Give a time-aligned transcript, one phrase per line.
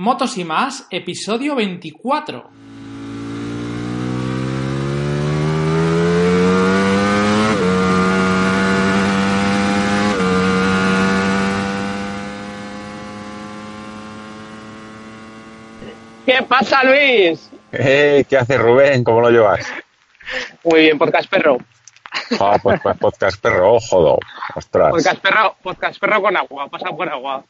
[0.00, 2.48] Motos y más, episodio 24.
[16.24, 17.50] ¿Qué pasa, Luis?
[17.72, 19.02] Hey, ¿Qué haces, Rubén?
[19.02, 19.66] ¿Cómo lo llevas?
[20.62, 21.58] Muy bien, podcast perro.
[22.38, 24.18] Ah, pues, pues podcast perro, oh, jodo.
[24.54, 24.90] Ostras.
[24.90, 27.44] Podcast perro, podcast perro con agua, pasa por agua.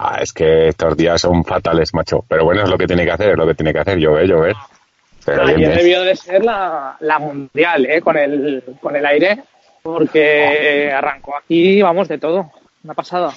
[0.00, 2.24] Ah, es que estos días son fatales, macho.
[2.28, 3.98] Pero bueno, es lo que tiene que hacer, es lo que tiene que hacer.
[3.98, 4.54] Llover, llover.
[5.24, 5.78] Pero bien, Ayer bien.
[5.78, 8.00] debió de ser la, la mundial, ¿eh?
[8.00, 9.42] Con el, con el aire,
[9.82, 12.50] porque arrancó aquí, vamos, de todo.
[12.84, 13.32] Una pasada.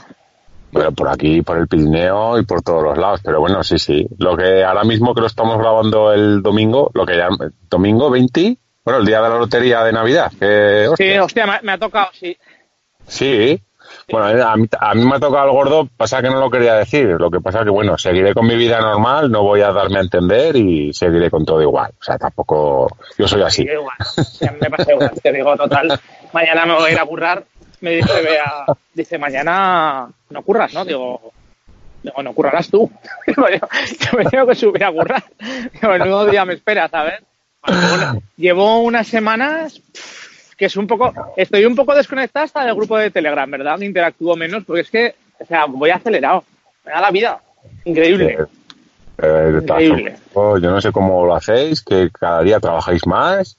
[0.71, 3.19] Bueno, por aquí, por el Pirineo y por todos los lados.
[3.23, 4.07] Pero bueno, sí, sí.
[4.19, 7.27] Lo que ahora mismo que lo estamos grabando el domingo, lo que ya,
[7.69, 10.31] domingo 20, bueno, el día de la lotería de Navidad.
[10.39, 12.37] Que, Sí, hostia, hostia, me, me ha tocado, sí.
[13.07, 13.61] sí.
[14.11, 16.75] Bueno, a mí, a mí me ha tocado el gordo, pasa que no lo quería
[16.75, 17.07] decir.
[17.07, 20.01] Lo que pasa que, bueno, seguiré con mi vida normal, no voy a darme a
[20.01, 21.91] entender y seguiré con todo igual.
[21.99, 23.63] O sea, tampoco, yo soy así.
[23.63, 23.97] Igual.
[24.59, 25.11] Me pasa igual.
[25.21, 25.99] Te digo, total,
[26.33, 27.43] mañana me voy a ir a currar.
[27.81, 30.85] Me dice, vea, dice, mañana no curras, ¿no?
[30.85, 31.31] Digo,
[32.03, 32.91] digo no currarás tú.
[33.27, 35.23] Digo, yo, yo me tengo que subir a currar.
[35.73, 37.21] Digo, el nuevo día me espera, ¿sabes?
[37.65, 40.20] Bueno, bueno, llevo unas semanas pff,
[40.61, 43.79] que es un poco, estoy un poco desconectada hasta del grupo de Telegram, ¿verdad?
[43.81, 46.43] Interactúo menos porque es que, o sea, voy acelerado.
[46.85, 47.41] Me da la vida.
[47.83, 48.37] Increíble.
[48.37, 48.45] Eh,
[49.23, 50.17] eh, Increíble.
[50.31, 53.57] formas, yo no sé cómo lo hacéis, que cada día trabajáis más.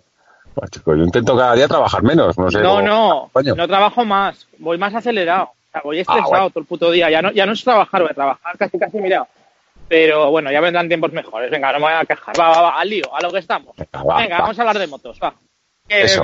[0.71, 2.61] Chicos, yo intento cada día trabajar menos, no sé.
[2.61, 3.57] No, cómo- no, Coño.
[3.57, 5.47] no trabajo más, voy más acelerado.
[5.47, 6.51] O sea, voy estresado bueno.
[6.51, 7.11] todo el puto día.
[7.11, 9.27] Ya no, ya no es trabajar, voy a trabajar casi, casi mirado.
[9.89, 11.51] Pero bueno, ya vendrán tiempos mejores.
[11.51, 12.39] Venga, no me voy a quejar.
[12.39, 13.75] Va, va, va, al lío, a lo que estamos.
[13.77, 14.43] Venga, va, Venga, va.
[14.43, 15.35] vamos a hablar de motos, va.
[15.89, 16.23] Eso.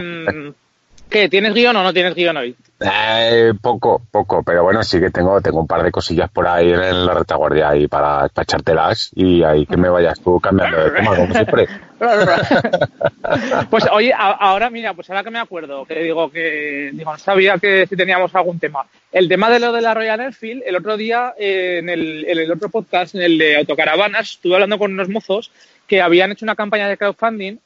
[1.11, 1.29] ¿Qué?
[1.29, 2.55] ¿Tienes guion o no tienes guion hoy?
[2.81, 6.71] Eh, poco, poco, pero bueno, sí que tengo, tengo un par de cosillas por ahí
[6.71, 10.91] en la retaguardia ahí para, para echártelas y ahí que me vayas tú cambiando de
[10.91, 11.67] tema, como siempre.
[13.71, 17.19] pues oye, a- ahora mira, pues ahora que me acuerdo, que digo que digo, no
[17.19, 18.87] sabía que si teníamos algún tema.
[19.11, 22.39] El tema de lo de la Royal Enfield, el otro día eh, en, el, en
[22.39, 25.51] el otro podcast, en el de autocaravanas, estuve hablando con unos mozos
[25.87, 27.59] que habían hecho una campaña de crowdfunding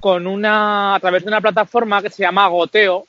[0.00, 3.06] con una a través de una plataforma que se llama Goteo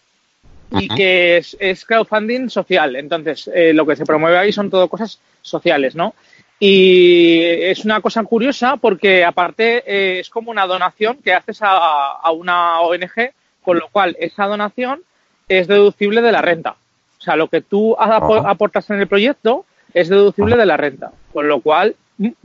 [0.71, 2.95] y que es, es crowdfunding social.
[2.95, 6.15] Entonces, eh, lo que se promueve ahí son todo cosas sociales, ¿no?
[6.59, 12.13] Y es una cosa curiosa porque aparte eh, es como una donación que haces a,
[12.13, 13.31] a una ONG,
[13.61, 15.01] con lo cual esa donación
[15.47, 16.75] es deducible de la renta.
[17.19, 18.17] O sea, lo que tú Ajá.
[18.49, 21.11] aportas en el proyecto es deducible de la renta.
[21.33, 21.95] Con lo cual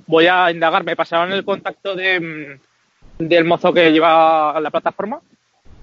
[0.07, 0.85] voy a indagar.
[0.85, 2.61] Me pasaron el contacto de, mm,
[3.21, 5.21] del mozo que lleva la plataforma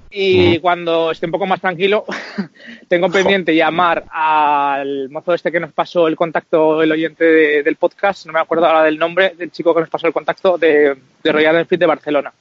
[0.09, 2.06] y cuando esté un poco más tranquilo,
[2.88, 7.75] tengo pendiente llamar al mozo este que nos pasó el contacto, el oyente de- del
[7.75, 10.96] podcast, no me acuerdo ahora del nombre, del chico que nos pasó el contacto de,
[11.24, 12.34] de Royal Enfield de Barcelona.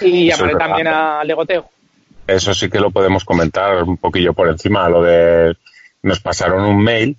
[0.00, 1.68] Y Eso es llamaré también a Legoteo.
[2.26, 5.54] Eso sí que lo podemos comentar un poquillo por encima, lo de
[6.02, 7.16] nos pasaron un mail,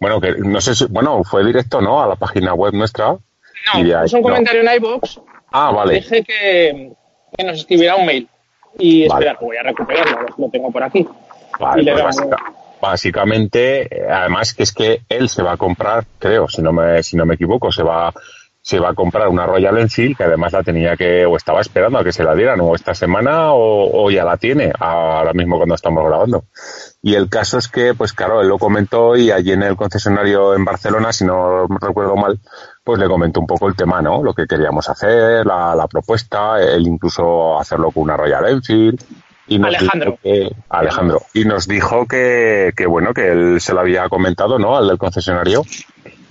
[0.00, 2.02] bueno, que no sé si, bueno, fue directo, ¿no?
[2.02, 3.08] A la página web nuestra.
[3.08, 3.20] No,
[4.02, 4.28] puso un no.
[4.28, 5.18] comentario en iVoox,
[5.52, 5.94] Ah, vale.
[5.94, 6.92] dije que,
[7.36, 8.28] que nos escribiera un mail.
[8.78, 9.24] Y Vale.
[9.24, 11.06] espera, que voy a recuperarlo, lo tengo por aquí.
[11.58, 12.36] Vale, pues básica-
[12.80, 17.02] básicamente, eh, además que es que él se va a comprar, creo, si no me,
[17.02, 18.12] si no me equivoco, se va,
[18.68, 22.00] se va a comprar una Royal Enfield que además la tenía que, o estaba esperando
[22.00, 25.56] a que se la dieran, o esta semana, o, o ya la tiene, ahora mismo
[25.56, 26.46] cuando estamos grabando.
[27.00, 30.56] Y el caso es que, pues claro, él lo comentó y allí en el concesionario
[30.56, 32.40] en Barcelona, si no recuerdo mal,
[32.82, 34.20] pues le comentó un poco el tema, ¿no?
[34.24, 39.00] Lo que queríamos hacer, la, la propuesta, él incluso hacerlo con una Royal Enfield.
[39.46, 40.10] Y nos Alejandro.
[40.10, 41.22] dijo que- Alejandro.
[41.34, 44.76] Y nos dijo que, que, bueno, que él se lo había comentado, ¿no?
[44.76, 45.62] Al del concesionario.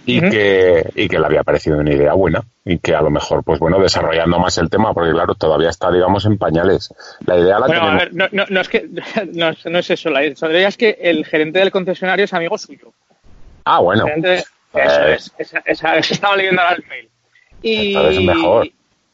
[0.07, 2.43] Y, que, y que le había parecido una idea buena.
[2.63, 5.91] Y que a lo mejor, pues bueno, desarrollando más el tema, porque claro, todavía está,
[5.91, 6.93] digamos, en pañales.
[7.25, 8.88] La idea la Bueno, a ver, no, no, no es que
[9.33, 12.57] no es, no es eso, la idea es que el gerente del concesionario es amigo
[12.57, 12.91] suyo.
[13.66, 14.07] Ah, bueno.
[14.07, 14.43] Eh.
[14.73, 17.09] eso es, esa, esa- estaba leyendo ahora el mail.
[17.61, 18.69] Y, mejor.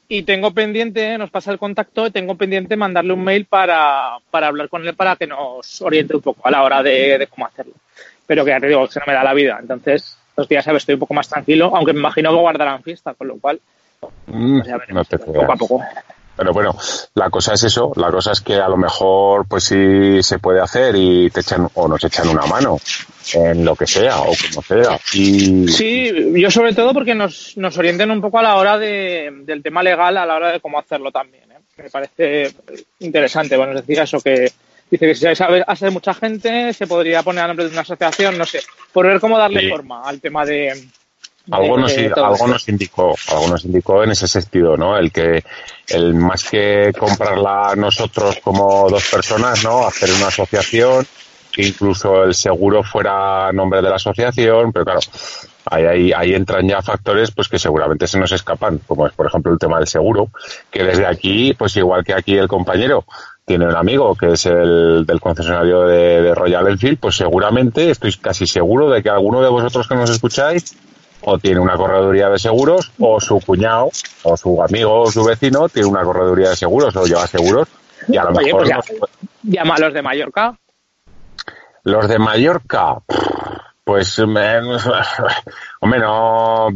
[0.09, 4.47] y tengo pendiente, nos pasa el contacto, y tengo pendiente mandarle un mail para, para
[4.47, 7.45] hablar con él para que nos oriente un poco a la hora de, de cómo
[7.47, 7.73] hacerlo.
[8.27, 9.57] Pero que ya te digo, que se no me da la vida.
[9.61, 10.83] Entonces, los días, ¿sabes?
[10.83, 13.59] Estoy un poco más tranquilo, aunque me imagino que guardarán fiesta, con lo cual,
[13.99, 15.81] pues ya veremos, no te poco a poco.
[16.35, 16.75] Pero bueno,
[17.15, 20.61] la cosa es eso, la cosa es que a lo mejor pues sí se puede
[20.61, 22.77] hacer y te echan o nos echan una mano
[23.33, 24.97] en lo que sea o como sea.
[25.13, 26.11] Y Sí,
[26.41, 29.83] yo sobre todo porque nos, nos orienten un poco a la hora de, del tema
[29.83, 31.51] legal, a la hora de cómo hacerlo también.
[31.51, 31.59] ¿eh?
[31.77, 32.55] Me parece
[32.99, 33.57] interesante.
[33.57, 34.51] Bueno, es decir, eso que
[34.91, 38.45] dice que si hace mucha gente, se podría poner a nombre de una asociación, no
[38.45, 38.59] sé,
[38.91, 39.69] por ver cómo darle Sí.
[39.69, 40.87] forma al tema de,
[41.49, 44.97] algo nos, algo nos indicó, algo nos indicó en ese sentido, ¿no?
[44.97, 45.43] El que,
[45.87, 49.85] el más que comprarla nosotros como dos personas, ¿no?
[49.87, 51.07] Hacer una asociación,
[51.51, 54.99] que incluso el seguro fuera a nombre de la asociación, pero claro,
[55.65, 59.25] ahí, ahí, ahí, entran ya factores pues que seguramente se nos escapan, como es por
[59.25, 60.29] ejemplo el tema del seguro,
[60.69, 63.03] que desde aquí, pues igual que aquí el compañero
[63.45, 68.47] tiene un amigo que es el del concesionario de, Royal Enfield, pues seguramente, estoy casi
[68.47, 70.77] seguro de que alguno de vosotros que nos escucháis
[71.21, 73.89] o tiene una correduría de seguros o su cuñado
[74.23, 77.67] o su amigo o su vecino tiene una correduría de seguros o lleva seguros
[78.07, 78.63] y a lo mejor...
[78.67, 79.09] Pues
[79.43, 80.57] llama a los de Mallorca.
[81.83, 82.97] Los de Mallorca,
[83.83, 84.61] pues, hombre,
[85.99, 86.67] no,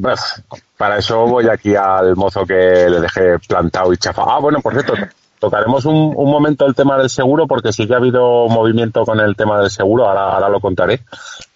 [0.78, 4.32] para eso voy aquí al mozo que le dejé plantado y chafado.
[4.32, 4.94] Ah, bueno, por cierto,
[5.40, 9.20] tocaremos un, un, momento el tema del seguro porque sí que ha habido movimiento con
[9.20, 11.02] el tema del seguro, ahora, ahora lo contaré.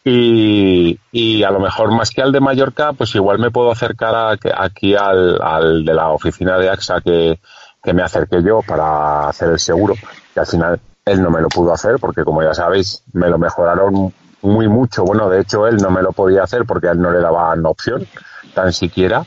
[0.04, 4.16] Y, y a lo mejor más que al de Mallorca, pues igual me puedo acercar
[4.16, 7.40] a, aquí al, al de la oficina de AXA que,
[7.84, 9.96] que me acerqué yo para hacer el seguro,
[10.34, 13.38] que al final él no me lo pudo hacer porque, como ya sabéis, me lo
[13.38, 15.04] mejoraron muy mucho.
[15.04, 17.66] Bueno, de hecho, él no me lo podía hacer porque a él no le daban
[17.66, 18.06] opción,
[18.54, 19.26] tan siquiera.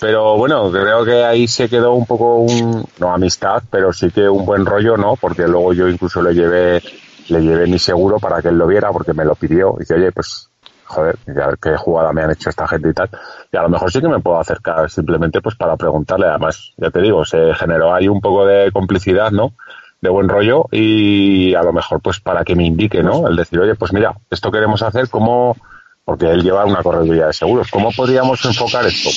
[0.00, 4.28] Pero bueno, creo que ahí se quedó un poco un, no amistad, pero sí que
[4.28, 5.16] un buen rollo, ¿no?
[5.16, 6.82] Porque luego yo incluso le llevé,
[7.28, 9.74] le llevé mi seguro para que él lo viera porque me lo pidió.
[9.76, 10.48] Y dice, oye, pues,
[10.86, 13.10] joder, a ver qué jugada me han hecho esta gente y tal.
[13.52, 16.28] Y a lo mejor sí que me puedo acercar simplemente pues para preguntarle.
[16.28, 19.52] Además, ya te digo, se generó ahí un poco de complicidad, ¿no?
[20.00, 23.28] de buen rollo y a lo mejor pues para que me indique, ¿no?
[23.28, 25.56] El decir, oye, pues mira, esto queremos hacer como,
[26.04, 29.10] porque él lleva una correduría de seguros, ¿cómo podríamos enfocar esto?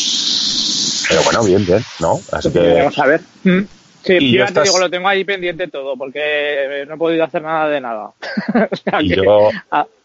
[1.09, 2.19] Pero bueno, bien, bien, ¿no?
[2.31, 2.73] Así que...
[2.73, 3.21] Vamos a ver.
[3.43, 3.61] Mm.
[4.03, 7.41] Sí, yo ya te digo, lo tengo ahí pendiente todo, porque no he podido hacer
[7.41, 8.11] nada de nada.
[9.01, 9.49] yo,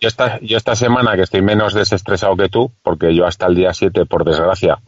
[0.00, 3.56] yo, esta, yo esta semana que estoy menos desestresado que tú, porque yo hasta el
[3.56, 4.78] día 7, por desgracia,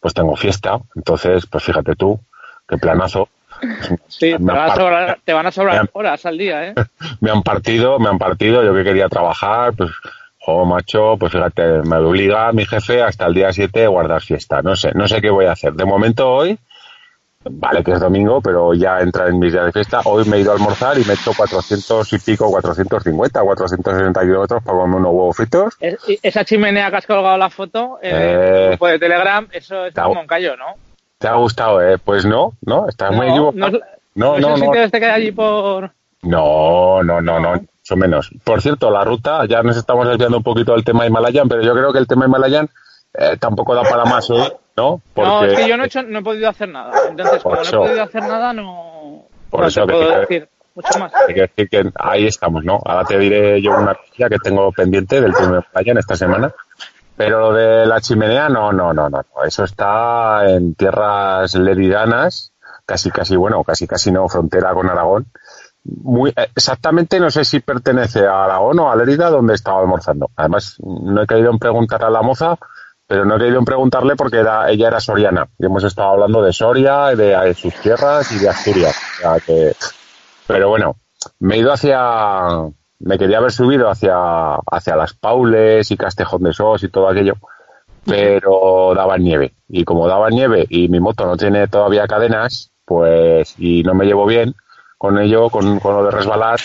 [0.00, 2.18] pues tengo fiesta, entonces, pues fíjate tú,
[2.66, 3.28] qué planazo.
[4.08, 6.74] Sí, te van, a sobrar, te van a sobrar horas al día, ¿eh?
[7.20, 9.90] me han partido, me han partido, yo que quería trabajar, pues,
[10.44, 14.60] jo, macho, pues fíjate, me obliga mi jefe hasta el día 7 a guardar fiesta.
[14.62, 15.72] No sé, no sé qué voy a hacer.
[15.72, 16.58] De momento hoy,
[17.44, 20.00] vale que es domingo, pero ya entra en mis días de fiesta.
[20.04, 24.20] Hoy me he ido a almorzar y me he hecho 400 y pico, 450, 460
[24.20, 25.74] kilómetros para comerme unos huevos fritos.
[25.80, 30.20] esa chimenea que has colgado la foto en el grupo de Telegram, eso es como
[30.20, 30.74] un callo, ¿no?
[31.18, 31.96] ¿Te ha gustado, eh?
[31.96, 33.80] Pues no, no, estás muy equivocado.
[34.14, 34.56] No, no, no.
[34.58, 35.90] no, este que hay allí por...?
[36.22, 38.30] No, no, no, no, mucho menos.
[38.42, 41.74] Por cierto, la ruta, ya nos estamos desviando un poquito del tema Himalayan, pero yo
[41.74, 42.70] creo que el tema Himalayan
[43.12, 44.56] eh, tampoco da para más, ¿eh?
[44.76, 45.02] ¿no?
[45.12, 46.92] Porque, no, es que yo no he, hecho, no he podido hacer nada.
[47.10, 51.12] Entonces, como no he podido hacer nada, no, por eso puedo decir mucho más.
[51.14, 52.80] Hay que decir que ahí estamos, ¿no?
[52.84, 56.54] Ahora te diré yo una cosa que tengo pendiente del tema Himalayan esta semana
[57.16, 59.22] pero lo de la chimenea, no, no, no, no.
[59.46, 62.52] Eso está en tierras leridanas,
[62.84, 65.26] casi, casi, bueno, casi, casi no, frontera con Aragón.
[65.84, 70.30] Muy, eh, exactamente no sé si pertenece a Aragón o a Lérida donde estaba almorzando.
[70.34, 72.56] Además, no he querido en preguntar a la moza,
[73.06, 75.46] pero no he querido en preguntarle porque era, ella era soriana.
[75.58, 78.96] Y hemos estado hablando de Soria, de, sus tierras y de Asturias.
[80.46, 80.96] pero bueno,
[81.40, 82.48] me he ido hacia,
[83.00, 87.34] me quería haber subido hacia, hacia las Paules y Castejón de Sos y todo aquello,
[88.06, 89.54] pero daba nieve.
[89.68, 94.06] Y como daba nieve y mi moto no tiene todavía cadenas, pues, y no me
[94.06, 94.54] llevo bien
[94.98, 96.60] con ello, con, con lo de resbalar,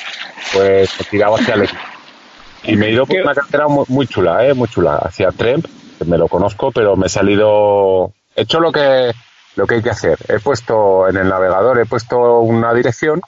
[0.53, 1.69] pues he tirado hacia el
[2.63, 4.53] Y me he ido por una carretera muy, chula, ¿eh?
[4.53, 5.65] muy chula, hacia Tremp,
[5.97, 9.11] que me lo conozco, pero me he salido, he hecho lo que,
[9.55, 10.17] lo que hay que hacer.
[10.27, 13.21] He puesto en el navegador, he puesto una dirección,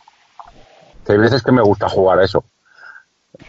[1.06, 2.44] que hay veces que me gusta jugar a eso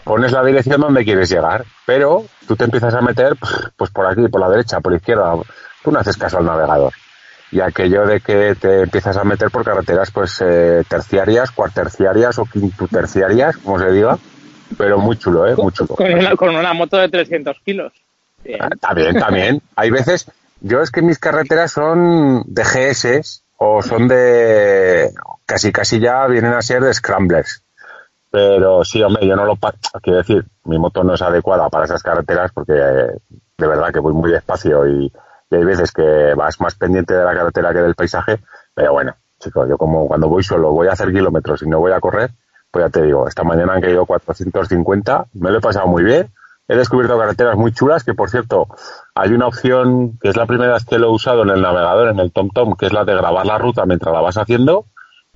[0.04, 3.36] pones la dirección donde quieres llegar, pero tú te empiezas a meter
[3.76, 5.34] pues por aquí, por la derecha, por la izquierda.
[5.82, 6.92] Tú no haces caso al navegador.
[7.52, 12.46] Y aquello de que te empiezas a meter por carreteras pues eh, terciarias, cuarterciarias o
[12.46, 14.18] quintuterciarias, como se diga,
[14.78, 15.54] pero muy chulo, ¿eh?
[15.56, 15.94] Muy chulo.
[16.36, 17.92] Con una, moto de 300 kilos.
[18.58, 19.62] Ah, también, también.
[19.76, 20.30] Hay veces,
[20.60, 25.10] yo es que mis carreteras son de GS o son de,
[25.44, 27.62] casi casi ya vienen a ser de scramblers.
[28.30, 29.58] Pero sí, hombre, yo no lo...
[30.02, 34.14] Quiero decir, mi moto no es adecuada para esas carreteras porque de verdad que voy
[34.14, 35.12] muy despacio y,
[35.56, 38.40] hay veces que vas más pendiente de la carretera que del paisaje.
[38.74, 41.92] Pero bueno, chicos, yo como cuando voy solo voy a hacer kilómetros y no voy
[41.92, 42.30] a correr,
[42.70, 46.32] pues ya te digo, esta mañana han caído 450, me lo he pasado muy bien.
[46.68, 48.68] He descubierto carreteras muy chulas, que por cierto,
[49.14, 52.08] hay una opción que es la primera vez que lo he usado en el navegador,
[52.08, 54.86] en el TomTom, que es la de grabar la ruta mientras la vas haciendo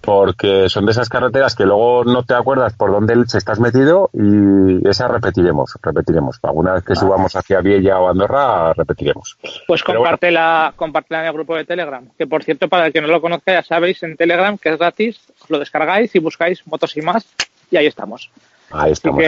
[0.01, 4.11] porque son de esas carreteras que luego no te acuerdas por dónde se estás metido
[4.13, 6.39] y esas repetiremos, repetiremos.
[6.43, 9.37] Alguna vez que subamos hacia Viella o Andorra, repetiremos.
[9.67, 13.09] Pues compártela, compártela en el grupo de Telegram, que por cierto, para el que no
[13.09, 16.97] lo conozca, ya sabéis, en Telegram, que es gratis, os lo descargáis y buscáis motos
[16.97, 17.27] y más,
[17.71, 18.31] y ahí estamos.
[18.71, 19.23] Ahí estamos.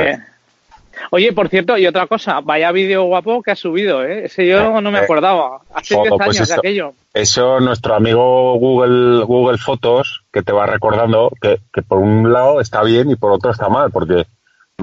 [1.10, 4.26] Oye, por cierto, y otra cosa, vaya vídeo guapo que ha subido, ¿eh?
[4.26, 5.60] Ese yo no me acordaba.
[5.74, 6.92] Hace 10 pues años de aquello.
[7.14, 12.60] Eso, nuestro amigo Google, Google Fotos, que te va recordando que, que por un lado
[12.60, 14.24] está bien y por otro está mal, porque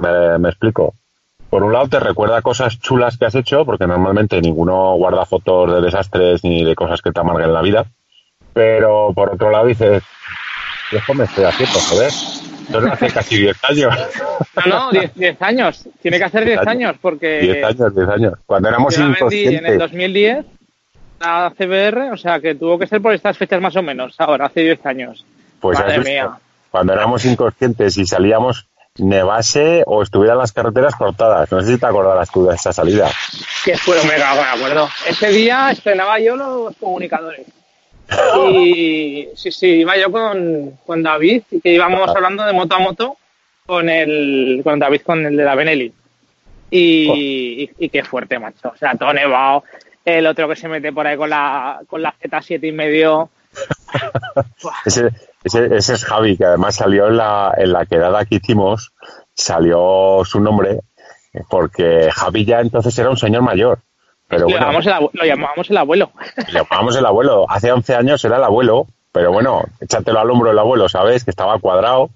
[0.02, 0.94] me, explico.
[1.50, 5.72] Por un lado te recuerda cosas chulas que has hecho, porque normalmente ninguno guarda fotos
[5.72, 7.86] de desastres ni de cosas que te amarguen la vida.
[8.54, 10.04] Pero por otro lado dices,
[10.90, 12.12] ¿qué me estoy haciendo, joder?
[12.68, 13.96] Entonces hace casi 10 años.
[14.66, 15.88] No, no, 10 años.
[16.02, 17.40] Tiene que hacer 10 años porque...
[17.40, 18.34] 10 años, 10 años.
[18.46, 19.60] Cuando éramos inconscientes.
[19.60, 20.46] En el 2010,
[21.20, 24.48] la CBR, o sea que tuvo que ser por estas fechas más o menos, ahora,
[24.48, 25.26] hace 10 años.
[25.60, 26.32] Pues Madre mía.
[26.72, 28.68] Cuando éramos inconscientes y salíamos
[28.98, 31.52] nevase o estuvieran las carreteras cortadas.
[31.52, 33.10] No sé si te acordarás tú de esa salida.
[33.64, 34.90] Que fue mega, me acuerdo.
[35.08, 37.46] Ese día estrenaba yo los comunicadores.
[38.52, 42.80] Y sí, sí, iba yo con, con David, y que íbamos hablando de moto a
[42.80, 43.18] moto
[43.66, 45.94] con el con David, con el de la Benelli.
[46.70, 48.70] Y, y, qué fuerte, macho.
[48.70, 49.64] O sea, todo nevado.
[50.04, 53.30] El otro que se mete por ahí con la, con la Z7 y medio.
[54.86, 55.10] ese,
[55.44, 58.92] ese, ese, es Javi, que además salió en la, en la quedada que hicimos,
[59.34, 60.82] salió su nombre,
[61.50, 63.80] porque Javi ya entonces era un señor mayor.
[64.28, 66.12] Pero llamábamos el, lo llamábamos el abuelo.
[66.48, 67.46] Lo llamábamos el abuelo.
[67.50, 71.24] Hace 11 años era el abuelo, pero bueno, échatelo al hombro el abuelo, ¿sabes?
[71.24, 72.10] Que estaba cuadrado,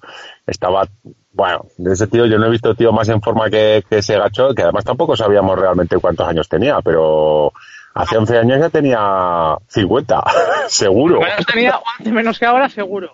[0.48, 0.88] estaba...
[1.32, 4.18] Bueno, de ese tío yo no he visto tío más en forma que, que ese
[4.18, 7.54] gacho, que además tampoco sabíamos realmente cuántos años tenía, pero
[7.94, 10.24] Hace 11 años ya tenía 50,
[10.68, 11.18] seguro.
[11.18, 13.10] Bueno, tenía 11 menos que ahora, seguro.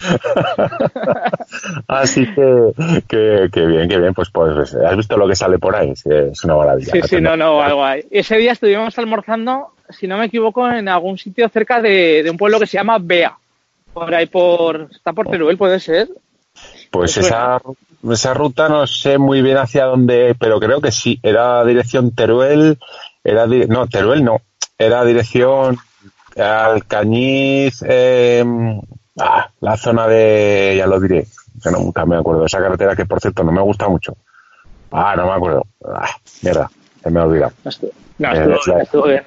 [1.88, 4.14] Así que, que, bien, que bien.
[4.14, 5.92] Pues, pues has visto lo que sale por ahí.
[5.92, 6.92] Es una maravilla.
[6.92, 8.06] Sí, sí, no, no, algo hay.
[8.12, 12.60] Ese día estuvimos almorzando, si no me equivoco, en algún sitio cerca de, un pueblo
[12.60, 13.38] que se llama Bea.
[13.94, 14.90] Por ahí, por.
[14.92, 16.10] Está por Teruel, puede ser.
[16.92, 17.62] Pues esa,
[18.12, 21.18] esa ruta no sé muy bien hacia dónde, pero creo que sí.
[21.24, 22.78] Era dirección Teruel.
[23.24, 24.42] Era no, Teruel no
[24.78, 25.78] era dirección
[26.36, 28.44] Alcañiz, eh,
[29.62, 31.26] la zona de, ya lo diré,
[31.64, 34.18] que nunca me acuerdo, esa carretera que por cierto no me gusta mucho.
[34.92, 35.66] Ah, no me acuerdo.
[35.86, 36.10] Ah,
[36.42, 36.70] mierda,
[37.02, 37.54] se me ha olvidado.
[38.18, 39.24] No, estuvo, estuvo bien.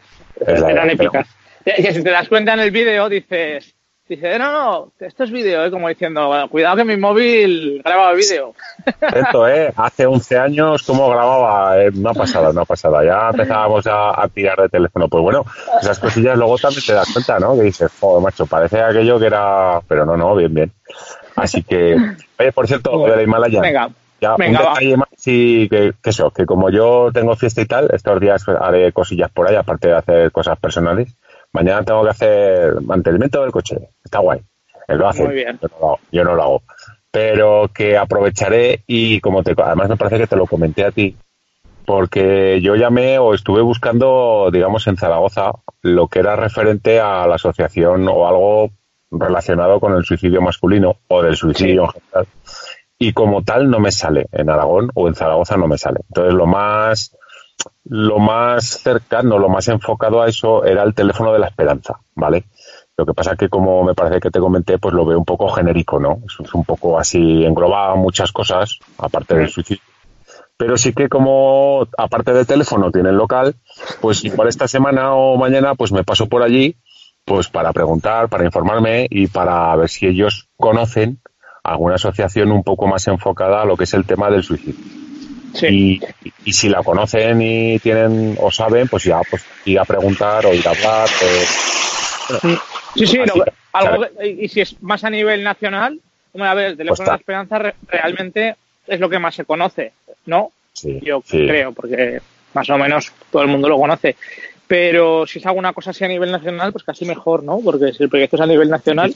[0.47, 1.27] Eran épicas.
[1.65, 3.75] Que si te das cuenta en el vídeo, dices,
[4.09, 5.71] Dice, no, no, esto es vídeo, ¿eh?
[5.71, 8.55] como diciendo, cuidado que mi móvil graba vídeo.
[9.15, 9.71] Esto, ¿eh?
[9.77, 11.79] Hace 11 años, ¿cómo grababa?
[11.79, 13.05] Eh, pasado, no ha pasado.
[13.05, 15.09] Ya empezábamos a, tirar de teléfono.
[15.09, 15.45] Pues bueno,
[15.83, 17.55] esas cosillas luego también te das cuenta, ¿no?
[17.55, 19.81] Que dices, joder, macho, parece aquello que era...
[19.87, 20.73] Pero no, no, bien, bien.
[21.37, 21.95] Así que,
[22.39, 23.61] oye, por cierto, de la Himalaya.
[23.61, 23.91] Venga.
[24.23, 27.89] Ya, un detalle más, sí, que, que, eso, que como yo tengo fiesta y tal,
[27.93, 31.15] estos días haré cosillas por ahí, aparte de hacer cosas personales
[31.53, 33.77] mañana tengo que hacer mantenimiento del coche.
[34.05, 34.41] Está guay.
[34.87, 35.25] Él lo hace.
[35.25, 35.59] Muy bien.
[36.11, 36.63] Yo no, lo hago.
[37.11, 41.17] Pero que aprovecharé y como te, además me parece que te lo comenté a ti,
[41.85, 45.53] porque yo llamé o estuve buscando, digamos, en Zaragoza
[45.83, 48.71] lo que era referente a la asociación o algo
[49.11, 52.27] relacionado con el suicidio masculino o del suicidio en general.
[52.99, 56.01] Y como tal no me sale en Aragón o en Zaragoza no me sale.
[56.09, 57.17] Entonces lo más
[57.85, 62.45] lo más cercano, lo más enfocado a eso era el teléfono de la esperanza, ¿vale?
[62.97, 65.49] Lo que pasa que, como me parece que te comenté, pues lo veo un poco
[65.49, 66.19] genérico, ¿no?
[66.27, 69.83] Es un poco así, engloba muchas cosas, aparte del suicidio.
[70.57, 73.55] Pero sí que como, aparte del teléfono, tienen local,
[74.01, 76.77] pues igual esta semana o mañana, pues me paso por allí,
[77.25, 81.21] pues para preguntar, para informarme y para ver si ellos conocen
[81.63, 84.98] alguna asociación un poco más enfocada a lo que es el tema del suicidio.
[85.63, 86.01] Y,
[86.53, 90.67] si la conocen y tienen o saben, pues ya pues ir a preguntar o ir
[90.67, 91.09] a hablar.
[92.95, 93.19] sí, sí,
[93.73, 96.01] algo, y si es más a nivel nacional,
[96.39, 99.93] a ver, el teléfono de la esperanza realmente es lo que más se conoce,
[100.27, 100.53] ¿no?
[100.83, 102.21] Yo creo, porque
[102.55, 104.17] más o menos todo el mundo lo conoce.
[104.69, 107.59] Pero si es alguna cosa así a nivel nacional, pues casi mejor, ¿no?
[107.65, 109.15] Porque si el proyecto es a nivel nacional.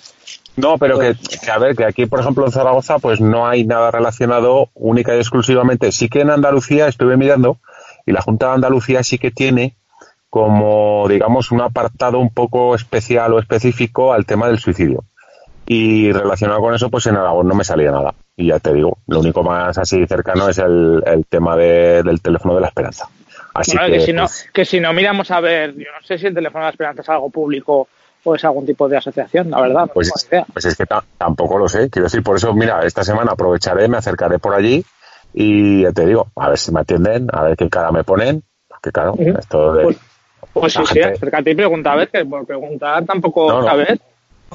[0.57, 1.15] No, pero que,
[1.51, 5.19] a ver, que aquí, por ejemplo, en Zaragoza, pues no hay nada relacionado única y
[5.19, 5.93] exclusivamente.
[5.93, 7.59] Sí que en Andalucía estuve mirando
[8.07, 9.77] y la Junta de Andalucía sí que tiene
[10.31, 15.05] como, digamos, un apartado un poco especial o específico al tema del suicidio.
[15.67, 18.15] Y relacionado con eso, pues en Aragón no me salía nada.
[18.37, 22.55] Y ya te digo, lo único más así cercano es el, el tema del teléfono
[22.55, 23.07] de la esperanza
[23.55, 26.35] que, si no, pues, que si no miramos a ver, yo no sé si el
[26.35, 27.89] teléfono de la esperanza es algo público
[28.25, 29.91] o es algún tipo de asociación, la verdad.
[29.93, 30.85] pues, es, pues es que
[31.19, 31.91] tampoco lo sé.
[31.91, 34.85] Quiero decir, por eso, mira, esta semana aprovecharé, me acercaré por allí
[35.35, 38.43] y te digo, a ver si me atienden, a ver qué cara me ponen.
[38.83, 39.85] Que claro, esto de.
[39.85, 39.97] Pues,
[40.53, 44.01] pues sí, sí, acércate y pregunta a ver, que por preguntar tampoco sabes.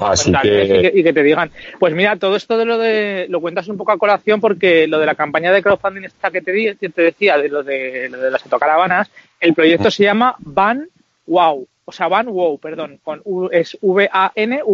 [0.00, 0.92] Así que...
[0.94, 1.12] Y, que...
[1.12, 1.50] te digan.
[1.78, 3.26] Pues mira, todo esto de lo de.
[3.28, 6.40] Lo cuentas un poco a colación porque lo de la campaña de crowdfunding esta que
[6.42, 10.88] te, te decía, de lo de, lo de las autocaravanas, el proyecto se llama Van
[11.26, 11.66] Wow.
[11.84, 12.98] O sea, Van Wow, perdón.
[13.02, 14.70] Con es V-A-N-W-O-O-W.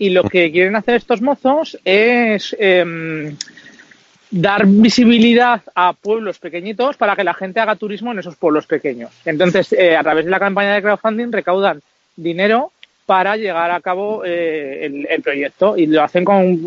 [0.00, 2.56] Y lo que quieren hacer estos mozos es.
[2.58, 3.36] Em,
[4.30, 9.10] dar visibilidad a pueblos pequeñitos para que la gente haga turismo en esos pueblos pequeños.
[9.24, 11.80] Entonces, eh, a través de la campaña de crowdfunding recaudan
[12.16, 12.72] dinero
[13.08, 16.60] para llegar a cabo eh, el, proyecto y lo hacen con,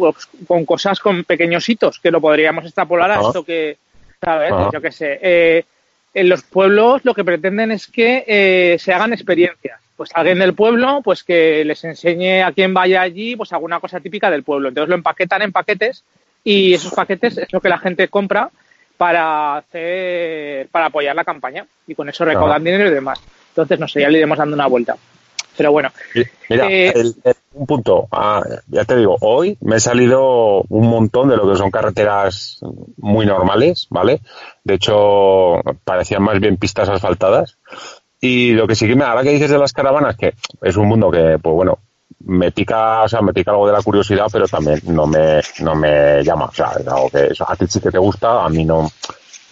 [0.47, 3.21] con, cosas, con pequeños hitos, que lo podríamos extrapolar a ah.
[3.27, 3.77] esto que,
[4.19, 4.51] ¿sabes?
[4.51, 4.71] Ah.
[4.73, 5.19] Yo qué sé.
[5.21, 5.65] Eh,
[6.15, 9.79] en los pueblos lo que pretenden es que se hagan experiencias.
[9.95, 13.99] Pues alguien del pueblo, pues que les enseñe a quien vaya allí, pues alguna cosa
[13.99, 14.69] típica del pueblo.
[14.69, 16.03] Entonces lo empaquetan en paquetes
[16.43, 18.49] y esos paquetes es lo que la gente compra
[18.97, 23.21] para hacer para apoyar la campaña y con eso recaudan dinero y demás.
[23.49, 24.97] Entonces, no sé, ya le iremos dando una vuelta.
[25.61, 25.91] Pero bueno.
[26.49, 27.13] Mira, eh,
[27.53, 28.07] un punto.
[28.11, 32.59] Ah, ya te digo, hoy me he salido un montón de lo que son carreteras
[32.97, 34.21] muy normales, ¿vale?
[34.63, 37.59] De hecho, parecían más bien pistas asfaltadas.
[38.19, 40.87] Y lo que sí que me, ahora que dices de las caravanas, que es un
[40.87, 41.77] mundo que, pues bueno,
[42.25, 45.75] me pica, o sea, me pica algo de la curiosidad, pero también no me, no
[45.75, 46.45] me llama.
[46.45, 48.89] O sea, es algo que a ti sí que te gusta, a mí no.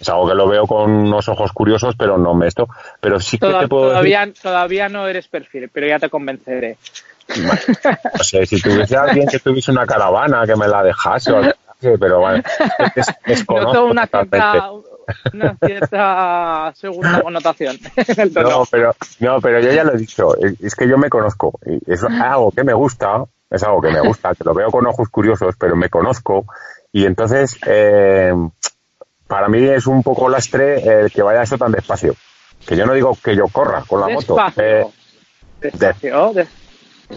[0.00, 2.68] Es algo que lo veo con unos ojos curiosos, pero no me esto.
[3.00, 6.78] Pero sí que te puedo todavía, Todavía no eres perfil, pero ya te convenceré.
[7.36, 7.52] No
[8.24, 11.32] sé, si tuviese alguien que tuviese una caravana que me la dejase,
[11.80, 12.42] pero bueno,
[12.94, 14.08] es, una
[15.32, 17.78] una cierta segunda connotación.
[18.34, 22.02] no, pero, no, pero yo ya lo he dicho, es que yo me conozco, es
[22.04, 25.54] algo que me gusta, es algo que me gusta, que lo veo con ojos curiosos,
[25.58, 26.46] pero me conozco,
[26.92, 28.32] y entonces, eh,
[29.30, 32.16] para mí es un poco lastre el que vaya eso tan despacio.
[32.66, 34.36] Que yo no digo que yo corra con la moto.
[34.56, 34.84] Eh,
[35.60, 36.32] despacio.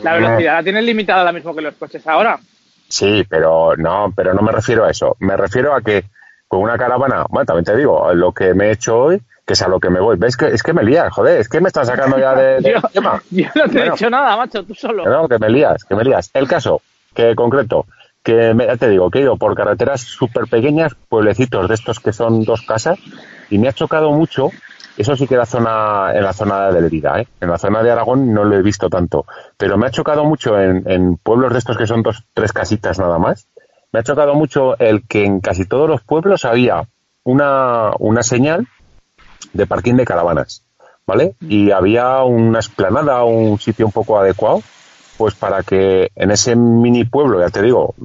[0.04, 2.40] La velocidad la tienes limitada ahora mismo que los coches ahora.
[2.88, 5.18] Sí, pero no, pero no me refiero a eso.
[5.22, 6.04] Me refiero a que
[6.48, 9.62] con una caravana, bueno, también te digo, lo que me he hecho hoy, que es
[9.64, 10.16] a lo que me voy.
[10.16, 11.40] ¿Ves que es que me lías, joder?
[11.40, 13.24] Es que me estás sacando ya de, yo, tema.
[13.32, 15.04] Yo no te he dicho nada, macho, tú solo.
[15.04, 16.30] No, que me lías, que me lías.
[16.36, 16.84] El caso,
[17.16, 17.88] que concreto,
[18.24, 22.14] que ya te digo, que he ido por carreteras súper pequeñas, pueblecitos de estos que
[22.14, 22.98] son dos casas,
[23.50, 24.50] y me ha chocado mucho,
[24.98, 27.28] eso sí que era zona, en la zona de Lerida, ¿eh?
[27.42, 29.26] en la zona de Aragón no lo he visto tanto,
[29.58, 32.98] pero me ha chocado mucho en, en pueblos de estos que son dos, tres casitas
[32.98, 33.48] nada más,
[33.92, 36.88] me ha chocado mucho el que en casi todos los pueblos había
[37.24, 38.68] una, una señal
[39.54, 40.66] de parking de caravanas,
[41.06, 41.36] ¿vale?
[41.42, 44.62] Y había una esplanada, un sitio un poco adecuado,
[45.18, 47.96] pues para que en ese mini pueblo, ya te digo,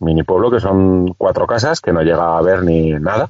[0.00, 3.28] mini pueblo que son cuatro casas, que no llega a ver ni nada,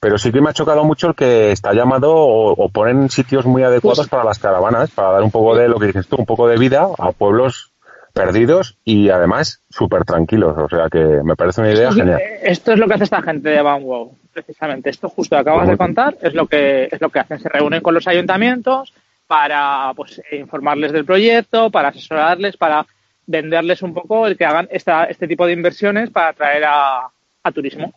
[0.00, 3.46] pero sí que me ha chocado mucho el que está llamado o, o ponen sitios
[3.46, 6.16] muy adecuados pues para las caravanas, para dar un poco de lo que dices tú,
[6.16, 7.72] un poco de vida a pueblos
[8.18, 10.56] perdidos y además súper tranquilos.
[10.58, 12.20] O sea que me parece una idea genial.
[12.42, 14.90] Esto es lo que hace esta gente de Wow, precisamente.
[14.90, 17.38] Esto justo que acabas de contar es lo que es lo que hacen.
[17.38, 18.92] Se reúnen con los ayuntamientos
[19.28, 22.84] para pues informarles del proyecto, para asesorarles, para
[23.26, 27.10] venderles un poco el que hagan esta, este tipo de inversiones para atraer a,
[27.42, 27.92] a turismo.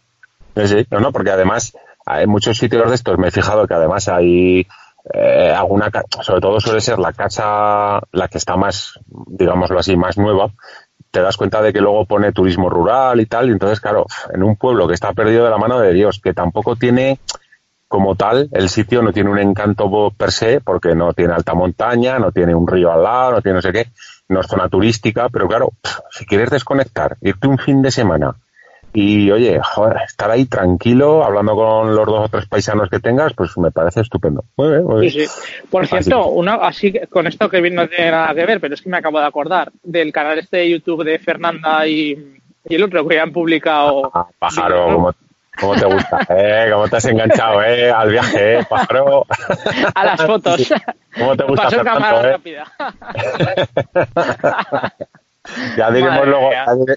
[0.56, 4.10] Sí, no, no, porque además hay muchos sitios de estos, me he fijado que además
[4.10, 4.68] hay
[5.14, 5.90] eh, alguna,
[6.22, 10.52] sobre todo suele ser la casa la que está más, digámoslo así, más nueva,
[11.12, 14.44] te das cuenta de que luego pone turismo rural y tal, y entonces, claro, en
[14.44, 17.20] un pueblo que está perdido de la mano de Dios, que tampoco tiene
[17.92, 22.18] como tal, el sitio no tiene un encanto per se, porque no tiene alta montaña,
[22.20, 23.88] no tiene un río al lado, no tiene no sé qué,
[24.30, 25.74] no es zona turística, pero claro,
[26.10, 28.34] si quieres desconectar, irte un fin de semana
[28.94, 33.34] y oye, joder, estar ahí tranquilo, hablando con los dos o tres paisanos que tengas,
[33.34, 34.46] pues me parece estupendo.
[35.02, 35.26] Sí, sí.
[35.70, 38.90] Por cierto, una, así con esto que no tiene nada que ver, pero es que
[38.90, 43.20] me acabo de acordar del canal este de YouTube de Fernanda y, el otro que
[43.20, 44.10] han publicado.
[44.14, 45.14] Ah, pájaro,
[45.62, 46.20] ¿cómo, te gusta?
[46.30, 46.70] ¿eh?
[46.72, 47.90] ¿Cómo te has enganchado eh?
[47.90, 49.26] al viaje, eh, pájaro?
[49.96, 50.74] A las fotos.
[51.18, 51.64] ¿Cómo te gusta?
[51.64, 52.32] Paso cámara eh?
[52.32, 52.66] rápida.
[55.76, 56.52] Ya diremos luego,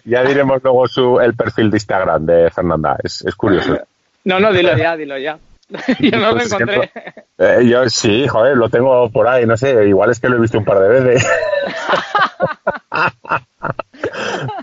[0.04, 2.96] ya diremos luego su, el perfil de Instagram de Fernanda.
[3.02, 3.78] Es, es curioso.
[4.24, 5.38] No, no, dilo ya, dilo ya.
[5.98, 6.90] yo no lo pues encontré.
[7.38, 10.40] Eh, yo sí, joder, lo tengo por ahí, no sé, igual es que lo he
[10.40, 11.28] visto un par de veces.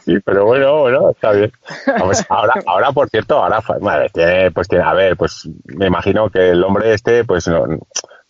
[0.06, 1.52] Sí, pero bueno, bueno, está bien.
[2.30, 3.62] ahora, ahora, por cierto, ahora,
[4.14, 7.66] tiene, pues tiene, a ver, pues me imagino que el hombre este, pues no,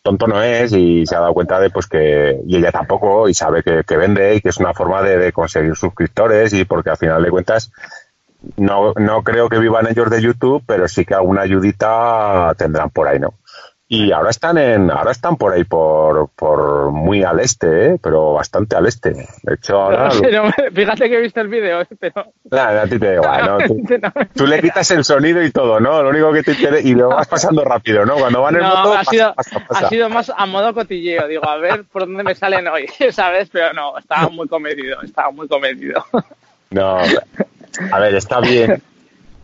[0.01, 3.34] tonto no es y se ha dado cuenta de pues que, y ella tampoco, y
[3.34, 6.89] sabe que, que vende y que es una forma de, de, conseguir suscriptores y porque
[6.89, 7.71] al final de cuentas
[8.57, 13.07] no, no creo que vivan ellos de YouTube, pero sí que alguna ayudita tendrán por
[13.07, 13.36] ahí, ¿no?
[13.93, 17.99] Y ahora están en, ahora están por ahí por, por muy al este, ¿eh?
[18.01, 19.27] pero bastante al este.
[19.43, 20.10] De hecho, ahora.
[20.32, 21.88] No, fíjate que he visto el vídeo, ¿eh?
[21.99, 22.32] pero.
[22.49, 23.58] Nada, a ti te da igual, ¿no?
[23.67, 23.84] Tú,
[24.34, 26.01] tú, le quitas el sonido y todo, ¿no?
[26.04, 28.15] Lo único que te interesa, y lo vas pasando rápido, ¿no?
[28.15, 28.93] Cuando van en no, moto.
[28.93, 29.86] Ha, pasa, sido, pasa, pasa.
[29.86, 33.49] ha sido más a modo cotilleo, digo, a ver por dónde me salen hoy, ¿sabes?
[33.49, 36.06] Pero no, estaba muy cometido, estaba muy cometido.
[36.69, 36.95] No,
[37.91, 38.82] a ver, está bien.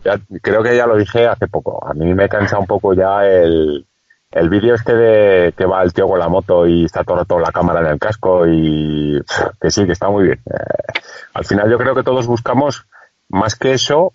[0.06, 1.86] Ya, creo que ya lo dije hace poco.
[1.86, 3.84] A mí me cansa un poco ya el,
[4.30, 7.38] el vídeo este de que va el tío con la moto y está todo rato
[7.38, 9.20] la cámara en el casco y
[9.60, 10.40] que sí, que está muy bien.
[10.46, 11.00] Eh,
[11.34, 12.86] al final yo creo que todos buscamos
[13.28, 14.12] más que eso.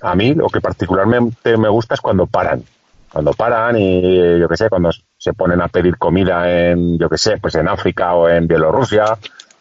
[0.00, 2.62] A mí lo que particularmente me gusta es cuando paran.
[3.12, 7.18] Cuando paran y yo que sé, cuando se ponen a pedir comida en, yo que
[7.18, 9.04] sé, pues en África o en Bielorrusia,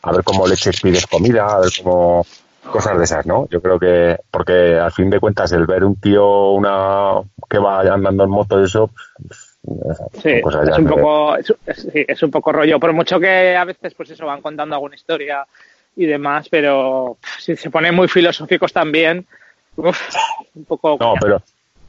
[0.01, 2.25] a ver cómo leches pides comida, a ver cómo
[2.71, 3.47] cosas de esas, ¿no?
[3.49, 7.81] Yo creo que, porque al fin de cuentas el ver un tío una que va
[7.81, 8.91] andando en moto y eso,
[10.21, 13.93] Sí, es un, poco, es, sí, es un poco rollo, por mucho que a veces
[13.93, 15.45] pues eso van contando alguna historia
[15.95, 19.27] y demás, pero si se ponen muy filosóficos también,
[19.75, 19.99] uf,
[20.55, 20.97] un poco...
[20.99, 21.41] No, pero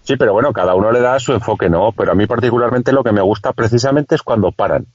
[0.02, 1.92] sí, pero bueno, cada uno le da su enfoque, ¿no?
[1.92, 4.86] Pero a mí particularmente lo que me gusta precisamente es cuando paran.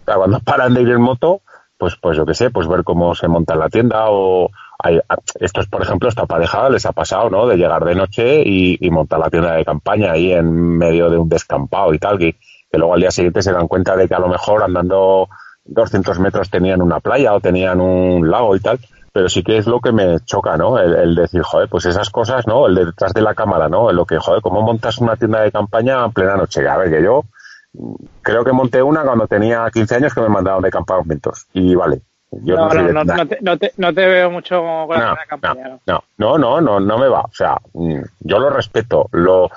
[0.00, 1.42] O sea, cuando paran de ir en moto,
[1.78, 4.50] pues, pues yo qué sé, pues ver cómo se monta la tienda o
[4.84, 5.00] hay,
[5.40, 7.46] estos, por ejemplo, esta pareja les ha pasado, ¿no?
[7.46, 11.28] De llegar de noche y, montar la tienda de campaña ahí en medio de un
[11.28, 12.36] descampado y tal, que,
[12.72, 15.28] luego al día siguiente se dan cuenta de que a lo mejor andando
[15.64, 18.78] 200 metros tenían una playa o tenían un lago y tal,
[19.10, 20.78] pero sí que es lo que me choca, ¿no?
[20.78, 22.66] El, el decir, joder, pues esas cosas, ¿no?
[22.66, 23.88] El de detrás de la cámara, ¿no?
[23.88, 26.68] El lo que, joder, ¿cómo montas una tienda de campaña en plena noche?
[26.68, 27.24] A ver, que yo
[28.20, 32.02] creo que monté una cuando tenía 15 años que me mandaron de campamentos y vale,
[32.42, 35.18] yo no, no, no, no, no, te, no, te, no, te, veo mucho con la
[35.28, 35.78] campaña.
[35.86, 37.20] No, no, no, no, no me va.
[37.20, 39.50] O sea, yo lo respeto, lo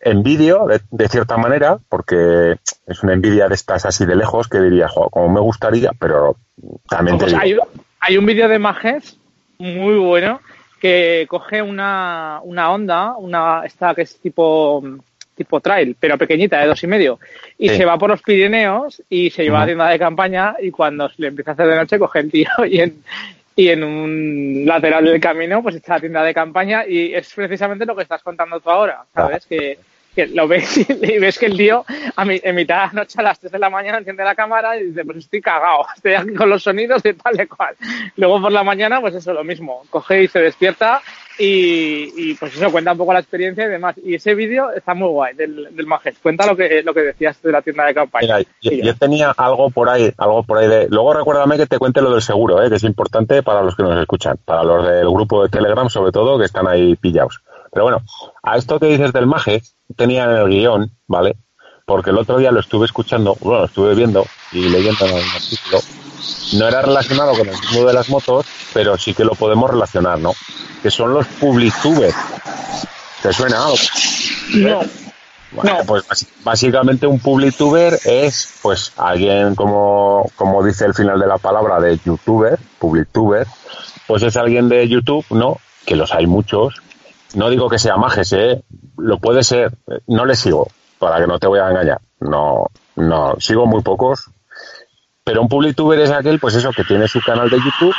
[0.00, 4.60] envidio de, de, cierta manera, porque es una envidia de estas así de lejos que
[4.60, 6.36] diría, jo, como me gustaría, pero
[6.88, 7.56] también pues te hay,
[8.00, 9.18] hay, un vídeo de Majes
[9.58, 10.40] muy bueno
[10.80, 14.82] que coge una, una onda, una esta que es tipo
[15.38, 17.18] tipo trail, pero pequeñita, de dos y medio,
[17.56, 17.76] y sí.
[17.76, 21.10] se va por los Pirineos y se lleva a la tienda de campaña y cuando
[21.16, 23.02] le empieza a hacer de noche coge el tío y en,
[23.56, 27.86] y en un lateral del camino pues está la tienda de campaña y es precisamente
[27.86, 29.44] lo que estás contando tú ahora, ¿sabes?
[29.44, 29.46] Ah.
[29.48, 29.78] Que,
[30.14, 31.84] que lo ves y ves que el tío
[32.16, 34.34] a mi, en mitad de la noche a las 3 de la mañana enciende la
[34.34, 37.76] cámara y dice, pues estoy cagado, estoy aquí con los sonidos y tal y cual.
[38.16, 41.00] Luego por la mañana, pues eso, lo mismo, coge y se despierta
[41.38, 43.94] y, y, pues eso cuenta un poco la experiencia y demás.
[44.02, 46.18] Y ese vídeo está muy guay del, del Majes.
[46.20, 48.38] Cuenta lo que lo que decías de la tienda de campaña.
[48.38, 50.88] Mira, yo, yo, tenía algo por ahí, algo por ahí de.
[50.88, 52.68] Luego recuérdame que te cuente lo del seguro, ¿eh?
[52.68, 56.10] que es importante para los que nos escuchan, para los del grupo de Telegram sobre
[56.10, 57.40] todo, que están ahí pillados.
[57.70, 58.02] Pero bueno,
[58.42, 61.36] a esto que dices del Majes, tenía en el guion, ¿vale?
[61.86, 65.20] Porque el otro día lo estuve escuchando, bueno, lo estuve viendo y leyendo en un
[65.20, 65.78] artículo.
[66.54, 70.18] No era relacionado con el mundo de las motos, pero sí que lo podemos relacionar,
[70.18, 70.32] ¿no?
[70.82, 72.16] Que son los publictubers.
[73.22, 73.76] ¿Te suena algo?
[74.54, 74.80] No.
[75.50, 75.84] Bueno, no.
[75.86, 81.80] pues básicamente un publituber es pues alguien como, como dice el final de la palabra
[81.80, 83.46] de youtuber, publituber,
[84.06, 85.58] pues es alguien de YouTube, ¿no?
[85.86, 86.82] Que los hay muchos.
[87.34, 88.62] No digo que sea majes, ¿eh?
[88.98, 89.72] Lo puede ser.
[90.06, 92.00] No le sigo, para que no te voy a engañar.
[92.20, 94.30] No, no, sigo muy pocos.
[95.28, 97.94] Pero un publituber es aquel, pues eso, que tiene su canal de YouTube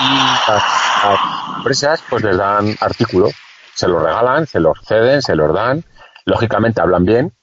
[0.00, 0.16] y
[0.50, 0.62] las,
[1.04, 3.34] las empresas pues les dan artículos,
[3.74, 5.84] se los regalan, se los ceden, se los dan,
[6.24, 7.34] lógicamente hablan bien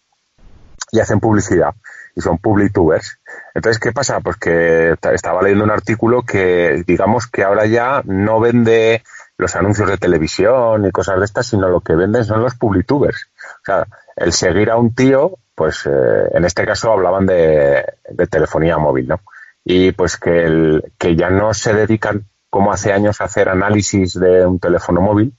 [0.92, 1.76] y hacen publicidad
[2.16, 3.20] y son publitubers.
[3.54, 4.22] Entonces, ¿qué pasa?
[4.22, 9.04] Pues que estaba leyendo un artículo que digamos que ahora ya no vende
[9.38, 13.28] los anuncios de televisión y cosas de estas, sino lo que venden son los publitubers.
[13.62, 18.26] O sea, el seguir a un tío, pues eh, en este caso hablaban de, de,
[18.26, 19.20] telefonía móvil, ¿no?
[19.64, 24.20] Y pues que, el, que ya no se dedican como hace años a hacer análisis
[24.20, 25.36] de un teléfono móvil,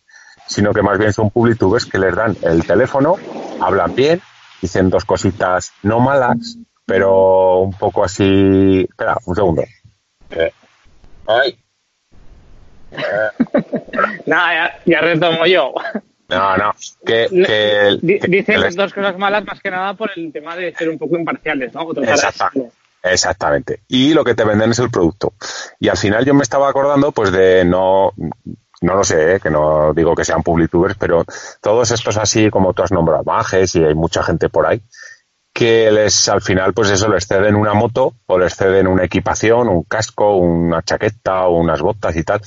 [0.46, 3.16] sino que más bien son publitubers que les dan el teléfono,
[3.61, 4.20] hablan bien,
[4.61, 6.56] dicen dos cositas no malas,
[6.87, 8.87] pero un poco así.
[8.88, 9.64] Espera, un segundo.
[10.30, 10.52] Eh.
[11.26, 11.58] Ay.
[12.92, 14.20] Eh.
[14.26, 15.72] Nada, ya, ya retomo yo.
[16.33, 16.73] No, no.
[17.05, 20.88] Que, que, que Dicen dos cosas malas más que nada por el tema de ser
[20.88, 21.90] un poco imparciales, ¿no?
[22.03, 22.73] Exactamente.
[23.03, 23.81] Exactamente.
[23.88, 25.35] Y lo que te venden es el producto.
[25.81, 28.12] Y al final yo me estaba acordando, pues, de no,
[28.81, 29.40] no lo sé, ¿eh?
[29.40, 31.25] que no digo que sean publitubers, pero
[31.61, 34.81] todos estos así como tú has nombrado, Majes y hay mucha gente por ahí,
[35.53, 39.68] que les al final pues eso les ceden una moto o les ceden una equipación,
[39.68, 42.40] un casco, una chaqueta o unas botas y tal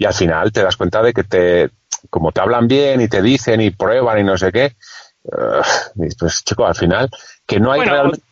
[0.00, 1.70] y al final te das cuenta de que te
[2.08, 4.72] como te hablan bien y te dicen y prueban y no sé qué
[6.18, 7.10] pues chico al final
[7.46, 8.24] que no hay realmente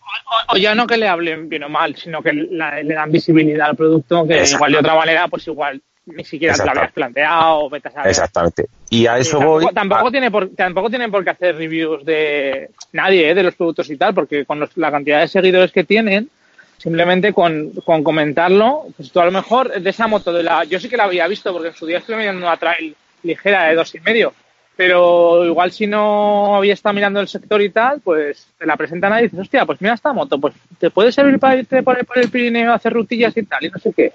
[0.53, 3.77] o, ya no que le hablen bien o mal, sino que le dan visibilidad al
[3.77, 7.71] producto, que igual de otra manera, pues igual ni siquiera te lo habías planteado.
[8.05, 8.67] Exactamente.
[8.89, 9.67] Y a eso voy.
[9.75, 13.35] Tampoco, tiene por, tampoco tienen por qué hacer reviews de nadie, ¿eh?
[13.35, 16.31] de los productos y tal, porque con la cantidad de seguidores que tienen,
[16.79, 20.65] simplemente con, con, comentarlo, pues tú a lo mejor de esa moto de la.
[20.65, 23.65] Yo sí que la había visto, porque en su día estuve mirando una trail ligera
[23.65, 24.33] de dos y medio
[24.79, 29.13] pero igual si no había estado mirando el sector y tal, pues te la presentan
[29.13, 31.99] ahí y dices, hostia, pues mira esta moto, pues te puede servir para irte por
[31.99, 34.13] el, por el Pirineo a hacer rutillas y tal, y no sé qué.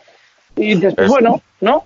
[0.56, 1.84] Y dices, pues, bueno, ¿no?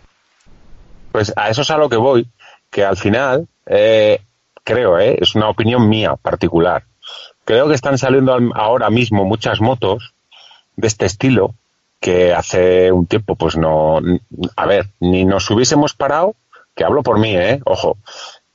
[1.12, 2.28] Pues a eso es a lo que voy,
[2.70, 4.22] que al final, eh,
[4.64, 6.84] creo, eh, es una opinión mía particular,
[7.46, 10.14] creo que están saliendo ahora mismo muchas motos
[10.76, 11.56] de este estilo
[12.00, 14.00] que hace un tiempo, pues no,
[14.56, 16.36] a ver, ni nos hubiésemos parado,
[16.78, 17.98] que hablo por mí, eh, ojo,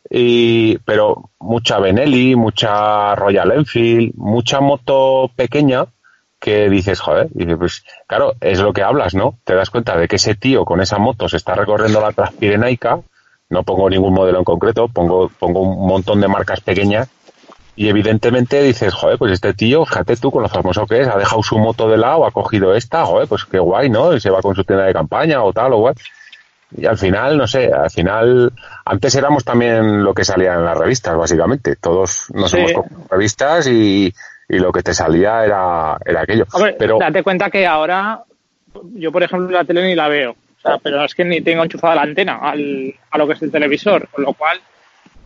[0.08, 5.86] y, pero mucha Benelli, mucha Royal Enfield, mucha moto pequeña
[6.38, 9.38] que dices, joder, y pues claro, es lo que hablas, ¿no?
[9.44, 13.00] Te das cuenta de que ese tío con esa moto se está recorriendo la Transpirenaica,
[13.48, 17.08] no pongo ningún modelo en concreto, pongo, pongo un montón de marcas pequeñas.
[17.74, 21.16] Y evidentemente dices, joder, pues este tío, fíjate tú con lo famoso que es, ha
[21.16, 24.12] dejado su moto de lado, ha cogido esta, joder, pues qué guay, ¿no?
[24.12, 25.94] Y se va con su tienda de campaña o tal o guay
[26.76, 28.52] y al final, no sé, al final,
[28.84, 31.76] antes éramos también lo que salía en las revistas, básicamente.
[31.76, 34.12] Todos nos hemos comprado revistas y,
[34.48, 36.46] y, lo que te salía era, era aquello.
[36.78, 38.22] pero date cuenta que ahora,
[38.94, 40.32] yo por ejemplo la tele ni la veo.
[40.32, 43.42] O sea, pero es que ni tengo enchufada la antena al, a lo que es
[43.42, 44.60] el televisor, con lo cual,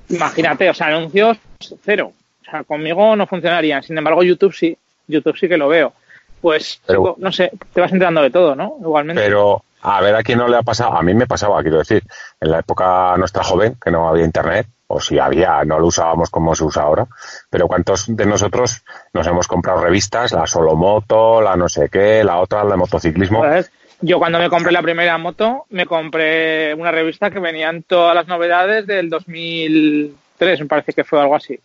[0.08, 1.38] imagínate, o sea, anuncios
[1.84, 2.12] cero.
[2.46, 3.82] O sea, conmigo no funcionarían.
[3.82, 5.92] Sin embargo, YouTube sí, YouTube sí que lo veo.
[6.40, 6.80] Pues,
[7.18, 8.76] no sé, te vas enterando de todo, ¿no?
[8.80, 9.22] Igualmente.
[9.22, 10.96] Pero, a ver a quién no le ha pasado.
[10.96, 12.02] A mí me pasaba, quiero decir,
[12.40, 16.28] en la época nuestra joven, que no había internet, o si había, no lo usábamos
[16.28, 17.06] como se usa ahora,
[17.48, 20.32] pero ¿cuántos de nosotros nos hemos comprado revistas?
[20.32, 23.40] La Solomoto, la no sé qué, la otra, la de motociclismo.
[23.40, 23.70] Pues,
[24.00, 28.26] yo cuando me compré la primera moto, me compré una revista que venían todas las
[28.26, 31.58] novedades del 2003, me parece que fue algo así.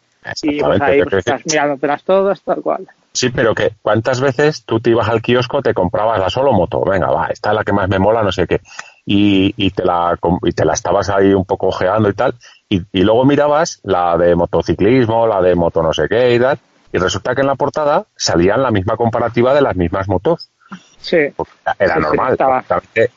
[0.44, 2.88] Y pues ahí pues, estás mirándotelas todas, tal cual.
[3.13, 6.82] Sí, pero que ¿cuántas veces tú te ibas al kiosco, te comprabas la solo moto?
[6.86, 8.62] Venga, va, esta es la que más me mola, no sé qué.
[9.06, 12.36] Y, y, te, la, y te la estabas ahí un poco ojeando y tal.
[12.69, 16.58] Y, y luego mirabas la de motociclismo, la de moto no sé qué y tal.
[16.93, 20.50] Y resulta que en la portada salían la misma comparativa de las mismas motos.
[21.00, 21.17] Sí.
[21.80, 22.38] era normal.
[22.95, 23.10] Eh,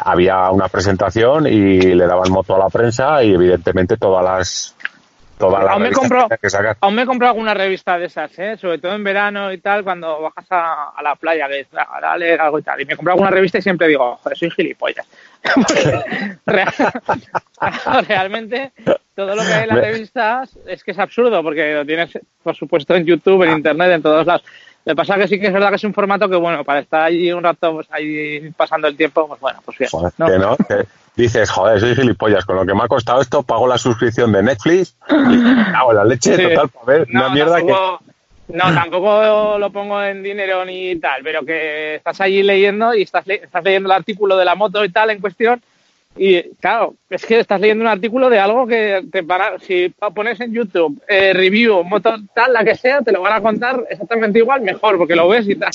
[0.00, 4.76] había una presentación y le daban moto a la prensa y evidentemente todas las
[5.38, 6.28] aún, me compro,
[6.80, 8.56] aún me he comprado alguna revista de esas, ¿eh?
[8.56, 12.58] sobre todo en verano y tal, cuando bajas a, la playa, que a leer algo
[12.58, 12.80] y tal.
[12.80, 15.06] Y me compro alguna revista y siempre digo, joder, soy gilipollas.
[18.08, 18.72] realmente
[19.14, 22.56] todo lo que hay en las revistas es que es absurdo, porque lo tienes, por
[22.56, 24.44] supuesto, en YouTube, en Internet, en todos lados.
[24.84, 26.80] Lo que pasa que sí que es verdad que es un formato que, bueno, para
[26.80, 29.90] estar ahí un rato, pues ahí pasando el tiempo, pues bueno, pues bien.
[30.18, 30.56] ¿no?
[31.16, 34.42] Dices, joder, soy gilipollas, con lo que me ha costado esto, pago la suscripción de
[34.42, 37.74] Netflix y hago la leche total para ver una mierda que...
[38.48, 43.26] No, tampoco lo pongo en dinero ni tal, pero que estás allí leyendo y estás,
[43.26, 45.60] estás leyendo el artículo de la moto y tal en cuestión
[46.16, 50.40] y claro, es que estás leyendo un artículo de algo que te para, si pones
[50.40, 54.38] en YouTube eh, review, moto tal, la que sea, te lo van a contar exactamente
[54.38, 55.72] igual, mejor, porque lo ves y tal.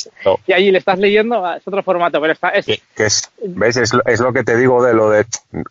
[0.48, 2.50] Y allí le estás leyendo, es otro formato, pero está.
[2.50, 3.78] Es, es, ¿Ves?
[3.78, 5.26] Es, es, lo que te digo de lo de.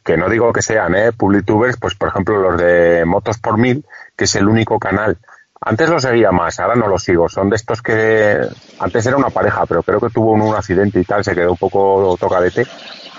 [0.05, 1.13] Que no digo que sean, ¿eh?
[1.13, 3.85] Publitubers, pues por ejemplo los de Motos por Mil,
[4.17, 5.19] que es el único canal.
[5.63, 7.29] Antes lo seguía más, ahora no lo sigo.
[7.29, 8.39] Son de estos que.
[8.79, 11.51] Antes era una pareja, pero creo que tuvo un, un accidente y tal, se quedó
[11.53, 12.67] un poco tocadete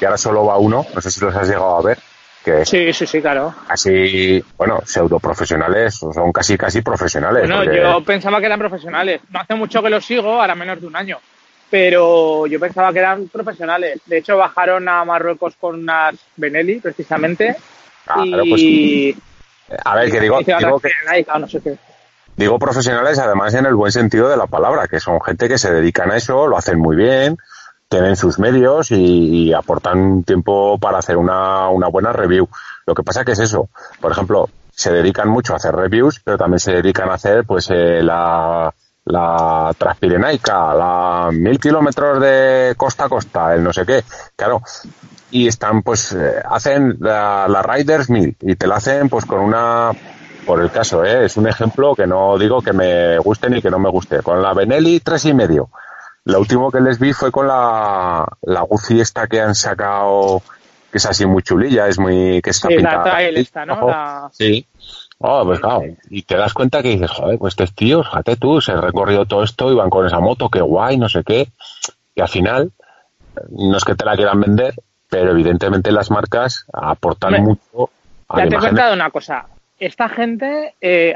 [0.02, 2.00] y ahora solo va uno, no sé si los has llegado a ver.
[2.44, 3.54] Que sí, sí, sí, claro.
[3.68, 7.48] Así, bueno, pseudo profesionales, son casi, casi profesionales.
[7.48, 9.22] No, yo pensaba que eran profesionales.
[9.30, 11.20] No hace mucho que los sigo, ahora menos de un año.
[11.70, 14.02] Pero yo pensaba que eran profesionales.
[14.08, 17.56] De hecho, bajaron a Marruecos con unas Benelli, precisamente.
[18.08, 19.14] Ah, y...
[19.14, 20.90] Pues, a ver, que digo, digo que...
[22.36, 25.72] Digo profesionales, además en el buen sentido de la palabra, que son gente que se
[25.72, 27.38] dedican a eso, lo hacen muy bien,
[27.92, 32.48] tienen sus medios y, aportan tiempo para hacer una, una, buena review.
[32.86, 33.68] Lo que pasa que es eso.
[34.00, 37.70] Por ejemplo, se dedican mucho a hacer reviews, pero también se dedican a hacer pues
[37.70, 38.74] eh, la,
[39.04, 44.06] la Transpirenaica, la mil kilómetros de costa a costa, el no sé qué.
[44.38, 44.62] Claro,
[45.30, 49.42] y están pues eh, hacen la, la Riders 1000 y te la hacen pues con
[49.42, 49.92] una
[50.46, 51.26] por el caso, ¿eh?
[51.26, 54.22] es un ejemplo que no digo que me guste ni que no me guste.
[54.22, 55.70] Con la Benelli, tres y medio.
[56.26, 60.42] Lo último que les vi fue con la, la Guzzi esta que han sacado,
[60.92, 63.04] que es así muy chulilla, es muy, que está Sí, la pintada.
[63.04, 63.88] trail esta, ¿no?
[63.88, 64.66] La- Sí.
[65.24, 68.60] Oh, pues claro, y te das cuenta que dices, joder, pues estos tíos, fíjate tú,
[68.60, 71.48] se han recorrido todo esto y van con esa moto, qué guay, no sé qué.
[72.16, 72.72] Y al final,
[73.52, 74.74] no es que te la quieran vender,
[75.10, 77.92] pero evidentemente las marcas aportan mucho
[78.30, 79.46] a la Ya te he contado una cosa.
[79.78, 81.16] Esta gente, eh,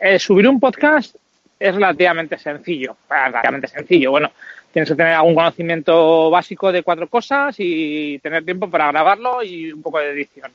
[0.00, 1.14] eh, subir un podcast
[1.58, 2.96] es relativamente sencillo.
[3.08, 4.10] Relativamente sencillo.
[4.10, 4.30] Bueno,
[4.72, 9.72] tienes que tener algún conocimiento básico de cuatro cosas y tener tiempo para grabarlo y
[9.72, 10.50] un poco de edición.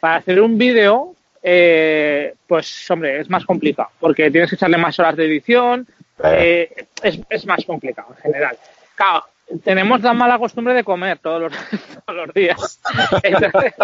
[0.00, 4.98] Para hacer un vídeo, eh, pues hombre, es más complicado porque tienes que echarle más
[4.98, 5.86] horas de edición.
[6.24, 8.56] eh, es, es más complicado en general.
[8.94, 9.24] Claro,
[9.62, 11.52] tenemos la mala costumbre de comer todos los,
[12.06, 12.80] todos los días.
[13.22, 13.74] Entonces,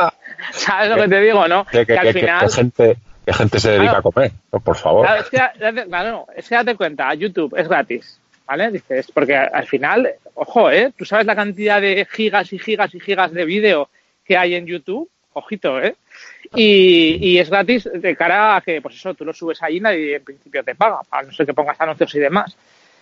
[0.53, 1.65] ¿Sabes lo que te digo, no?
[1.67, 2.51] ¿Qué, qué- que al final.
[2.51, 3.99] gente, qué gente se dedica Claro.
[3.99, 4.33] a comer?
[4.51, 5.07] Por favor.
[5.07, 8.71] Claro, es que, claro, es que date cuenta, YouTube es gratis, ¿vale?
[8.71, 10.93] Dices, porque al final, ojo, ¿eh?
[10.97, 13.89] Tú sabes la cantidad de gigas y gigas y gigas de vídeo
[14.25, 15.95] que hay en YouTube, ojito, ¿eh?
[16.55, 19.81] Y, y es gratis de cara a que, pues eso, tú lo subes ahí y
[19.81, 22.57] nadie en principio te paga, a no ser que pongas anuncios y demás.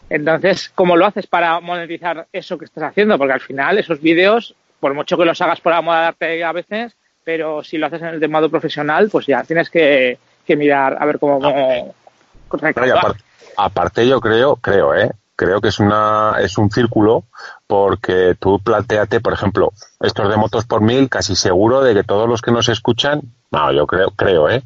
[0.09, 3.17] Entonces, ¿cómo lo haces para monetizar eso que estás haciendo?
[3.19, 6.97] Porque al final esos vídeos, por mucho que los hagas por amor arte a veces,
[7.25, 10.97] pero si lo haces en el de modo profesional, pues ya tienes que, que mirar
[11.01, 12.99] a ver cómo, cómo No, y recaudar.
[12.99, 13.25] aparte,
[13.57, 15.11] aparte yo creo, creo, ¿eh?
[15.37, 17.25] Creo que es una, es un círculo
[17.67, 22.29] porque tú planteate, por ejemplo, estos de motos por mil, casi seguro de que todos
[22.29, 24.63] los que nos escuchan, no, yo creo, creo, ¿eh?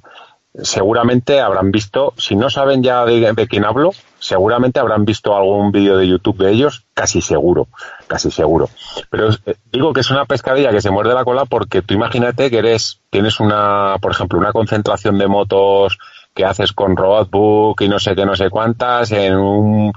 [0.62, 3.90] Seguramente habrán visto, si no saben ya de, de quién hablo,
[4.24, 7.68] seguramente habrán visto algún vídeo de YouTube de ellos, casi seguro,
[8.06, 8.70] casi seguro.
[9.10, 12.50] Pero eh, digo que es una pescadilla que se muerde la cola porque tú imagínate
[12.50, 15.98] que eres, tienes una, por ejemplo, una concentración de motos
[16.34, 19.92] que haces con roadbook y no sé qué, no sé cuántas, en un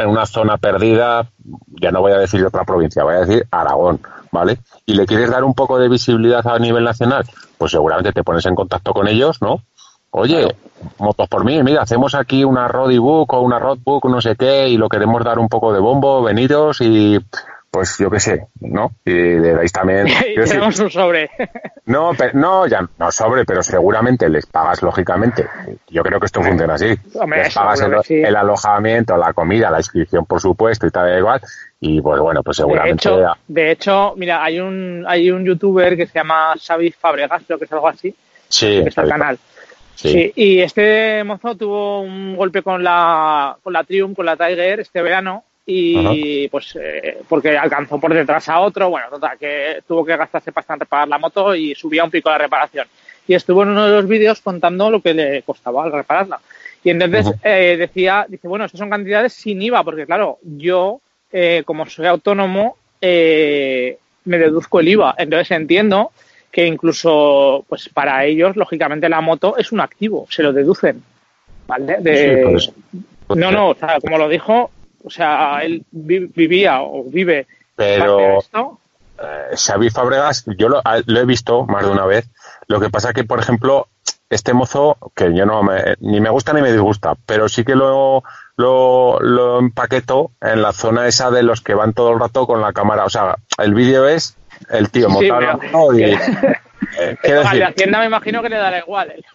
[0.00, 1.28] en una zona perdida,
[1.68, 4.00] ya no voy a decir de otra provincia, voy a decir Aragón,
[4.30, 4.58] ¿vale?
[4.86, 7.24] Y le quieres dar un poco de visibilidad a nivel nacional,
[7.58, 9.62] pues seguramente te pones en contacto con ellos, ¿no?
[10.14, 10.46] Oye,
[10.98, 14.76] motos por mí, mira, hacemos aquí una roadbook o una roadbook, no sé qué, y
[14.76, 17.18] lo queremos dar un poco de bombo, venidos y
[17.70, 18.90] pues yo qué sé, ¿no?
[19.06, 20.06] Y le dais también...
[20.28, 21.30] y tenemos un sobre.
[21.86, 25.46] no, pe- no, ya no sobre, pero seguramente les pagas lógicamente.
[25.88, 26.94] Yo creo que esto funciona así.
[27.18, 28.22] Hombre, les pagas el, sí.
[28.22, 31.40] alojamiento, la comida, la inscripción, por supuesto, y tal igual.
[31.80, 33.08] Y pues bueno, pues De seguramente.
[33.08, 37.58] hecho, de hecho, mira, hay un, hay un youtuber que se llama Xavi Fabregas, creo
[37.58, 38.14] que es algo así,
[38.50, 39.18] sí, que está el bien.
[40.02, 40.10] Sí.
[40.10, 44.80] Sí, y este mozo tuvo un golpe con la, con la Triumph, con la Tiger
[44.80, 50.04] este verano y pues eh, porque alcanzó por detrás a otro, bueno, total, que tuvo
[50.04, 52.86] que gastarse bastante en reparar la moto y subía un pico la reparación.
[53.28, 56.40] Y estuvo en uno de los vídeos contando lo que le costaba al repararla.
[56.82, 61.62] Y entonces eh, decía, dice, bueno, estas son cantidades sin IVA, porque claro, yo, eh,
[61.64, 65.14] como soy autónomo, eh, me deduzco el IVA.
[65.16, 66.10] Entonces entiendo
[66.52, 71.02] que incluso, pues para ellos, lógicamente, la moto es un activo, se lo deducen.
[71.66, 71.96] ¿Vale?
[72.00, 74.70] De- Sí, no, no, o sea, como lo dijo,
[75.02, 78.78] o sea, él vi- vivía o vive Pero esto.
[79.18, 82.28] eh, Xavi Fabregas, yo lo, a- lo he visto más de una vez.
[82.66, 83.88] Lo que pasa que, por ejemplo,
[84.28, 87.74] este mozo, que yo no me, ni me gusta ni me disgusta, pero sí que
[87.74, 88.22] lo,
[88.56, 92.60] lo, lo empaqueto en la zona esa de los que van todo el rato con
[92.60, 93.04] la cámara.
[93.06, 94.36] O sea, el vídeo es
[94.70, 96.18] el tío Sí, la pero- y, eh,
[97.22, 99.14] decir, Hacienda me imagino que le dará igual.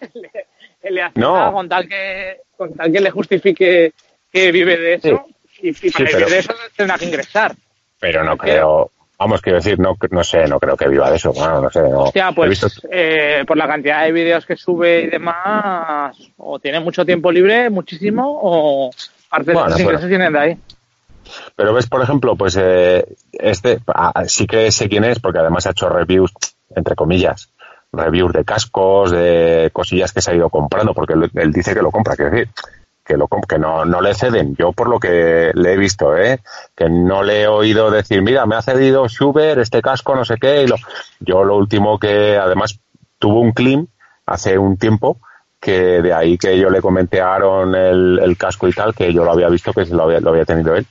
[0.80, 1.34] Hace No.
[1.36, 3.92] nada con tal que con tal que le justifique
[4.32, 5.26] que vive de eso
[5.60, 7.54] y, y para Sí, vivir pero- de eso tendrá que ingresar.
[7.98, 11.32] pero no creo, vamos, quiero decir, no, no sé, no creo que viva de eso.
[11.32, 12.00] Bueno, no sé, no.
[12.04, 16.58] Hostia, He pues visto- eh, por la cantidad de vídeos que sube y demás, o
[16.60, 18.90] tiene mucho tiempo libre, muchísimo, o
[19.28, 20.56] parte Bueno, de sus pero- ingresos vienen de ahí.
[21.56, 23.80] Pero ves, por ejemplo, pues eh, este,
[24.26, 26.32] sí que sé quién es, porque además ha hecho reviews,
[26.74, 27.50] entre comillas,
[27.92, 31.82] reviews de cascos, de cosillas que se ha ido comprando, porque él, él dice que
[31.82, 32.48] lo compra, quiero decir,
[33.08, 34.54] que, lo, que no, no le ceden.
[34.54, 36.40] Yo por lo que le he visto, ¿eh?
[36.76, 40.36] que no le he oído decir, mira, me ha cedido Schubert este casco, no sé
[40.36, 40.62] qué.
[40.62, 40.76] Y lo,
[41.18, 42.78] yo lo último que además
[43.18, 43.88] tuvo un clean
[44.26, 45.18] hace un tiempo,
[45.58, 49.24] que de ahí que yo le comenté Aaron el, el casco y tal, que yo
[49.24, 50.86] lo había visto, que lo había, lo había tenido él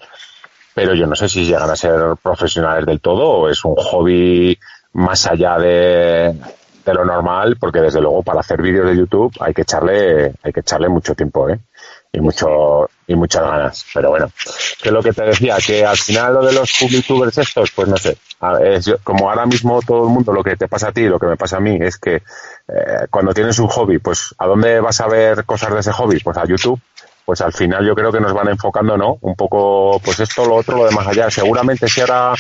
[0.78, 4.56] pero yo no sé si llegan a ser profesionales del todo o es un hobby
[4.94, 6.36] más allá de,
[6.86, 10.54] de lo normal, porque desde luego para hacer vídeos de YouTube hay que echarle, hay
[10.54, 11.58] que echarle mucho tiempo, ¿eh?
[12.14, 13.86] y mucho y muchas ganas.
[13.92, 14.30] Pero bueno,
[14.80, 17.98] que lo que te decía, que al final lo de los youtubers estos, pues no
[17.98, 18.16] sé,
[18.62, 21.26] es, como ahora mismo todo el mundo, lo que te pasa a ti, lo que
[21.26, 25.02] me pasa a mí, es que eh, cuando tienes un hobby, pues ¿a dónde vas
[25.02, 26.20] a ver cosas de ese hobby?
[26.20, 26.80] Pues a YouTube.
[27.28, 29.18] Pues al final yo creo que nos van enfocando, ¿no?
[29.20, 31.30] Un poco, pues esto, lo otro, lo de más allá.
[31.30, 32.34] Seguramente si ahora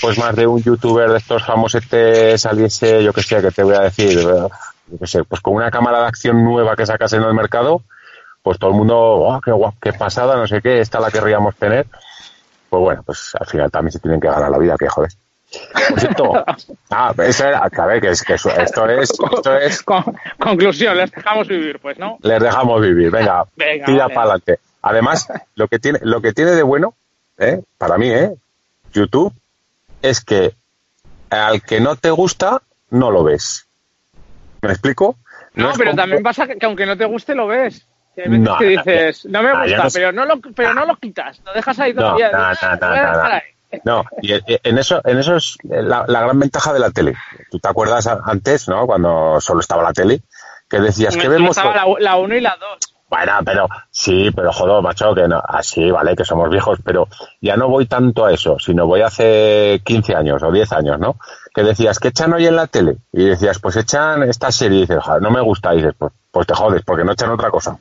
[0.00, 3.64] pues más de un youtuber de estos famosos este saliese, yo que sé, que te
[3.64, 7.12] voy a decir, yo que sé, pues con una cámara de acción nueva que sacas
[7.14, 7.82] en el mercado,
[8.44, 11.56] pues todo el mundo, oh, qué guap, qué pasada, no sé qué, esta la querríamos
[11.56, 11.88] tener.
[12.70, 15.10] Pues bueno, pues al final también se tienen que ganar la vida, que joder.
[15.88, 16.44] Por cierto,
[16.90, 19.82] ah, eso era, a ver, que, es, que esto es, esto es...
[20.38, 22.18] Conclusión, les dejamos vivir, pues, ¿no?
[22.22, 23.44] Les dejamos vivir, venga,
[23.84, 24.58] tira para adelante.
[24.82, 26.94] Además, lo que tiene, lo que tiene de bueno,
[27.38, 27.62] ¿eh?
[27.78, 28.34] para mí, ¿eh?
[28.92, 29.32] YouTube,
[30.00, 30.54] es que
[31.30, 33.66] al que no te gusta, no lo ves.
[34.60, 35.16] ¿Me explico?
[35.54, 37.86] No, pero también pasa que, aunque no te guste, lo ves.
[38.14, 41.52] Que no, que dices, no, me gusta, pero, no lo, pero no lo quitas, lo
[41.54, 42.30] dejas ahí todavía.
[42.30, 42.52] No,
[44.20, 47.14] y en eso, en eso es la, gran ventaja de la tele.
[47.50, 48.86] Tú te acuerdas antes, ¿no?
[48.86, 50.22] Cuando solo estaba la tele,
[50.68, 51.56] que decías que vemos.
[51.56, 52.92] Estaba la 1 y la 2.
[53.12, 57.08] Bueno, pero sí, pero joder, macho, que no, así, vale, que somos viejos, pero
[57.42, 61.16] ya no voy tanto a eso, sino voy hace 15 años o 10 años, ¿no?
[61.54, 62.96] Que decías, ¿qué echan hoy en la tele?
[63.12, 66.46] Y decías, pues echan esta serie, y dices, no me gusta, y dices, pues, pues
[66.46, 67.76] te jodes, porque no echan otra cosa.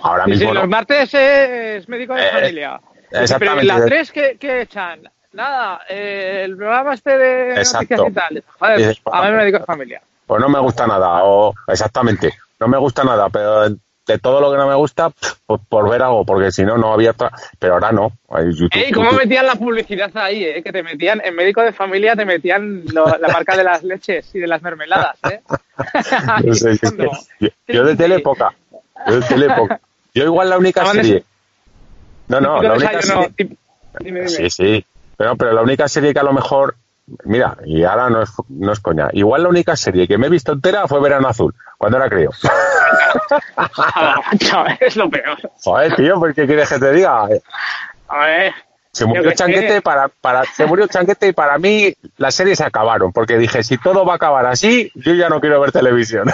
[0.00, 0.48] Ahora mismo.
[0.48, 2.80] Sí, los martes es médico de eh, familia.
[3.10, 3.66] Exactamente.
[3.66, 5.02] Pero en la 3, ¿qué, echan?
[5.32, 8.44] Nada, eh, el programa este de noticias y tal.
[8.58, 10.02] Joder, a mí médico de familia.
[10.26, 13.68] Pues no me gusta nada, o exactamente, no me gusta nada, pero
[14.06, 15.10] de todo lo que no me gusta,
[15.46, 17.14] pues por ver algo, porque si no, no había.
[17.58, 18.12] Pero ahora no.
[18.28, 20.44] YouTube, ¿Cómo metían la publicidad ahí?
[20.44, 20.62] Eh?
[20.62, 24.40] Que te metían, en médico de familia te metían la marca de las leches y
[24.40, 25.18] de las mermeladas.
[25.30, 25.40] ¿eh?
[27.68, 28.54] yo, de tele poca.
[29.06, 29.80] Yo de tele poca.
[30.14, 31.24] Yo igual la única serie.
[32.28, 33.56] No, no, la única serie.
[34.28, 34.86] Sí, sí.
[35.22, 36.74] Pero, pero la única serie que a lo mejor.
[37.22, 39.08] Mira, y ahora no es, no es coña.
[39.12, 42.30] Igual la única serie que me he visto entera fue Verano Azul, cuando era crío.
[44.80, 45.38] es lo peor.
[45.62, 47.28] Joder, tío, ¿por qué quieres que te diga?
[48.08, 48.52] A ver.
[48.90, 53.12] Se murió Chanquete para, para, se murió Chanquete y para mí las series se acabaron,
[53.12, 56.26] porque dije, si todo va a acabar así, yo ya no quiero ver televisión.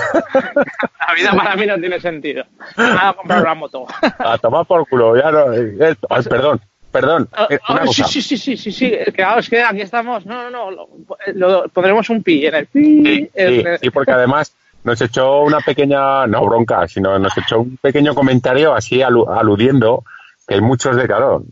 [1.07, 2.43] La vida para mí no tiene sentido.
[2.75, 3.87] Nada, comprar una moto.
[4.19, 5.53] A tomar por culo, ya no.
[5.53, 5.95] Eh,
[6.29, 7.29] perdón, perdón.
[7.33, 10.27] Ah, eh, ah, sí, sí, sí, sí, sí, que, es que aquí estamos.
[10.27, 10.89] No, no, no.
[11.35, 13.31] Lo, pondremos un pi en el pi.
[13.35, 14.53] Sí, sí, porque además
[14.85, 20.05] nos echó una pequeña, no bronca, sino nos echó un pequeño comentario así aludiendo
[20.49, 21.45] que hay muchos de, claro,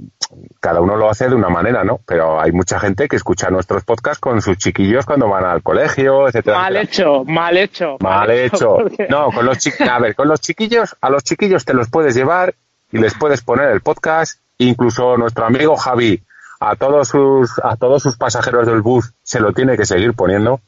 [0.58, 2.00] cada uno lo hace de una manera, ¿no?
[2.06, 6.26] Pero hay mucha gente que escucha nuestros podcasts con sus chiquillos cuando van al colegio,
[6.26, 6.56] etcétera.
[6.56, 7.98] Mal hecho, mal hecho.
[8.00, 8.78] Mal, hecho.
[9.10, 12.14] No, con los chiquillos, a ver, con los chiquillos, a los chiquillos te los puedes
[12.14, 12.54] llevar
[12.90, 16.22] y les puedes poner el podcast, incluso nuestro amigo Javi,
[16.60, 20.60] a todos sus, a todos sus pasajeros del bus se lo tiene que seguir poniendo,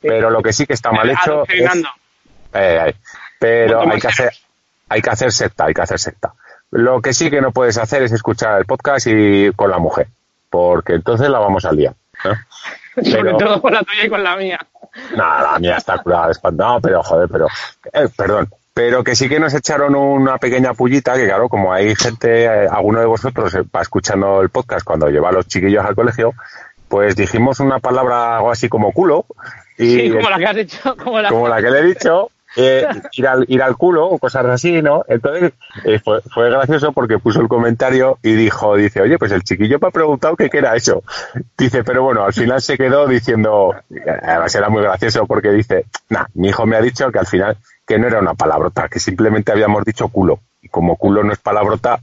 [0.00, 1.44] pero lo que sí que está mal hecho
[2.54, 2.94] eh,
[3.38, 4.32] pero hay que hacer,
[4.88, 6.32] hay que hacer secta, hay que hacer secta.
[6.70, 10.08] Lo que sí que no puedes hacer es escuchar el podcast y con la mujer,
[10.48, 11.94] porque entonces la vamos al día.
[13.02, 14.58] Sobre todo con la tuya y con la mía.
[15.16, 17.46] No, la mía está curada, no, pero joder, pero,
[17.92, 21.94] eh, perdón, pero que sí que nos echaron una pequeña pullita, que claro, como hay
[21.94, 25.94] gente, eh, alguno de vosotros va escuchando el podcast cuando lleva a los chiquillos al
[25.94, 26.34] colegio,
[26.88, 29.26] pues dijimos una palabra algo así como culo.
[29.78, 30.96] Y, sí, como la que has dicho.
[30.96, 34.18] Como la, como la que le he dicho eh, ir, al, ir al culo o
[34.18, 35.04] cosas así, ¿no?
[35.08, 35.52] Entonces
[35.84, 39.78] eh, fue, fue, gracioso porque puso el comentario y dijo, dice, oye, pues el chiquillo
[39.80, 41.02] me ha preguntado qué era eso.
[41.56, 43.74] Dice, pero bueno, al final se quedó diciendo,
[44.22, 47.56] además era muy gracioso porque dice, nah, mi hijo me ha dicho que al final
[47.86, 50.40] que no era una palabrota, que simplemente habíamos dicho culo.
[50.60, 51.98] Y como culo no es palabrota.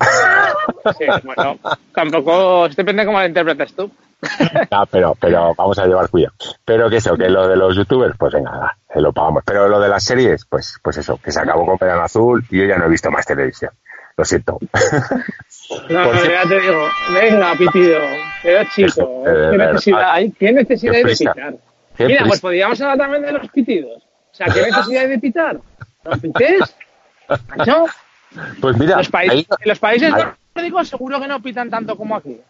[0.97, 1.57] Sí, bueno,
[1.93, 3.89] tampoco depende cómo lo interpretes tú.
[4.72, 6.34] No, pero, pero vamos a llevar cuidado.
[6.65, 9.43] Pero que eso, que lo de los youtubers, pues venga, se lo pagamos.
[9.45, 12.59] Pero lo de las series, pues, pues eso, que se acabó con Pedro Azul y
[12.59, 13.72] yo ya no he visto más televisión.
[14.17, 14.59] Lo siento.
[15.88, 17.99] No, ya te digo, venga, pitido,
[18.41, 20.32] pero chico, ¿qué necesidad hay?
[20.32, 21.53] ¿Qué necesidad hay de pitar?
[21.99, 24.01] Mira, pues podríamos hablar también de los pitidos.
[24.01, 25.59] O sea, ¿qué necesidad hay de pitar?
[26.03, 26.76] ¿Los pites?
[27.55, 27.86] ¿Macho?
[28.59, 30.11] Pues mira, los países, en los países
[30.55, 32.41] nórdicos seguro que no pitan tanto como aquí.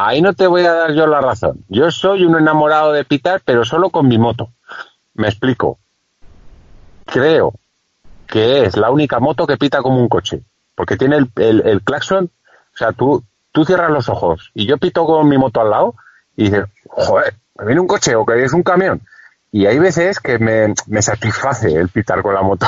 [0.00, 1.64] Ahí no te voy a dar yo la razón.
[1.68, 4.50] Yo soy un enamorado de pitar, pero solo con mi moto.
[5.14, 5.80] Me explico.
[7.04, 7.54] Creo
[8.28, 10.42] que es la única moto que pita como un coche.
[10.76, 12.30] Porque tiene el, el, claxon.
[12.74, 15.96] O sea, tú, tú cierras los ojos y yo pito con mi moto al lado
[16.36, 19.02] y dices, joder, me viene un coche o que es un camión.
[19.58, 22.66] Y hay veces que me, me satisface el pitar con la moto.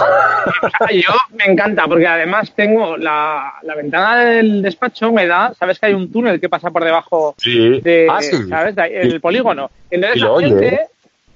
[0.90, 5.86] Yo me encanta, porque además tengo la, la ventana del despacho, me da, sabes que
[5.86, 7.80] hay un túnel que pasa por debajo Sí.
[7.80, 8.48] de, Ah, sí.
[8.48, 8.74] ¿sabes?
[8.90, 9.70] El polígono.
[9.88, 10.80] Entonces la oye, gente, ¿eh?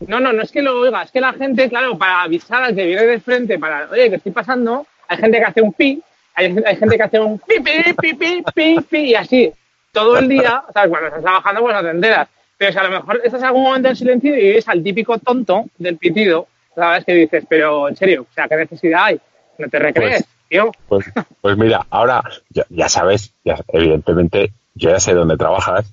[0.09, 2.75] no, no, no es que lo oiga, es que la gente, claro, para avisar al
[2.75, 6.03] que viene de frente, para, oye, que estoy pasando, hay gente que hace un pi,
[6.35, 9.53] hay, hay gente que hace un pi, pi, pi, pi, pi, pi, y así,
[9.93, 12.29] todo el día, sea, cuando estás trabajando, pues no te enteras.
[12.69, 16.47] A lo mejor estás algún momento en silencio y ves al típico tonto del pitido,
[16.75, 17.05] ¿sabes?
[17.05, 19.21] Que dices, pero en serio, o sea, ¿qué necesidad hay?
[19.59, 20.73] No te recrees, Pues- tío.
[20.89, 21.07] Pues,
[21.41, 25.93] pues mira, ahora ya, ya sabes, ya, evidentemente yo ya sé dónde trabajas,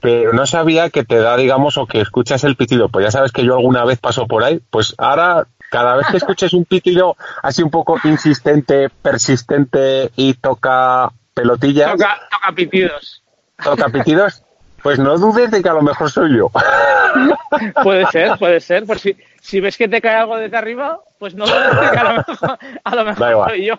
[0.00, 2.88] pero no sabía que te da, digamos, o que escuchas el pitido.
[2.88, 6.16] Pues ya sabes que yo alguna vez paso por ahí, pues ahora cada vez que
[6.16, 13.22] escuches un pitido así un poco insistente, persistente y toca pelotillas, Toca, toca pitidos.
[13.62, 14.42] toca pitidos,
[14.82, 16.50] pues no dudes de que a lo mejor soy yo.
[17.82, 18.84] Puede ser, puede ser.
[18.86, 21.98] Pues si, si ves que te cae algo desde arriba, pues no dudes de que
[21.98, 23.50] a lo mejor, a lo mejor igual.
[23.50, 23.74] soy yo.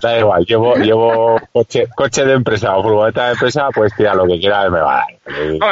[0.00, 4.26] Da igual, llevo, llevo coche, coche de empresa o furgoneta de empresa, pues tira lo
[4.26, 5.62] que quiera me va a dar.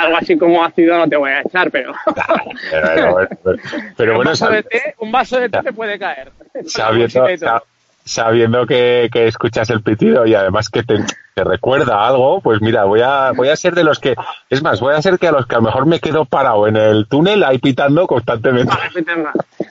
[0.00, 1.92] Algo así como ácido no te voy a echar, pero,
[2.70, 3.58] Pero, pero-
[3.96, 6.32] pero un, bueno, vaso de té, un vaso de té te puede caer.
[6.52, 7.36] todo.
[7.38, 7.62] sa-
[8.08, 10.96] sabiendo que, que escuchas el pitido y además que te,
[11.34, 14.14] te recuerda algo, pues mira, voy a, voy a ser de los que,
[14.50, 16.66] es más, voy a ser que a los que a lo mejor me quedo parado
[16.66, 18.72] en el túnel ahí pitando constantemente.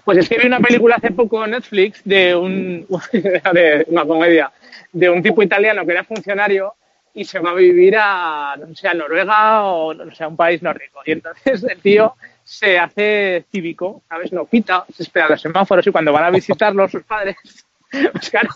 [0.05, 2.85] Pues es que vi una película hace poco en Netflix de un
[3.87, 4.51] una comedia
[4.93, 6.73] de un tipo italiano que era funcionario
[7.13, 10.37] y se va a vivir a no sé a Noruega o no sé a un
[10.37, 12.13] país nórdico y entonces el tío
[12.43, 14.31] se hace cívico, ¿sabes?
[14.31, 17.35] No pita, se espera los semáforos y cuando van a visitarlo sus padres
[17.91, 18.49] pues claro,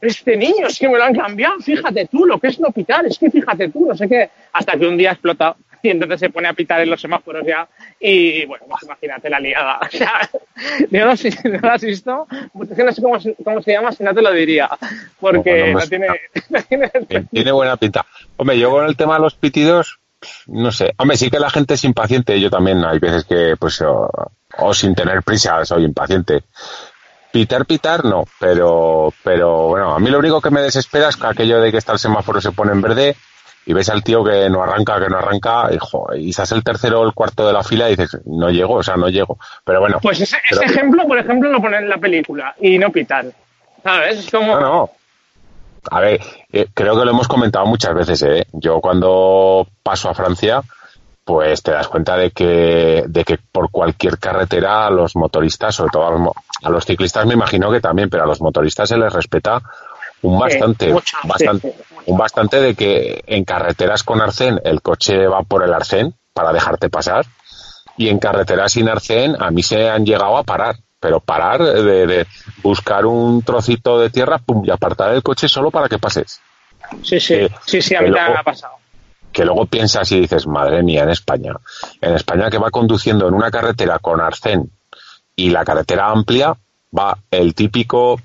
[0.00, 3.06] este niño es que me lo han cambiado, fíjate tú lo que es no pitar,
[3.06, 6.30] es que fíjate tú, no sé qué, hasta que un día explota y entonces se
[6.30, 7.66] pone a pitar en los semáforos ya
[7.98, 9.80] y bueno, pues imagínate la liada.
[9.82, 10.30] O sea,
[10.90, 13.90] yo no sé no lo has visto, pues no sé cómo, se- cómo se llama,
[13.92, 14.68] si no te lo diría,
[15.20, 16.20] porque No, no, pues no me tiene...
[16.50, 18.06] no tiene- Tien- Tiene buena pinta.
[18.36, 19.98] Hombre, yo con el tema de los pitidos,
[20.46, 20.92] no sé.
[20.98, 22.40] Hombre, sí que la gente es impaciente.
[22.40, 24.08] Yo también hay veces que, pues, o,
[24.58, 26.44] o sin tener prisa, soy impaciente.
[27.32, 28.24] Pitar, pitar, no.
[28.38, 31.78] Pero, pero bueno, a mí lo único que me desespera es que aquello de que
[31.78, 33.16] está el semáforo se pone en verde
[33.64, 36.64] y ves al tío que no arranca, que no arranca, y, jo, y estás el
[36.64, 39.38] tercero o el cuarto de la fila y dices, no llego, o sea, no llego.
[39.64, 39.98] Pero bueno.
[40.02, 43.26] Pues ese, ese pero- ejemplo, por ejemplo, lo ponen en la película y no pitar.
[43.82, 44.18] ¿Sabes?
[44.18, 44.54] Es como...
[44.58, 44.90] No, no.
[45.90, 46.20] A ver,
[46.52, 48.46] eh, creo que lo hemos comentado muchas veces, ¿eh?
[48.52, 50.62] Yo cuando paso a Francia,
[51.24, 55.90] pues te das cuenta de que, de que por cualquier carretera a los motoristas, sobre
[55.92, 56.30] todo a los,
[56.62, 59.62] a los ciclistas me imagino que también, pero a los motoristas se les respeta
[60.22, 64.82] un bastante, mucho, sí, bastante, sí, un bastante de que en carreteras con arcén el
[64.82, 67.24] coche va por el arcén para dejarte pasar
[67.96, 72.06] y en carreteras sin arcén a mí se han llegado a parar, pero parar de,
[72.06, 72.26] de
[72.62, 76.40] buscar un trocito de tierra pum, y apartar el coche solo para que pases.
[77.02, 78.81] Sí, sí, Eh, sí, sí, a mí me ha pasado.
[79.32, 81.54] Que luego piensas y dices, madre mía, en España,
[82.00, 84.70] en España que va conduciendo en una carretera con arcén
[85.34, 86.56] y la carretera amplia,
[86.96, 88.20] va el típico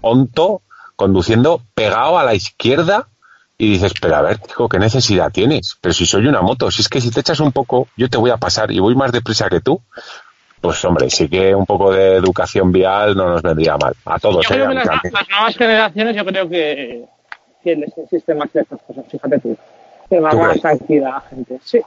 [0.00, 0.62] onto
[0.96, 3.08] conduciendo pegado a la izquierda
[3.56, 5.76] y dices, pero a ver, chico, ¿qué necesidad tienes?
[5.80, 8.16] Pero si soy una moto, si es que si te echas un poco, yo te
[8.16, 9.80] voy a pasar y voy más deprisa que tú,
[10.60, 13.94] pues hombre, sí que un poco de educación vial no nos vendría mal.
[14.04, 14.58] A todos, Yo ¿eh?
[14.58, 17.04] creo que las, las nuevas generaciones, yo creo que,
[17.62, 19.56] que les insiste más de estas cosas, fíjate tú.
[20.08, 21.58] Que va ¿Tú más tranquila la gente.
[21.62, 21.80] Sí,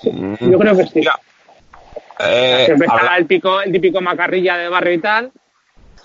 [0.00, 0.92] sí, Mm, yo creo que sí.
[1.00, 1.18] mira,
[2.18, 2.88] eh, Siempre
[3.18, 5.30] el, pico, el típico macarrilla de barrio y tal,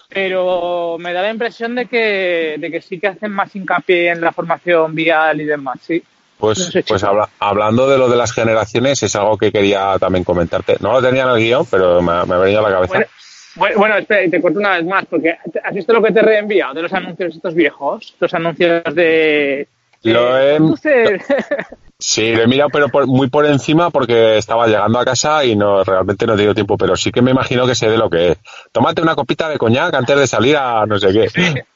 [0.10, 4.22] pero me da la impresión de que, de que sí que hacen más hincapié en
[4.22, 6.02] la formación vial y demás, sí.
[6.38, 9.98] Pues, No sé, pues habla- hablando de lo de las generaciones, es algo que quería
[10.00, 10.78] también comentarte.
[10.80, 12.94] No lo tenía en el guion, pero me, me ha venido a la cabeza.
[12.94, 13.08] Bueno,
[13.56, 16.20] bueno, bueno, espera, y te corto una vez más, porque ¿has visto lo que te
[16.20, 18.14] he reenviado de los anuncios estos viejos?
[18.20, 19.68] Los anuncios de...
[20.04, 21.20] Lo he- conduce-
[22.00, 25.56] Sí, lo he mirado, pero por- muy por encima porque estaba llegando a casa y
[25.56, 28.08] no realmente no he tenido tiempo, pero sí que me imagino que sé de lo
[28.08, 28.38] que es.
[28.72, 31.64] Tómate una copita de coñac antes de salir a no sé qué.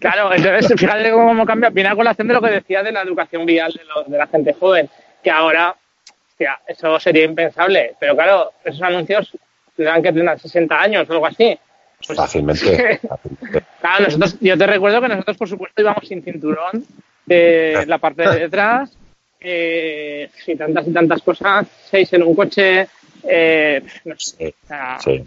[0.00, 1.70] Claro, entonces fíjate cómo cambia.
[1.70, 4.26] Viene a colación de lo que decía de la educación vial de, lo- de la
[4.26, 4.90] gente joven,
[5.22, 5.74] que ahora,
[6.28, 7.94] hostia, eso sería impensable.
[7.98, 9.30] Pero claro, esos anuncios
[9.76, 11.56] tendrán que tener 60 años o algo así.
[12.04, 12.98] Pues, Fácilmente.
[13.08, 13.62] fácilmente.
[13.80, 16.84] Claro, nosotros, yo te recuerdo que nosotros, por supuesto, íbamos sin cinturón
[17.26, 18.96] de la parte de detrás,
[19.40, 22.88] eh, y tantas y tantas cosas, seis en un coche,
[23.22, 24.36] eh, no sé.
[24.36, 25.24] Sí, o sea, sí.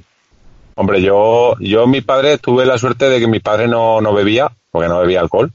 [0.76, 4.52] Hombre, yo, yo mi padre tuve la suerte de que mi padre no, no bebía,
[4.70, 5.52] porque no bebía alcohol.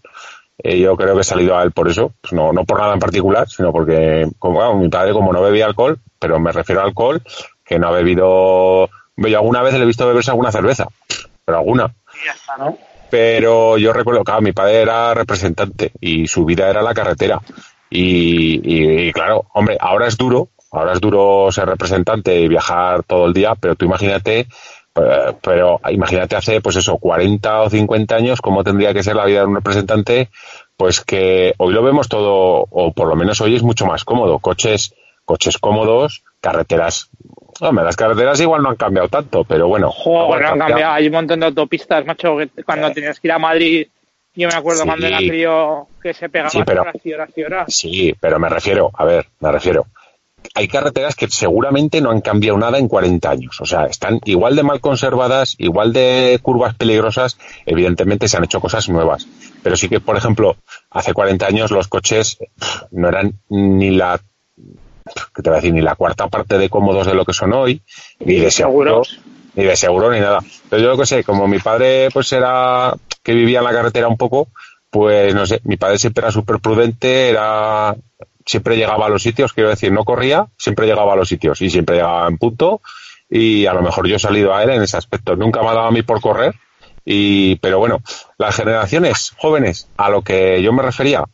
[0.59, 2.95] Eh, yo creo que he salido a él por eso, pues no, no por nada
[2.95, 6.81] en particular, sino porque como, bueno, mi padre como no bebía alcohol, pero me refiero
[6.81, 7.23] a alcohol,
[7.65, 8.89] que no ha bebido.
[9.17, 10.87] Yo alguna vez le he visto beberse alguna cerveza,
[11.45, 11.95] pero alguna.
[12.21, 12.77] Y ya está, ¿no?
[13.13, 17.43] Pero yo recuerdo, claro, mi padre era representante y su vida era la carretera.
[17.91, 23.03] Y, y- y claro, hombre, ahora es duro, ahora es duro ser representante y viajar
[23.03, 24.41] todo el día, pero tú imagínate,
[24.95, 29.27] eh, pero imagínate hace, pues eso, 40 o 50 años, cómo tendría que ser la
[29.27, 30.31] vida de un representante,
[30.79, 34.39] pues que hoy lo vemos todo, o por lo menos hoy es mucho más cómodo.
[34.39, 34.95] Coches,
[35.27, 37.11] coches cómodos, carreteras.
[37.61, 39.91] Hombre, las carreteras igual no han cambiado tanto, pero bueno.
[39.91, 40.93] Joder, han cambiado.
[40.93, 43.87] Hay un montón de autopistas, macho, que cuando tenías que ir a Madrid,
[44.35, 44.87] yo me acuerdo Sí.
[44.87, 47.75] cuando era crío que se pegaba Sí, pero- horas y horas y horas.
[47.75, 49.87] Sí, pero me refiero, a ver, me refiero.
[50.55, 53.61] Hay carreteras que seguramente no han cambiado nada en 40 años.
[53.61, 57.39] O sea, están igual de mal conservadas, igual de curvas peligrosas.
[57.65, 59.29] Evidentemente se han hecho cosas nuevas.
[59.63, 60.57] Pero sí que, por ejemplo,
[60.91, 62.39] hace 40 años los coches
[62.91, 64.21] no eran ni la,
[65.35, 65.75] ¿qué te voy a decir?
[65.75, 67.83] Ni la cuarta parte de cómodos de lo que son hoy,
[68.21, 69.21] ni de seguros.
[69.55, 70.41] ni de seguro ni nada.
[70.71, 74.09] Pero yo lo que sé, como mi padre pues era que vivía en la carretera
[74.09, 74.49] un poco,
[74.91, 77.95] pues no sé, mi padre siempre era súper prudente, era
[78.45, 81.71] siempre llegaba a los sitios, quiero decir, no corría, siempre llegaba a los sitios y
[81.71, 82.81] siempre llegaba en punto
[83.31, 85.37] y a lo mejor yo he salido a él en ese aspecto.
[85.37, 86.55] Nunca me ha dado a mí por correr
[87.05, 88.01] y pero bueno,
[88.39, 91.25] las generaciones jóvenes a lo que yo me refería,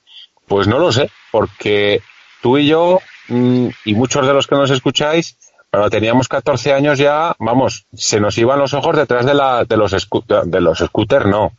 [0.47, 2.01] pues no lo sé, porque
[2.43, 5.37] tú y yo y muchos de los que nos escucháis
[5.71, 9.77] cuando teníamos 14 años ya, vamos, se nos iban los ojos detrás de, la, de
[9.77, 11.53] los scooters, de los scooters, no,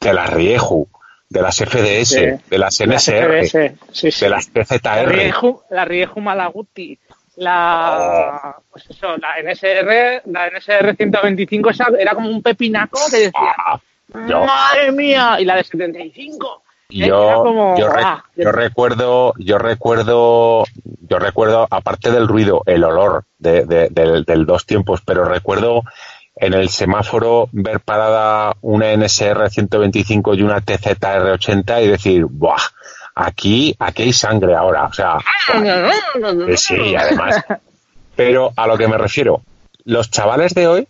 [0.00, 0.88] de las Rieju,
[1.28, 2.20] de las FDS, Sí.
[2.48, 4.24] de las La NSR, CFS, sí, sí.
[4.24, 5.08] de las La TZR.
[5.08, 6.96] Rieju, la Rieju Malaguti,
[7.36, 13.54] la, pues eso, la NSR, la NSR 125, esa era como un pepinaco que decía,
[13.58, 13.80] Ah,
[14.14, 16.62] madre mía, y la de 75.
[16.88, 20.64] Era Yo, como, yo, re- ah, yo recuerdo, yo recuerdo,
[21.08, 25.82] yo recuerdo, aparte del ruido, el olor de, de- del, del dos tiempos, pero recuerdo
[26.36, 32.60] en el semáforo ver parada una NSR 125 y una TZR 80 y decir, ¡buah!
[33.14, 35.16] Aquí, aquí hay sangre ahora, o sea,
[36.48, 37.42] eh, sí, además.
[38.14, 39.40] Pero a lo que me refiero,
[39.84, 40.88] los chavales de hoy,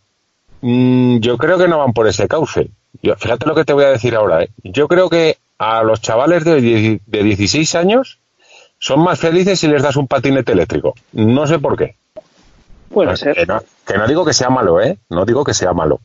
[0.61, 2.69] mm, yo creo que no van por ese cauce.
[3.03, 4.43] Yo, fíjate lo que te voy a decir ahora.
[4.43, 4.49] ¿eh?
[4.65, 8.21] Yo creo que a los chavales de, de 16 años
[8.79, 10.95] son más felices si les das un patinete eléctrico.
[11.13, 11.97] No sé por qué.
[12.91, 13.47] Puede ser.
[13.49, 14.99] no, que no digo que sea malo, ¿eh?
[15.09, 16.01] No digo que sea malo.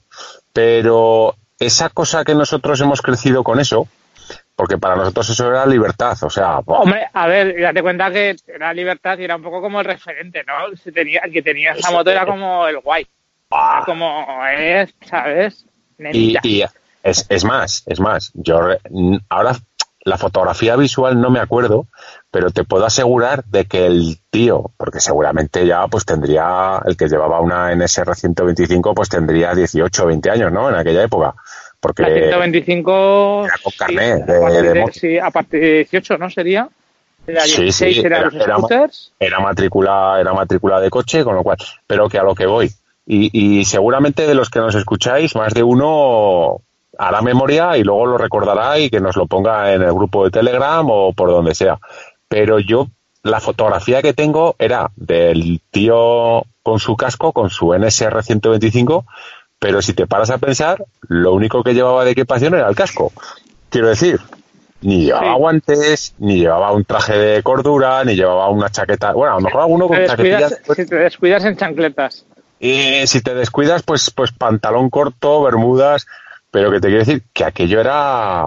[0.54, 3.88] Pero esa cosa que nosotros hemos crecido con eso,
[4.56, 6.60] porque para nosotros eso era libertad, o sea.
[6.66, 10.43] Hombre, a ver, date cuenta que era libertad y era un poco como el referente,
[10.45, 10.76] ¿no?
[10.76, 13.06] Si tenía, el que tenía esa moto era como el guay.
[13.86, 15.66] Como es, ¿sabes?
[15.99, 16.64] Y, y
[17.04, 18.60] es, es más, es más, yo
[19.30, 19.56] ahora
[20.04, 21.86] la fotografía visual no me acuerdo,
[22.32, 27.08] pero te puedo asegurar de que el tío, porque seguramente ya pues tendría, el que
[27.08, 30.70] llevaba una NSR 125 pues tendría 18 o 20 años, ¿no?
[30.70, 31.36] En aquella época.
[31.80, 33.45] Porque La 125.
[33.45, 36.30] era con sí, carnet a de- partir de sí, a partir de 18, ¿no?
[36.30, 36.70] Sería.
[37.28, 39.14] Era Sí, 16 sí, era- los era- scooters.
[39.20, 42.72] era matrícula, era matrícula de coche, con lo cual, pero que a lo que voy.
[43.06, 43.30] Y,
[43.60, 46.62] y seguramente de los que nos escucháis, más de uno
[47.02, 50.30] hará memoria y luego lo recordará y que nos lo ponga en el grupo de
[50.30, 51.80] Telegram o por donde sea.
[52.28, 52.88] Pero yo,
[53.24, 59.06] la fotografía que tengo era del tío con su casco, con su NSR 125,
[59.58, 63.12] pero si te paras a pensar, lo único que llevaba de equipación era el casco.
[63.72, 64.20] Quiero decir,
[64.82, 65.39] ni llevaba Sí.
[65.39, 69.14] guantes, ni llevaba un traje de cordura, ni llevaba una chaqueta.
[69.14, 70.52] Bueno, a lo mejor alguno con chaquetillas.
[70.52, 72.26] descuidas, si te descuidas en chancletas.
[72.60, 76.06] Y si te descuidas, pues, pues pantalón corto, bermudas,
[76.52, 78.45] pero que te quiero decir que aquello era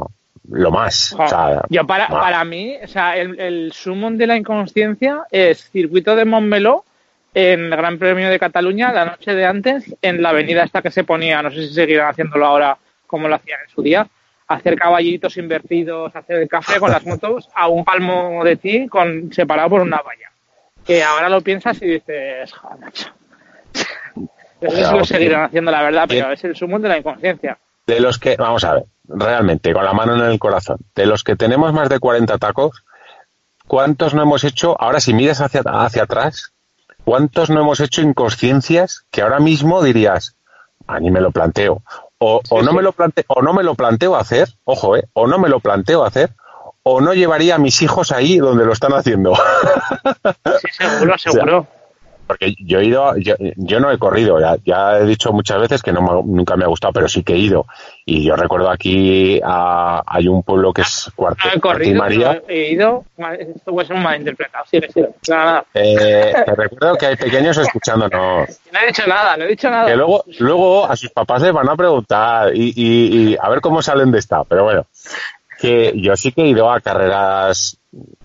[0.51, 1.15] lo más.
[1.19, 2.23] O sea, Yo para, más.
[2.23, 3.73] para mí, o sea, el, el
[4.19, 6.85] de la inconsciencia es circuito de Montmeló
[7.33, 10.91] en el Gran Premio de Cataluña la noche de antes en la avenida esta que
[10.91, 14.07] se ponía, no sé si seguirán haciéndolo ahora como lo hacían en su día,
[14.47, 19.33] hacer caballitos invertidos, hacer el café con las motos a un palmo de ti con
[19.33, 20.31] separado por una valla.
[20.85, 23.09] Que ahora lo piensas y dices, joder, macho.
[24.61, 27.59] Si lo seguirán haciendo, la verdad, pero es el sumum de la inconsciencia.
[27.87, 31.23] De los que, vamos a ver, realmente, con la mano en el corazón, de los
[31.23, 32.85] que tenemos más de 40 tacos,
[33.67, 36.53] ¿cuántos no hemos hecho, ahora si miras hacia, hacia atrás,
[37.05, 40.37] cuántos no hemos hecho inconsciencias que ahora mismo dirías,
[40.87, 41.83] a ni me lo planteo,
[42.19, 42.77] o, o Sí, no sí.
[42.77, 45.61] me lo planteo, o no me lo planteo hacer, ojo, eh, o no me lo
[45.61, 46.31] planteo hacer,
[46.83, 49.35] o no llevaría a mis hijos ahí donde lo están haciendo.
[50.61, 51.67] Sí, seguro, seguro.
[52.27, 55.83] Porque yo he ido, yo, yo no he corrido, ya, ya, he dicho muchas veces
[55.83, 57.67] que no me, nunca me ha gustado, pero sí que he ido.
[58.07, 62.43] Y yo recuerdo aquí a, hay un pueblo que es Cuarto, he corrido, María.
[62.49, 63.05] he ido,
[63.39, 65.65] esto puede ser un malinterpretado, sí, sí, nada.
[65.75, 68.49] Eh, te recuerdo que hay pequeños escuchándonos.
[68.73, 69.87] No he dicho nada, no he dicho nada.
[69.87, 73.61] Que luego, luego a sus papás les van a preguntar y, y, y a ver
[73.61, 74.87] cómo salen de esta, pero bueno
[75.65, 77.79] que yo sí que he ido a carreras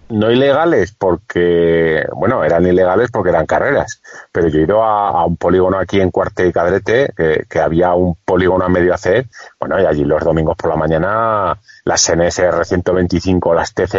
[0.10, 5.38] no ilegales porque, bueno, eran ilegales porque eran carreras, pero yo he ido a, un
[5.38, 9.28] polígono aquí en Cuarte y Cadrete, que, había un polígono a medio hacer,
[9.58, 13.96] bueno, y allí los domingos por la mañana las NSR 125, las TZ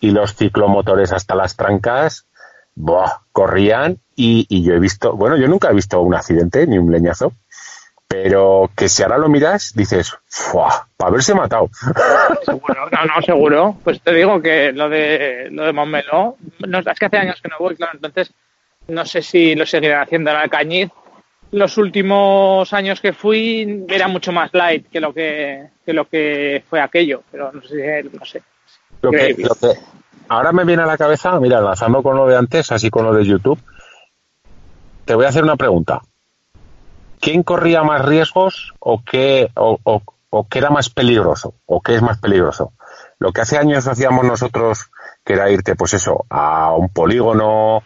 [0.00, 2.26] y los ciclomotores hasta las trancas,
[3.32, 6.92] corrían y, y yo he visto, bueno, yo nunca he visto un accidente ni un
[6.92, 7.32] leñazo,
[8.12, 10.86] pero que si ahora lo miras, dices, ¡fua!
[10.96, 11.70] Para haberse matado.
[12.44, 13.76] Seguro, no, no, seguro.
[13.82, 16.36] Pues te digo que lo de lo de Montmeló,
[16.66, 18.32] no, es que hace años que no voy, claro, entonces
[18.88, 20.90] no sé si lo seguirán haciendo en Alcañiz.
[21.52, 26.62] Los últimos años que fui era mucho más light que lo que, que lo que
[26.68, 28.42] fue aquello, pero no sé, no sé.
[29.00, 29.78] Lo que, lo que
[30.28, 33.14] ahora me viene a la cabeza, mira, lanzando con lo de antes, así con lo
[33.14, 33.58] de YouTube,
[35.04, 36.02] te voy a hacer una pregunta
[37.22, 41.54] ¿quién corría más riesgos o qué, o, qué era más peligroso?
[41.66, 42.72] ¿O qué es más peligroso?
[43.20, 44.90] Lo que hace años hacíamos nosotros,
[45.24, 47.82] que era irte, pues eso, a un polígono,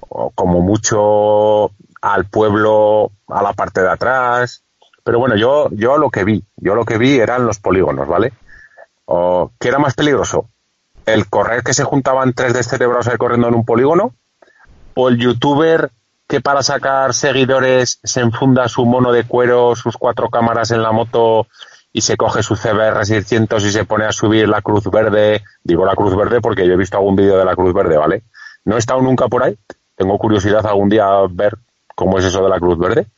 [0.00, 1.70] o como mucho
[2.02, 4.64] al pueblo, a la parte de atrás.
[5.04, 8.32] Pero bueno, yo, yo lo que vi, yo lo que vi eran los polígonos, ¿vale?
[9.04, 10.48] O, ¿Qué era más peligroso?
[11.06, 14.14] ¿El correr que se juntaban tres descerebrados ahí corriendo en un polígono?
[14.94, 15.92] ¿O el youtuber
[16.30, 20.92] que para sacar seguidores se enfunda su mono de cuero, sus cuatro cámaras en la
[20.92, 21.48] moto
[21.92, 25.42] y se coge su CBR 600 y se pone a subir la Cruz Verde.
[25.64, 28.22] Digo la Cruz Verde porque yo he visto algún vídeo de la Cruz Verde, ¿vale?
[28.64, 29.58] No he estado nunca por ahí.
[29.96, 31.58] Tengo curiosidad algún día ver
[31.96, 33.08] cómo es eso de la Cruz Verde,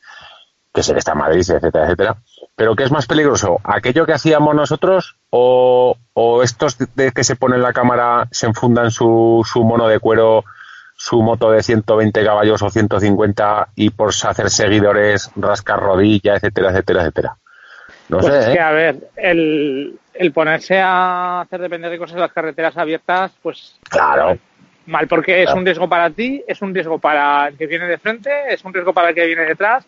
[0.73, 2.17] que se le está en Madrid, etcétera, etcétera.
[2.55, 3.59] Pero ¿qué es más peligroso?
[3.63, 5.95] ¿Aquello que hacíamos nosotros o,
[6.41, 10.45] estos de que se ponen la cámara, se enfundan su, su mono de cuero
[11.03, 17.01] su moto de 120 caballos o 150 y por hacer seguidores rascar rodilla, etcétera, etcétera,
[17.01, 17.37] etcétera.
[18.07, 18.39] No pues sé.
[18.39, 18.61] Es que, ¿eh?
[18.61, 23.75] a ver, el, el, ponerse a hacer depender de cosas en las carreteras abiertas, pues.
[23.89, 24.37] Claro.
[24.85, 27.97] Mal, porque es un riesgo para ti, es un riesgo para el que viene de
[27.97, 29.85] frente, es un riesgo para el que viene detrás.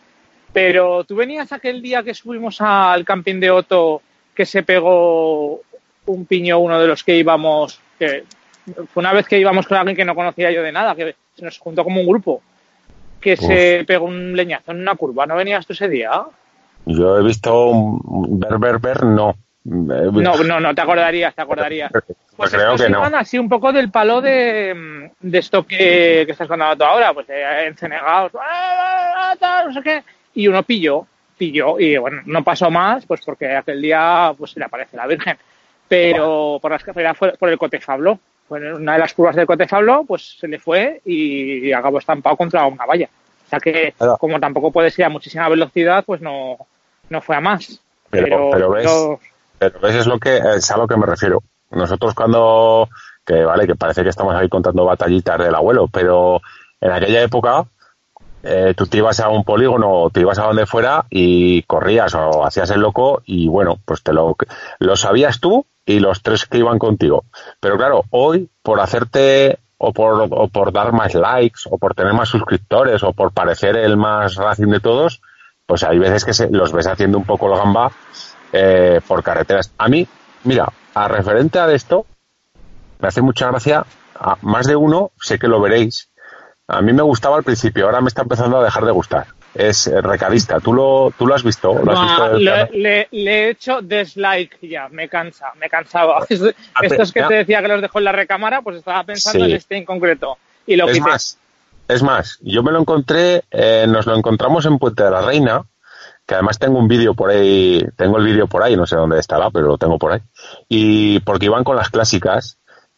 [0.51, 4.01] Pero tú venías aquel día que subimos al camping de Otto
[4.34, 5.61] que se pegó
[6.07, 8.26] un piño uno de los que íbamos, que
[8.66, 11.45] fue una vez que íbamos con alguien que no conocía yo de nada, que se
[11.45, 12.41] nos juntó como un grupo,
[13.20, 15.26] que se pegó un leñazo en una curva.
[15.26, 16.24] ¿No venías tú ese día?
[16.86, 19.36] Yo he visto un ver, ver, ver, no.
[19.66, 21.91] No, no, no, te acordarías, te acordarías.
[22.38, 23.01] Pues creo que no.
[23.03, 27.26] así un poco del palo de, de esto que, que estás contando tú ahora, pues
[27.30, 30.03] encenegados, no sé qué,
[30.36, 34.59] y uno pilló, pilló, y bueno, no pasó más, pues porque aquel día pues se
[34.59, 35.38] le aparece la Virgen.
[35.88, 40.03] Pero por las carreras fue por el Cotefablo, bueno, una de las curvas del Cotefablo,
[40.07, 43.09] pues se le fue y acabó estampado contra una valla.
[43.45, 46.57] O sea que, como tampoco puede ser a muchísima velocidad, pues no,
[47.09, 47.79] no fue a más.
[48.09, 48.91] Pero, pero, ves,
[49.57, 51.43] pero ves es lo que es a lo que me refiero.
[51.71, 52.89] Nosotros cuando
[53.25, 56.41] que vale que parece que estamos ahí contando batallitas del abuelo, pero
[56.79, 57.65] en aquella época
[58.43, 62.45] eh, tú te ibas a un polígono te ibas a donde fuera y corrías o
[62.45, 64.35] hacías el loco y bueno, pues te lo,
[64.77, 67.25] lo sabías tú y los tres que iban contigo.
[67.59, 72.13] Pero claro, hoy por hacerte o por, o por dar más likes o por tener
[72.13, 75.21] más suscriptores o por parecer el más racing de todos,
[75.65, 77.91] pues hay veces que se, los ves haciendo un poco el gamba
[78.51, 79.71] eh, por carreteras.
[79.77, 80.07] A mí,
[80.43, 82.05] mira, a referente a esto,
[82.99, 86.09] me hace mucha gracia, a más de uno, sé que lo veréis,
[86.67, 89.89] a mí me gustaba al principio, ahora me está empezando a dejar de gustar es
[90.03, 90.60] recadista.
[90.60, 91.74] ¿Tú lo, tú lo has visto?
[92.74, 96.26] le, he hecho dislike ya, me cansa, me cansaba.
[96.82, 99.78] Estos que te decía que los dejó en la recámara, pues estaba pensando en este
[99.78, 100.38] en concreto.
[100.68, 101.38] Y lo es más,
[101.88, 105.64] es más, yo me lo encontré, eh, nos lo encontramos en Puente de la Reina,
[106.26, 109.20] que además tengo un vídeo por ahí, tengo el vídeo por ahí, no sé dónde
[109.20, 110.22] estará, pero lo tengo por ahí.
[110.68, 112.58] Y porque iban con las clásicas,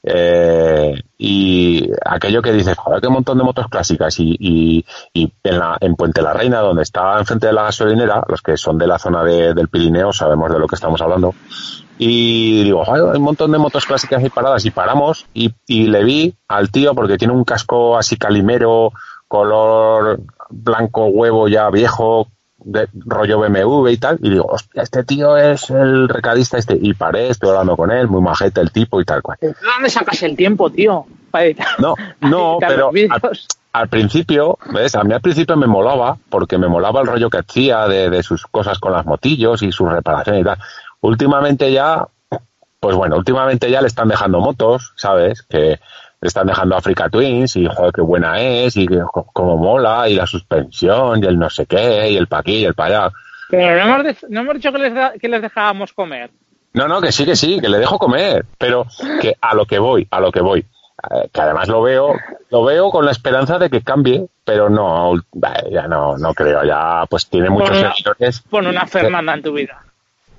[0.09, 4.19] eh, y aquello que dices, joder, qué montón de motos clásicas.
[4.19, 8.41] Y, y, en, la, en Puente la Reina, donde estaba enfrente de la gasolinera, los
[8.41, 11.35] que son de la zona del Pirineo sabemos de lo que estamos hablando.
[11.97, 14.65] Y digo, hay un montón de motos clásicas y paradas.
[14.65, 18.93] Y paramos y, y le vi al tío porque tiene un casco así calimero,
[19.27, 22.27] color blanco huevo ya viejo,
[22.59, 26.93] de rollo BMW y tal, y digo, hostia, este tío es el recadista este, y
[26.93, 29.37] paré, estoy hablando con él, muy majete el tipo y tal cual.
[29.39, 31.05] ¿De dónde sacas el tiempo, tío?
[31.77, 32.91] No, no, pero
[33.73, 34.95] al principio, ¿ves?
[34.95, 38.23] A mí al principio me molaba, porque me molaba el rollo que hacía de, de
[38.23, 40.57] sus cosas con las motillos y sus reparaciones y tal.
[41.01, 42.07] Últimamente ya,
[42.79, 45.43] pues bueno, últimamente ya le están dejando motos, ¿sabes?
[45.43, 45.79] Que
[46.21, 48.87] están dejando Africa Twins y joder, qué buena es y
[49.33, 52.65] cómo mola y la suspensión y el no sé qué y el pa' aquí y
[52.65, 53.11] el pa' allá.
[53.49, 56.31] Pero no hemos, no hemos dicho que les, da- que les dejábamos comer.
[56.73, 58.85] No, no, que sí, que sí, que le dejo comer, pero
[59.21, 60.59] que a lo que voy, a lo que voy.
[60.59, 62.13] Eh, que además lo veo,
[62.49, 65.13] lo veo con la esperanza de que cambie, pero no,
[65.71, 68.41] ya no, no creo, ya pues tiene muchos Pon una- seguidores.
[68.49, 69.83] Pon una Fernanda en tu vida.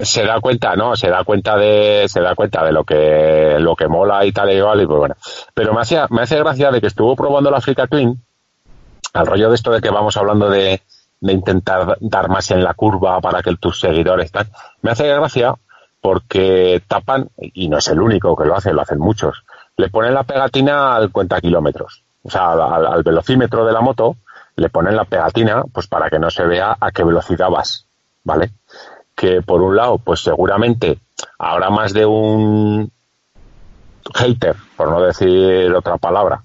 [0.00, 0.94] Se da cuenta, ¿no?
[0.96, 4.50] Se da cuenta de, se da cuenta de lo que, lo que mola y tal
[4.50, 5.16] y igual y pues bueno.
[5.54, 8.20] Pero me hacía, me hace gracia de que estuvo probando la Africa Twin,
[9.14, 10.82] al rollo de esto de que vamos hablando de,
[11.20, 14.46] de intentar dar más en la curva para que tus seguidores tal.
[14.82, 15.54] Me hace gracia
[16.00, 19.42] porque tapan, y no es el único que lo hace, lo hacen muchos,
[19.76, 22.04] le ponen la pegatina al cuenta kilómetros.
[22.22, 24.16] O sea, al, al- al velocímetro de la moto,
[24.56, 27.86] le ponen la pegatina, pues para que no se vea a qué velocidad vas,
[28.24, 28.50] ¿vale?
[29.18, 31.00] Que por un lado, pues seguramente
[31.40, 32.90] habrá más de un
[34.14, 36.44] hater, por no decir otra palabra,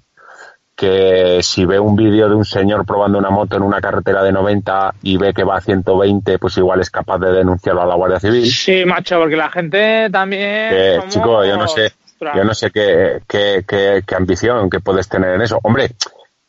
[0.76, 4.32] que si ve un vídeo de un señor probando una moto en una carretera de
[4.32, 7.94] 90 y ve que va a 120, pues igual es capaz de denunciarlo a la
[7.96, 8.48] Guardia Civil.
[8.48, 10.72] Sí, macho, porque la gente también.
[10.72, 12.36] Que, somos- chico, yo no sé, Ostras.
[12.36, 15.60] yo no sé qué, qué, qué, qué ambición que puedes tener en eso.
[15.62, 15.92] Hombre,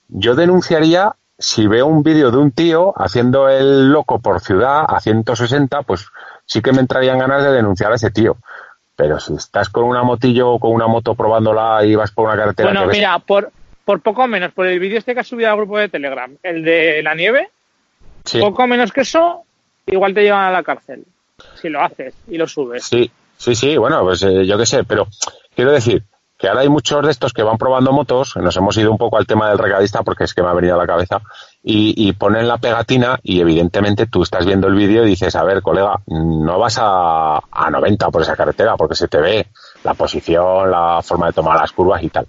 [0.09, 5.01] yo denunciaría si veo un vídeo de un tío haciendo el loco por ciudad a
[5.01, 6.07] 160, pues
[6.47, 8.37] sí que me entrarían ganas de denunciar a ese tío.
[8.97, 12.37] Pero si estás con una motillo o con una moto probándola y vas por una
[12.37, 13.51] carretera Bueno, ves- mira, por,
[13.85, 16.63] por poco menos, por el vídeo este que has subido al grupo de Telegram, el
[16.63, 17.51] de la nieve,
[18.25, 19.43] sí, poco menos que eso,
[19.87, 21.05] igual te llevan a la cárcel.
[21.61, 22.85] Si lo haces y lo subes.
[22.85, 25.09] sí, sí, sí, bueno, pues eh, yo qué sé, pero
[25.57, 26.05] quiero decir
[26.45, 29.17] que ahora hay muchos de estos que van probando motos, nos hemos ido un poco
[29.17, 31.23] al tema del recadista porque es que me ha venido a la cabeza,
[31.63, 35.43] y, y ponen la pegatina y evidentemente tú estás viendo el vídeo y dices, a
[35.43, 39.47] ver, colega, no vas a, a 90 por esa carretera porque se te ve
[39.85, 42.27] la posición, la forma de tomar las curvas y tal.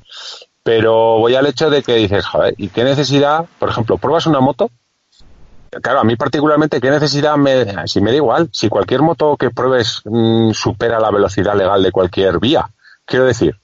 [0.64, 3.46] Pero voy al hecho de que dices, joder, ¿y qué necesidad?
[3.60, 4.70] Por ejemplo, pruebas una moto.
[5.82, 8.48] Claro, a mí particularmente, ¿qué necesidad me, si me da igual?
[8.54, 12.70] Si cualquier moto que pruebes mm, supera la velocidad legal de cualquier vía.
[13.04, 13.60] Quiero decir,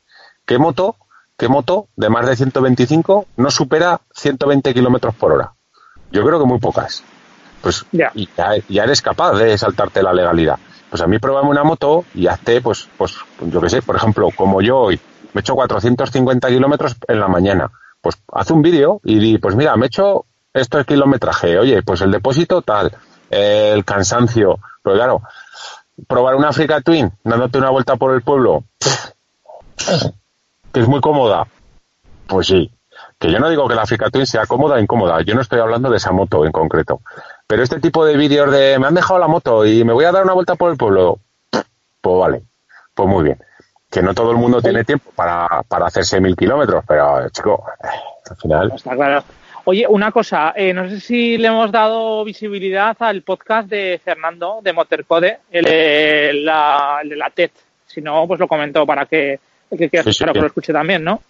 [0.52, 0.97] ¿qué moto,
[1.38, 5.54] qué moto de más de 125 no supera 120 kilómetros por hora?
[6.12, 7.06] Yo creo que muy pocas.
[7.62, 8.12] Pues Ya.
[8.14, 10.60] y ya, ya eres capaz de saltarte la legalidad.
[10.89, 14.28] Pues a mí pruébame una moto y hazte, pues, pues, yo qué sé, por ejemplo,
[14.36, 14.99] como yo hoy,
[15.32, 17.72] me he hecho 450 kilómetros en la mañana.
[18.02, 21.82] Pues haz un vídeo y di, pues mira, me he hecho esto es kilometraje, oye,
[21.82, 22.91] pues el depósito tal,
[23.30, 25.22] el cansancio, pero claro,
[26.10, 28.66] probar una Africa Twin dándote una vuelta por el pueblo,
[30.74, 31.47] que es muy cómoda,
[32.28, 32.72] pues sí.
[33.19, 35.59] Que yo no digo que la Africa Twin sea cómoda o incómoda, yo no estoy
[35.59, 37.01] hablando de esa moto en concreto.
[37.47, 40.11] Pero este tipo de vídeos de me han dejado la moto y me voy a
[40.11, 41.19] dar una vuelta por el pueblo,
[42.01, 42.43] pues vale,
[42.93, 43.39] pues muy bien.
[43.89, 47.88] Que no todo el mundo tiene tiempo para, para hacerse mil kilómetros, pero chico, eh,
[48.30, 48.72] al final.
[48.76, 49.24] Está claro.
[49.65, 54.59] Oye, una cosa, eh, no sé si le hemos dado visibilidad al podcast de Fernando
[54.63, 57.51] de Motorcode, el, la, el de la TED.
[57.86, 59.39] Si no, pues lo comento para que
[59.78, 61.22] que quiera Sí, que lo escuche también, ¿no?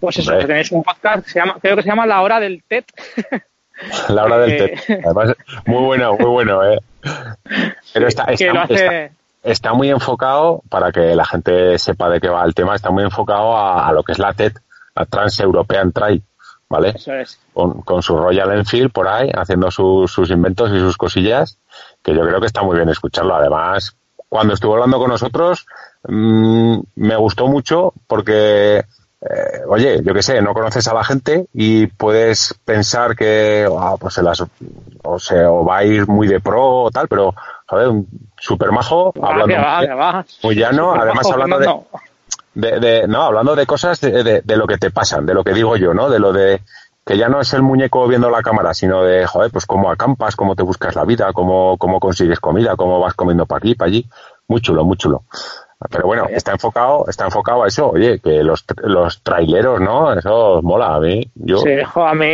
[0.00, 2.38] Pues eso, que tenéis un podcast, que se llama, creo que se llama La Hora
[2.40, 2.84] del TED.
[4.08, 4.56] La hora del
[4.86, 5.02] té.
[5.04, 6.78] Además, muy bueno, muy bueno, ¿eh?
[7.92, 8.74] Pero está, que está, hace...
[8.74, 9.10] está-
[9.42, 13.04] está muy enfocado, para que la gente sepa de qué va el tema, está muy
[13.04, 14.52] enfocado a, a lo que es la TED,
[14.94, 16.22] la Trans European Trail,
[16.68, 16.90] ¿vale?
[16.96, 17.38] Eso es.
[17.52, 21.58] Con, con su Royal Enfield por ahí, haciendo sus, sus inventos y sus cosillas,
[22.02, 23.34] que yo creo que está muy bien escucharlo.
[23.36, 23.94] Además,
[24.28, 25.66] cuando estuvo hablando con nosotros,
[26.08, 31.46] mm, me gustó mucho porque, eh, oye, yo qué sé, no conoces a la gente
[31.54, 34.42] y puedes pensar que ah, pues se las,
[35.04, 37.34] o, se, o va a ir muy de pro o tal, pero,
[37.66, 38.06] joder, un
[38.38, 40.26] super majo, Va, hablando va, muy- va.
[40.42, 41.66] muy llano, además hablando de,
[42.54, 45.44] de, de- no, hablando de cosas de, de- de lo que te pasan, de lo
[45.44, 46.08] que digo yo, ¿no?
[46.10, 46.60] De lo de
[47.06, 50.34] que ya no es el muñeco viendo la cámara, sino de, joder, pues cómo acampas,
[50.34, 53.88] cómo te buscas la vida, cómo, cómo consigues comida, cómo vas comiendo para aquí, para
[53.88, 54.06] allí.
[54.48, 55.22] Muy chulo, muy chulo.
[55.90, 60.12] Pero bueno, está enfocado, está enfocado a eso, oye, que los, los traileros, ¿no?
[60.14, 61.30] Eso mola a mí.
[61.34, 62.26] Yo, Sí, jo, a mí.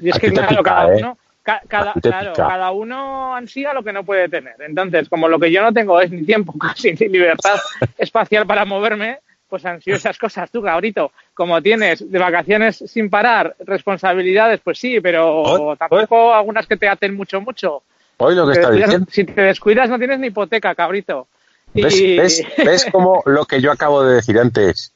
[0.00, 0.96] Y es A que, claro, pica, cada ¿eh?
[1.00, 1.18] uno.
[1.42, 4.54] ca- cada, claro, cada uno ansía lo que no puede tener.
[4.60, 7.56] Entonces, como lo que yo no tengo es ni tiempo casi ni libertad
[7.98, 9.18] espacial para moverme,
[9.54, 10.50] pues ansío esas cosas.
[10.50, 16.76] Tú, cabrito, como tienes de vacaciones sin parar, responsabilidades, pues sí, pero tampoco algunas que
[16.76, 17.84] te aten mucho, mucho.
[18.16, 19.06] hoy lo que Te está descuidas- diciendo.
[19.12, 21.28] si te descuidas, no tienes ni hipoteca, cabrito.
[21.72, 24.90] ¿Ves, Y- ves, ves como lo que yo acabo de decir antes?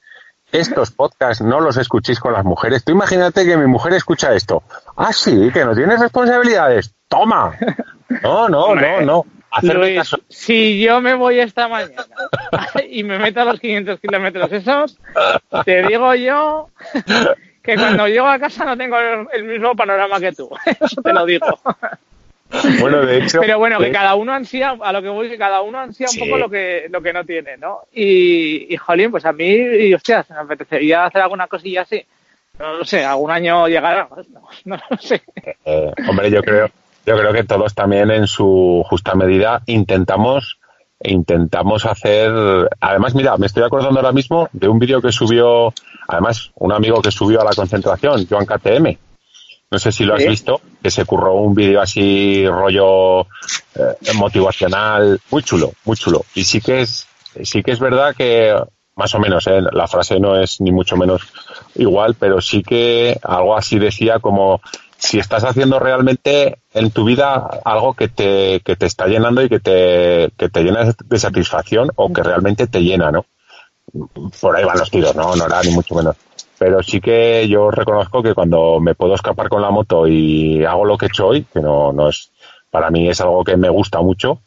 [0.50, 2.82] estos podcasts no los escuchéis con las mujeres.
[2.82, 4.62] Tú imagínate que mi mujer escucha esto.
[4.96, 6.94] Ah, sí, que no tienes responsabilidades.
[7.06, 7.54] Toma.
[8.22, 9.26] No, no, no, no.
[9.50, 10.18] Hacerme Luis, caso.
[10.28, 12.04] si yo me voy esta mañana
[12.90, 14.98] y me meto a los 500 kilómetros esos,
[15.64, 16.68] te digo yo
[17.62, 18.96] que cuando llego a casa no tengo
[19.32, 20.50] el, mismo panorama que tú.
[20.80, 21.60] Eso te lo digo.
[22.80, 23.40] Bueno, de hecho.
[23.40, 26.06] Pero bueno, que de- cada uno ansía, a lo que voy, que cada uno ansía
[26.10, 27.80] un poco lo que, lo que no tiene, ¿no?
[27.92, 32.02] Y, y jolín, pues a mí, y, hostias, me apetecería hacer alguna cosilla así.
[32.58, 35.22] No lo sé, algún año llegará, no, no lo sé.
[35.64, 36.70] Eh, hombre, yo creo,
[37.08, 40.58] yo creo que todos también en su justa medida intentamos
[41.00, 42.68] intentamos hacer.
[42.80, 45.72] Además, mira, me estoy acordando ahora mismo de un vídeo que subió,
[46.08, 48.98] además, un amigo que subió a la concentración, Joan KTM.
[49.70, 50.28] No sé si lo has Sí.
[50.28, 56.24] visto, que se curró un vídeo así rollo eh, motivacional, muy chulo, muy chulo.
[56.34, 57.06] Y sí que es,
[57.44, 58.54] sí que es verdad que
[58.96, 59.62] más o menos, ¿eh?
[59.72, 61.22] la frase no es ni mucho menos
[61.76, 64.60] igual, pero sí que algo así decía como
[64.98, 69.48] si estás haciendo realmente en tu vida algo que te, que te está llenando y
[69.48, 73.24] que te, que te llena de satisfacción o que realmente te llena, ¿no?
[74.40, 76.16] Por ahí van los tiros, no, no era ni mucho menos.
[76.58, 80.84] Pero sí que yo reconozco que cuando me puedo escapar con la moto y hago
[80.84, 82.32] lo que he hecho hoy, que no, no es,
[82.70, 84.40] para mí es algo que me gusta mucho,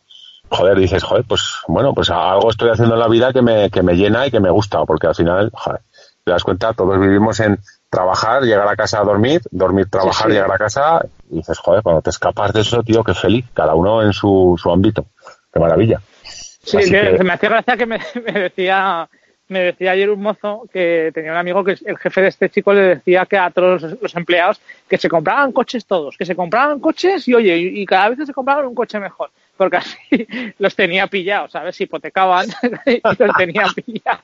[0.49, 3.81] joder, dices, joder, pues bueno, pues algo estoy haciendo en la vida que me, que
[3.81, 5.81] me llena y que me gusta, porque al final, joder,
[6.25, 7.57] te das cuenta, todos vivimos en
[7.91, 10.33] trabajar, llegar a casa a dormir, dormir, trabajar, sí.
[10.33, 13.75] llegar a casa, y dices, joder, cuando te escapas de eso, tío, qué feliz, cada
[13.75, 15.05] uno en su, su ámbito,
[15.53, 16.01] qué maravilla.
[16.23, 19.07] Sí, que, que- me hacía gracia que me, me decía
[19.49, 22.71] me decía ayer un mozo que tenía un amigo que el jefe de este chico
[22.73, 26.79] le decía que a todos los, empleados que se compraban coches todos, que se compraban
[26.79, 29.97] coches y oye, y, cada vez se compraban un coche mejor, porque así
[30.57, 31.75] los tenía pillados, ¿sabes?
[31.75, 32.47] Se hipotecaban
[32.85, 34.23] y los tenían pillados.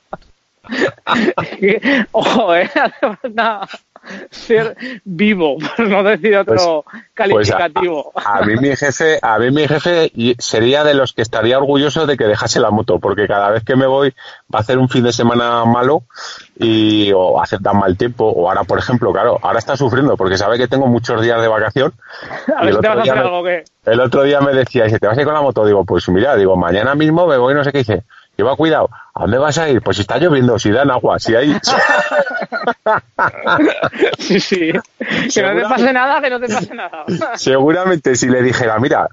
[2.12, 2.70] Ojo, ¿eh?
[2.76, 3.68] Hace falta
[4.32, 6.96] ser vivo, por no decir otro Pues
[7.52, 8.12] a, calificativo.
[8.16, 11.58] a- a mí mi jefe, a mí mi jefe y- sería de los que estaría
[11.58, 14.12] orgulloso de que dejase la moto, porque cada vez que me voy
[14.54, 16.04] va a hacer un fin de semana malo
[16.58, 20.38] y o hace tan mal tiempo, o ahora por ejemplo, claro, ahora está sufriendo porque
[20.38, 21.94] sabe que tengo muchos días de vacación.
[22.58, 23.66] a y ver si te vas a hacer me- algo que...
[23.86, 25.66] El otro día me decía, dice, ¿te vas a ir con la moto?
[25.66, 28.04] Digo, pues mira, digo, mañana mismo me voy, no sé qué, dice,
[28.38, 29.82] lleva cuidado, ¿a dónde vas a ir?
[29.82, 31.58] Pues si está lloviendo, si dan agua, si hay...
[34.20, 34.72] Sí, sí.
[35.34, 37.04] Que no te pase nada, que no te pase nada.
[37.36, 39.08] Seguramente si le dijera, mira,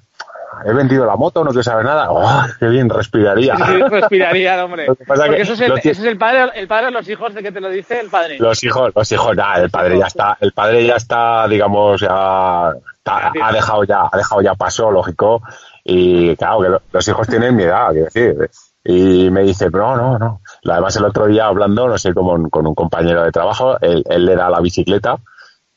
[0.64, 3.56] he vendido la moto, no quiero saber nada, ¡oh, qué bien, respiraría.
[3.56, 4.86] Sí, respiraría, el hombre.
[4.86, 6.92] Lo que pasa Porque que eso es, el, eso es el padre, el padre de
[6.92, 8.38] los hijos de que te lo dice el padre.
[8.38, 12.72] Los hijos, los hijos, nada, el padre ya está, el padre ya está, digamos, ya
[12.96, 15.42] está- ha dejado ya, ha dejado ya paso, lógico,
[15.84, 18.50] y claro, que lo- los hijos tienen mi edad, quiero decir,
[18.84, 20.40] y me dice, no, no, no.
[20.70, 24.36] Además el otro día hablando, no sé, como con un compañero de trabajo, él, le
[24.36, 25.18] da la bicicleta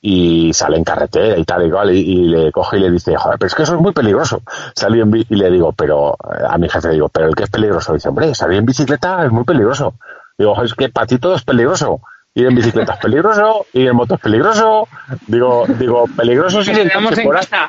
[0.02, 3.40] y sale en carretera y tal y cual, y, le coge y le dice, joder,
[3.40, 4.42] pero es que eso es muy peligroso.
[4.76, 7.50] Salí en y le digo, pero, eh, a mi jefe digo, pero el que es
[7.50, 9.96] peligroso, dice, hombre, salir en bicicleta es muy peligroso.
[10.38, 12.02] Digo, "Joder, es que para ti todo es peligroso.
[12.38, 14.88] Ir en bicicleta es peligroso, ir en moto es peligroso.
[15.26, 17.68] Digo, digo, peligroso si en casa.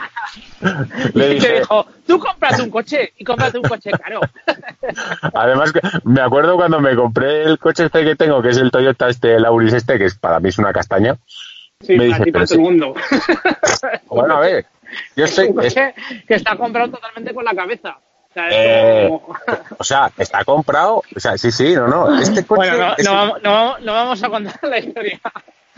[1.15, 4.21] Le y te dije, dijo, tú cómprate un coche y cómprate un coche caro.
[5.33, 5.73] Además,
[6.05, 9.37] me acuerdo cuando me compré el coche este que tengo, que es el Toyota este,
[9.37, 11.17] el Auris este, que es, para mí es una castaña.
[11.81, 12.95] Sí, Me para dice, ti, para todo el mundo.
[14.09, 14.67] Bueno, a ver,
[15.17, 15.95] yo Es estoy, un es- coche
[16.27, 17.97] que está comprado totalmente con la cabeza.
[18.31, 19.21] O sea, es Eh,
[19.79, 23.05] o sea, está comprado, o sea, sí, sí, no, no, este coche, Bueno, no, es-
[23.05, 25.21] no, vamos, no, vamos- no vamos a contar la historia.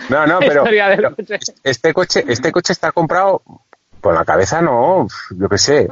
[0.09, 1.39] no, no, pero, pero coche.
[1.63, 3.43] este coche, este coche está comprado
[4.01, 5.89] con la cabeza, no, yo qué sé,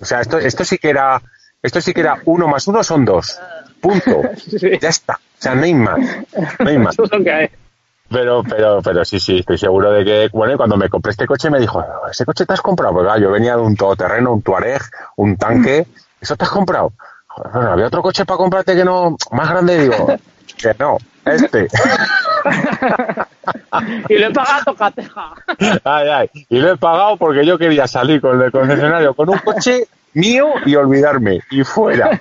[0.00, 1.20] o sea, esto, esto sí que era,
[1.62, 3.38] esto sí que era uno más uno son dos,
[3.80, 4.78] punto, Sí.
[4.80, 5.98] ya está, o sea, no hay más,
[6.58, 6.94] no hay más.
[6.94, 7.50] Eso es lo que hay.
[8.10, 11.26] Pero, pero, pero sí, sí, estoy seguro de que, bueno, y cuando me compré este
[11.26, 12.94] coche me dijo, ¿ese coche te has comprado?
[12.94, 14.82] Porque claro, yo venía de un todoterreno, un Tuareg,
[15.16, 15.86] un tanque,
[16.20, 16.92] ¿eso te has comprado?
[17.26, 20.06] Joder, había otro coche para comprarte que no, más grande, digo,
[20.56, 21.68] que no, este.
[24.08, 25.32] Y lo he pagado a tocateja.
[25.84, 29.38] Ay, ay, y lo he pagado porque yo quería salir con el concesionario con un
[29.38, 32.18] coche mío y olvidarme, y fuera.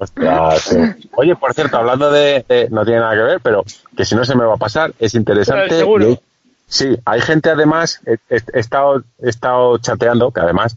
[0.00, 0.76] Ostras, sí.
[1.16, 3.62] Oye, por cierto, hablando de, de- no tiene nada que ver, pero
[3.96, 5.78] que si no se me va a pasar, es interesante.
[5.78, 6.08] Seguro.
[6.08, 6.20] y
[6.66, 10.76] sí, hay gente además, he, he- he estado, he estado chateando, que además,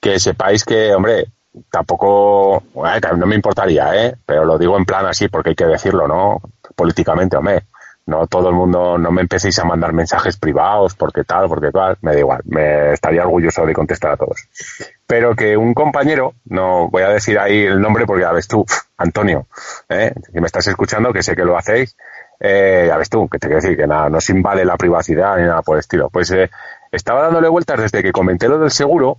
[0.00, 1.26] que sepáis que, hombre,
[1.70, 4.14] tampoco, bueno, no me importaría, ¿eh?
[4.24, 6.40] Pero lo digo en plan así porque hay que decirlo, ¿no?
[6.74, 7.64] Políticamente, hombre.
[8.06, 11.98] No todo el mundo, no me empecéis a mandar mensajes privados porque tal, porque tal,
[12.02, 14.48] me da igual, me estaría orgulloso de contestar a todos.
[15.06, 18.64] Pero que un compañero, no voy a decir ahí el nombre porque ya ves tú,
[18.96, 19.46] Antonio,
[19.88, 20.12] ¿eh?
[20.32, 21.96] si me estás escuchando, que sé que lo hacéis,
[22.38, 25.36] eh, ya ves tú, que te quiero decir que nada, no se invade la privacidad
[25.36, 26.08] ni nada por el estilo.
[26.08, 26.50] Pues eh,
[26.92, 29.18] estaba dándole vueltas desde que comenté lo del seguro,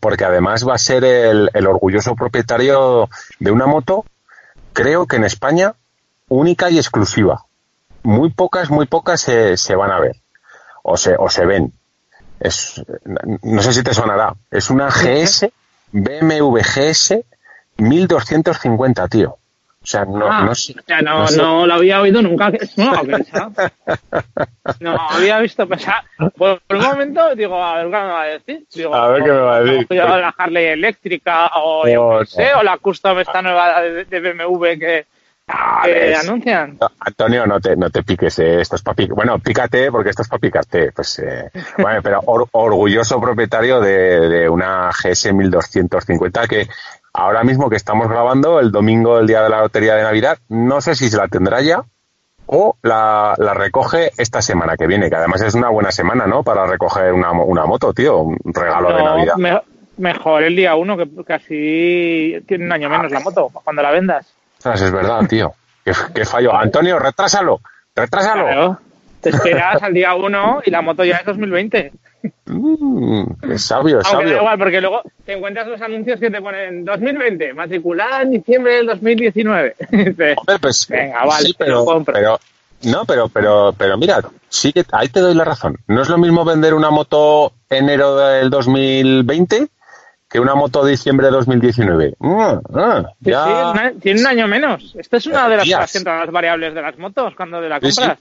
[0.00, 3.08] porque además va a ser el, el orgulloso propietario
[3.38, 4.04] de una moto,
[4.72, 5.74] creo que en España,
[6.28, 7.45] única y exclusiva.
[8.06, 10.14] Muy pocas, muy pocas se, se van a ver,
[10.84, 11.72] o se, o se ven.
[12.38, 12.80] Es,
[13.42, 15.48] no sé si te sonará, es una GS,
[15.92, 17.24] BMW GS
[17.78, 19.30] 1250, tío.
[19.30, 20.74] O sea, no, Ah, no sé.
[20.78, 21.36] o sea, no, no sé.
[21.36, 22.50] no lo había oído nunca.
[22.76, 23.50] No, esa-
[24.80, 26.02] no había visto pensar.
[26.36, 28.66] Por un momento digo, a ver qué me va a decir.
[28.74, 29.86] Digo, A ver qué me va a decir.
[29.90, 34.64] la Harley eléctrica o yo No, sé, o la custom esta nueva de, de BMW
[34.78, 35.06] que,
[35.48, 36.18] Ah, ves.
[36.24, 36.76] anuncian.
[36.80, 40.22] No, Antonio, no te, no te piques, eh, esto es para Bueno, pícate porque esto
[40.22, 40.90] es para picarte.
[40.92, 46.66] Pues, eh, bueno, pero or- orgulloso propietario de, de una GS 1250 que
[47.12, 50.80] ahora mismo que estamos grabando, el domingo, el día de la lotería de Navidad, no
[50.80, 51.84] sé si se la tendrá ya
[52.46, 56.42] o la, la recoge esta semana que viene, que además es una buena semana, ¿no?
[56.44, 59.34] Para recoger una, una moto, tío, un regalo de Navidad.
[59.36, 59.62] me-
[59.96, 64.35] mejor el día uno, que casi tiene un año menos la moto, cuando la vendas.
[64.64, 65.52] Es verdad, tío.
[65.84, 66.54] Qué, qué fallo.
[66.54, 67.60] Antonio, retrásalo,
[67.94, 68.44] retrásalo.
[68.44, 68.80] Claro.
[69.20, 71.92] Te esperas al día uno y la moto ya es 2020.
[72.46, 74.36] Mm, es sabio, es Aunque da sabio.
[74.38, 78.86] igual, porque luego te encuentras los anuncios que te ponen 2020, matriculada en diciembre del
[78.86, 79.74] 2019.
[79.90, 82.14] Dices, Hombre, pues, Venga, vale, sí, pero, lo compro.
[82.14, 82.38] pero,
[82.84, 85.76] no, pero, pero, pero mira, sí que ahí te doy la razón.
[85.86, 89.68] No es lo mismo vender una moto enero del 2020
[90.28, 92.14] que una moto diciembre de 2019.
[92.18, 92.40] Mm,
[92.74, 94.94] ah, Sí, ya- sí, una- tiene un año menos.
[94.98, 97.96] Esta es una de las las variables de las motos cuando de la Sí, sí.
[98.00, 98.18] compras.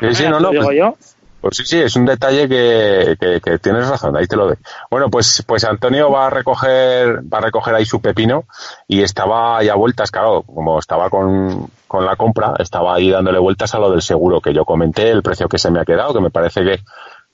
[0.00, 0.96] Sí, sí, no, te no, digo pues- yo.
[1.38, 4.56] Pues sí, sí, es un detalle que, que- que tienes razón, ahí te lo doy.
[4.90, 8.44] Bueno, pues, pues Antonio va a recoger, va a recoger ahí su pepino
[8.88, 13.72] y estaba ya vueltas, claro, como estaba con, con la compra, estaba ahí dándole vueltas
[13.74, 16.20] a lo del seguro que yo comenté, el precio que se me ha quedado, que
[16.20, 16.80] me parece que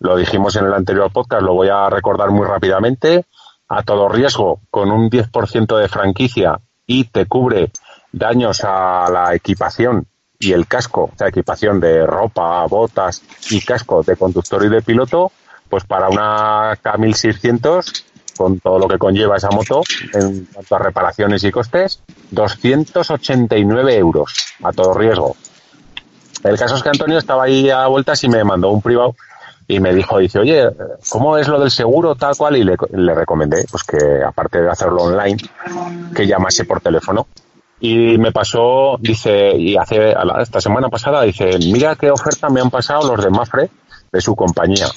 [0.00, 3.24] lo dijimos en el anterior podcast, lo voy a recordar muy rápidamente.
[3.74, 7.70] A todo riesgo, con un 10% de franquicia y te cubre
[8.12, 10.06] daños a la equipación
[10.38, 14.82] y el casco, o sea, equipación de ropa, botas y casco de conductor y de
[14.82, 15.32] piloto,
[15.70, 18.04] pues para una K1600,
[18.36, 24.34] con todo lo que conlleva esa moto, en cuanto a reparaciones y costes, 289 euros,
[24.62, 25.34] a todo riesgo.
[26.44, 29.14] El caso es que Antonio estaba ahí a vueltas y me mandó un privado
[29.72, 30.68] y me dijo, dice, oye,
[31.08, 32.58] ¿cómo es lo del seguro tal cual?
[32.58, 35.38] Y le, le recomendé, pues que aparte de hacerlo online,
[36.14, 37.26] que llamase por teléfono.
[37.80, 42.68] Y me pasó, dice, y hace, esta semana pasada, dice, mira qué oferta me han
[42.68, 43.70] pasado los de Mafre,
[44.12, 44.88] de su compañía.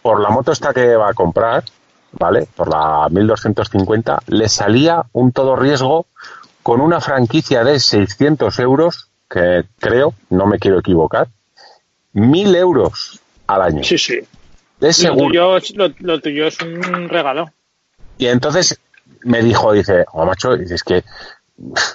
[0.00, 1.62] Por la moto esta que va a comprar,
[2.12, 2.48] ¿vale?
[2.56, 6.06] Por la 1250, le salía un todo riesgo
[6.62, 11.28] con una franquicia de 600 euros, que creo, no me quiero equivocar,
[12.14, 13.19] 1000 euros
[13.54, 13.82] al año.
[13.84, 14.20] Sí, sí.
[14.80, 15.26] De Lo seguro.
[15.28, 17.50] tuyo, es- lo, lo tuyo es un regalo.
[18.18, 18.78] Y entonces
[19.22, 21.04] me dijo, dice, oh, macho, es que,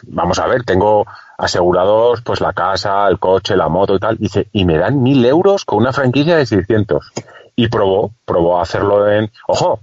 [0.03, 1.05] vamos a ver, tengo
[1.37, 4.17] asegurados pues la casa, el coche, la moto y tal.
[4.17, 7.11] Dice, y me dan mil euros con una franquicia de 600.
[7.55, 9.31] Y probó, probó a hacerlo en...
[9.47, 9.79] Ojo,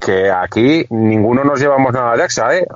[0.00, 2.66] que aquí ninguno nos llevamos nada de AXA, ¿eh?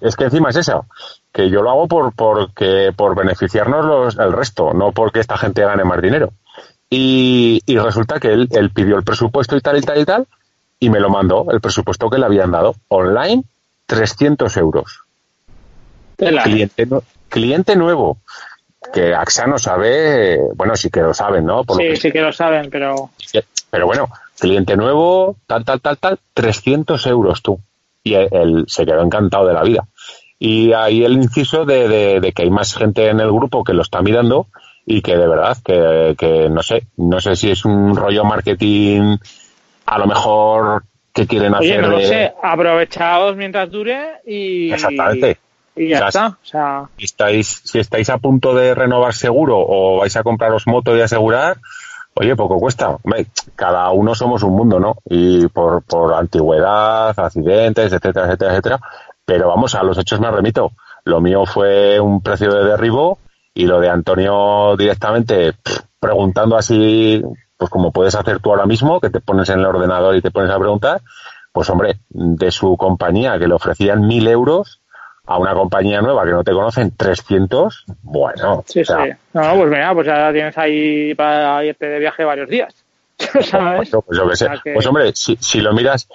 [0.00, 0.86] Es que encima es eso,
[1.32, 5.62] que yo lo hago por, porque, por beneficiarnos los, el resto, no porque esta gente
[5.62, 6.32] gane más dinero.
[6.90, 10.26] Y, y resulta que él, él pidió el presupuesto y tal y tal y tal,
[10.80, 12.74] y me lo mandó, el presupuesto que le habían dado.
[12.88, 13.44] Online,
[13.86, 15.00] 300 euros.
[16.16, 18.18] Cliente, nu- cliente nuevo.
[18.92, 21.64] Que AXA no sabe, bueno, sí que lo saben, ¿no?
[21.64, 23.10] Por lo Sí, que- sí que lo saben, pero
[23.70, 27.60] pero bueno, cliente nuevo, tal, tal, tal, tal, 300 euros tú.
[28.02, 29.86] Y él, él se quedó encantado de la vida.
[30.38, 33.74] Y ahí el inciso de, de- de que hay más gente en el grupo que
[33.74, 34.46] lo está mirando
[34.90, 39.18] y que de verdad, que, que no sé, no sé si es un rollo marketing,
[39.86, 40.82] a lo mejor
[41.12, 45.38] que quieren oye, hacer no lo sé, aprovechaos mientras dure y, Exactamente.
[45.76, 46.26] y ya O sea, está.
[46.26, 50.66] O sea, si estáis, si estáis a punto de renovar seguro o vais a compraros
[50.66, 51.58] moto y asegurar,
[52.14, 52.90] oye, poco cuesta.
[52.90, 54.96] Hombre, cada uno somos un mundo, ¿no?
[55.04, 58.80] Y por, por antigüedad, accidentes, etcétera, etcétera, etcétera.
[59.24, 60.72] Pero vamos, a los hechos me remito.
[61.04, 63.18] Lo mío fue un precio de derribo
[63.54, 67.22] y lo de Antonio directamente pff, preguntando así,
[67.56, 70.30] pues como puedes hacer tú ahora mismo, que te pones en el ordenador y te
[70.30, 71.00] pones a preguntar,
[71.52, 74.80] pues hombre, de su compañía que le ofrecían mil euros
[75.26, 79.10] a una compañía nueva que no te conocen 300, bueno, sí, o sea, sí.
[79.32, 82.74] No, pues mira, pues ya tienes ahí para irte de viaje varios días.
[83.42, 83.90] ¿Sabes?
[83.90, 84.36] Pues, pues yo sé.
[84.46, 86.08] Sea que- Pues hombre, si, si lo miras,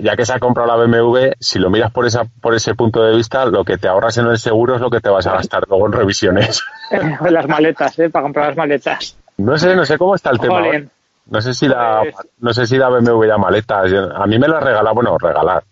[0.00, 3.02] ya que se ha comprado la BMW, si lo miras por esa por ese punto
[3.02, 5.32] de vista, lo que te ahorras en el seguro es lo que te vas a
[5.32, 6.62] gastar luego en revisiones.
[7.30, 8.08] las maletas, ¿eh?
[8.10, 9.16] Para comprar las maletas.
[9.36, 10.62] No sé, no sé cómo está el tema.
[10.64, 10.90] Jolín.
[11.26, 13.92] No sé si la, Pues- no sé si la BMW ya maletas.
[14.14, 15.62] A mí me la regalaba, bueno, regalar.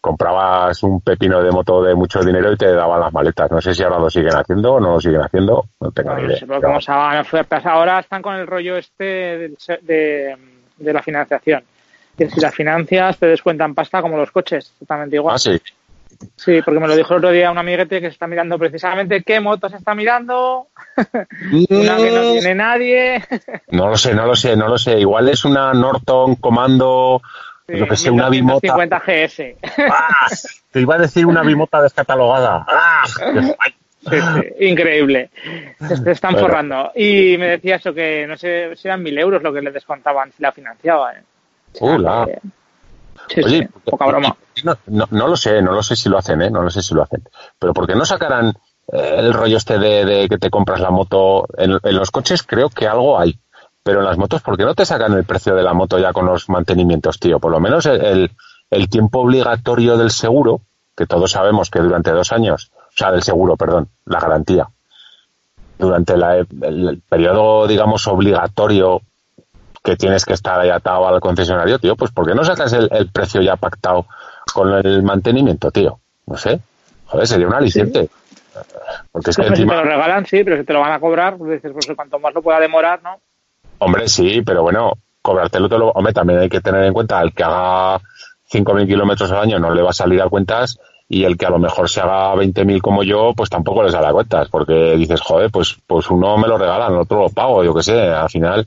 [0.00, 3.50] Comprabas un pepino de moto de mucho dinero y te daban las maletas.
[3.50, 5.64] No sé si ahora lo siguen haciendo o no lo siguen haciendo.
[5.80, 6.38] No tengo ni idea.
[6.38, 7.66] se hagan ofertas.
[7.66, 10.36] Ahora están con el rollo este se- de,
[10.76, 11.64] de la financiación.
[12.18, 15.36] Que si las financias te descuentan pasta como los coches, totalmente igual.
[15.36, 15.60] Ah, sí.
[16.34, 19.22] Sí, porque me lo dijo el otro día un amiguete que se está mirando precisamente
[19.22, 20.66] qué moto se está mirando,
[21.70, 23.22] una que no tiene nadie.
[23.70, 24.98] No lo sé, no lo sé, no lo sé.
[24.98, 27.22] Igual es una Norton Comando,
[27.68, 28.66] lo que sé, una bimota.
[28.66, 29.56] 50 GS.
[29.90, 30.26] ¡Ah!
[30.72, 32.66] Te iba a decir una bimota descatalogada.
[32.66, 33.04] ¡Ah!
[34.00, 35.30] Sí, sí, increíble.
[35.86, 36.48] Se, se están Bueno.
[36.48, 36.92] forrando.
[36.96, 40.32] Y me decía eso, que no sé si eran mil euros lo que le descontaban
[40.32, 41.12] si la financiaba.
[41.12, 41.22] ¿eh?
[41.80, 42.28] Hola.
[43.28, 44.36] Sí, Oye, sí, poca broma.
[44.64, 46.50] No, no, no lo sé, no lo sé si lo hacen, ¿eh?
[46.50, 47.22] No lo sé si lo hacen.
[47.58, 48.48] Pero ¿por qué no sacarán
[48.92, 51.46] eh, el rollo este de, de que te compras la moto?
[51.56, 53.38] En, en los coches creo que algo hay.
[53.82, 56.12] Pero en las motos, ¿por qué no te sacan el precio de la moto ya
[56.12, 57.38] con los mantenimientos, tío?
[57.38, 58.30] Por lo menos el, el-
[58.70, 60.60] el tiempo obligatorio del seguro,
[60.96, 64.68] que todos sabemos que durante dos años, o sea, del seguro, perdón, la garantía,
[65.78, 69.00] durante la- el, el periodo, digamos, obligatorio
[69.88, 72.88] que tienes que estar ahí atado al concesionario, tío, pues ¿por qué no sacas el,
[72.92, 74.04] el precio ya pactado
[74.52, 75.98] con el mantenimiento, tío?
[76.26, 76.60] No sé.
[77.06, 78.08] Joder, sería un aliciente.
[79.10, 80.92] Porque es que Hombre, si te encima, lo regalan, sí, pero si te lo van
[80.92, 83.18] a cobrar, pues dices, pues cuanto más lo pueda demorar, ¿no?
[83.78, 84.92] hombre, sí, pero bueno,
[85.22, 85.90] cobrártelo te lo...
[85.90, 87.98] Hombre, también hay que tener en cuenta el que haga
[88.52, 90.78] 5.000 kilómetros al año no le va a salir a cuentas
[91.08, 94.08] y el que a lo mejor se haga 20.000 como yo, pues tampoco le sale
[94.08, 97.64] a cuentas, porque dices, joder, pues, pues uno me lo regalan, el otro lo pago,
[97.64, 98.66] yo qué sé, al final...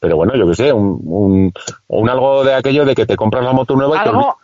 [0.00, 1.52] Pero bueno, yo qué sé, un, un,
[1.88, 4.38] un algo de aquello de que te compras la moto nueva y te Algo,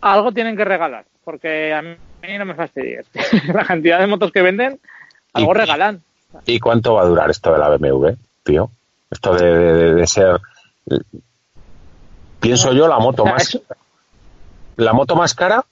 [0.00, 1.96] algo tienen que regalar, porque a mí
[2.38, 3.06] no me fastidies.
[3.54, 4.80] la cantidad de motos que venden,
[5.34, 6.02] algo Y- regalan.
[6.46, 8.08] ¿Y cuánto va a durar esto de la BMW,
[8.42, 8.70] tío?
[9.10, 10.40] Esto de, de- de ser.
[12.40, 13.54] Pienso yo la moto O sea, más.
[13.54, 13.62] es-
[14.76, 15.64] La moto más cara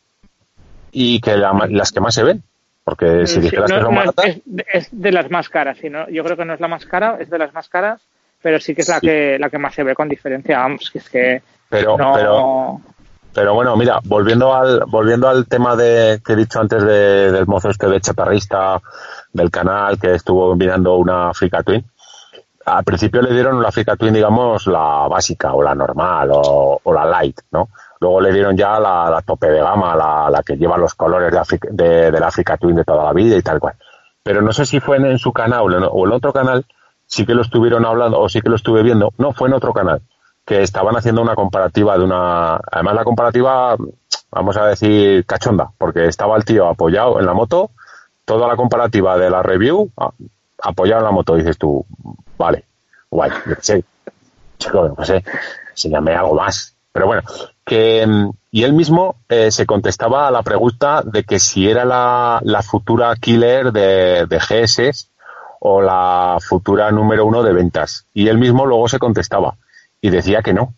[0.92, 2.42] y que la las que más se ven.
[2.84, 4.26] Porque si sí, dijeras no- que son no es- baratas.
[4.26, 6.08] es, de- es de las más caras, sí, ¿no?
[6.10, 8.02] yo creo que no es la más cara, es de las más caras,
[8.42, 9.06] pero sí que es la Sí.
[9.06, 12.12] que la que más se ve con diferencia, vamos, que es que Pero, no...
[12.14, 12.80] pero,
[13.32, 17.46] pero bueno, mira, volviendo al, volviendo al tema de que he dicho antes de, del
[17.46, 18.80] mozo este de chatarrista
[19.32, 21.84] del canal que estuvo mirando una Africa Twin.
[22.66, 26.92] Al principio le dieron la Africa Twin, digamos, la básica o la normal o, o
[26.92, 27.68] la light, ¿no?
[28.00, 31.30] Luego le dieron ya la, la tope de gama, la, la que lleva los colores
[31.32, 33.74] de, Africa, de, de la Africa Twin de toda la vida y tal cual.
[34.22, 36.64] Pero no sé si fue en, en su canal o en, o en otro canal,
[37.10, 39.12] sí que lo estuvieron hablando o sí que lo estuve viendo.
[39.18, 40.00] No, fue en otro canal
[40.46, 43.76] que estaban haciendo una comparativa de una, además la comparativa,
[44.30, 47.70] vamos a decir, cachonda, porque estaba el tío apoyado en la moto,
[48.24, 49.90] toda la comparativa de la review,
[50.62, 51.84] apoyado en la moto, dices tú,
[52.38, 52.64] vale,
[53.10, 53.84] guay, yo qué sé,
[54.58, 55.22] chico, no sé,
[55.70, 56.74] enséñame algo más.
[56.92, 57.22] Pero bueno,
[57.64, 58.04] que,
[58.50, 62.62] y él mismo eh, se contestaba a la pregunta de que si era la, la
[62.62, 65.10] futura killer de, de GS
[65.60, 68.06] o la futura número uno de ventas.
[68.12, 69.56] Y él mismo luego se contestaba
[70.00, 70.74] y decía que no.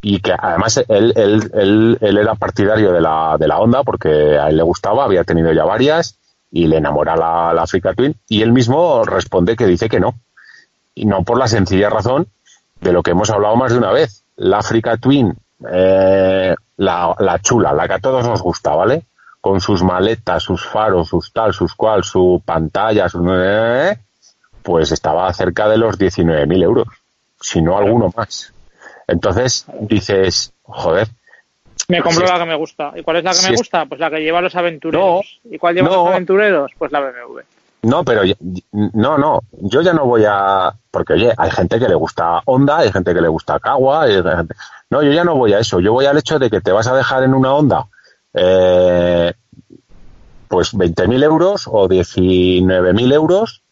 [0.00, 4.38] Y que además él, él, él, él era partidario de la, de la Honda porque
[4.38, 6.18] a él le gustaba, había tenido ya varias
[6.50, 8.16] y le enamora la, la Africa Twin.
[8.28, 10.14] Y él mismo responde que dice que no.
[10.94, 12.28] Y no por la sencilla razón
[12.80, 14.24] de lo que hemos hablado más de una vez.
[14.36, 15.34] La Africa Twin,
[15.70, 19.04] eh, la, la chula, la que a todos nos gusta, ¿vale?
[19.48, 23.96] Con sus maletas, sus faros, sus tal, sus cual, su pantalla, su, eh,
[24.62, 26.86] pues estaba cerca de los 19.000 euros,
[27.40, 28.52] si no alguno más.
[29.06, 31.08] Entonces dices, joder,
[31.88, 32.92] Me compro la que me gusta.
[32.94, 33.86] ¿Y cuál es la que me gusta?
[33.86, 35.40] Pues la que lleva los aventureros.
[35.44, 36.04] ¿Y cuál lleva No.
[36.04, 36.70] los aventureros?
[36.76, 37.40] Pues la BMW.
[37.84, 38.20] No, pero
[38.72, 42.78] no, no, yo ya no voy a porque oye, hay gente que le gusta Honda,
[42.80, 44.54] hay gente que le gusta Kawa, hay gente-
[44.90, 46.86] no, yo ya no voy a eso, yo voy al hecho de que te vas
[46.88, 47.86] a dejar en una Honda
[48.34, 49.32] eh,
[50.48, 53.62] pues 20.000 euros o 19.000 euros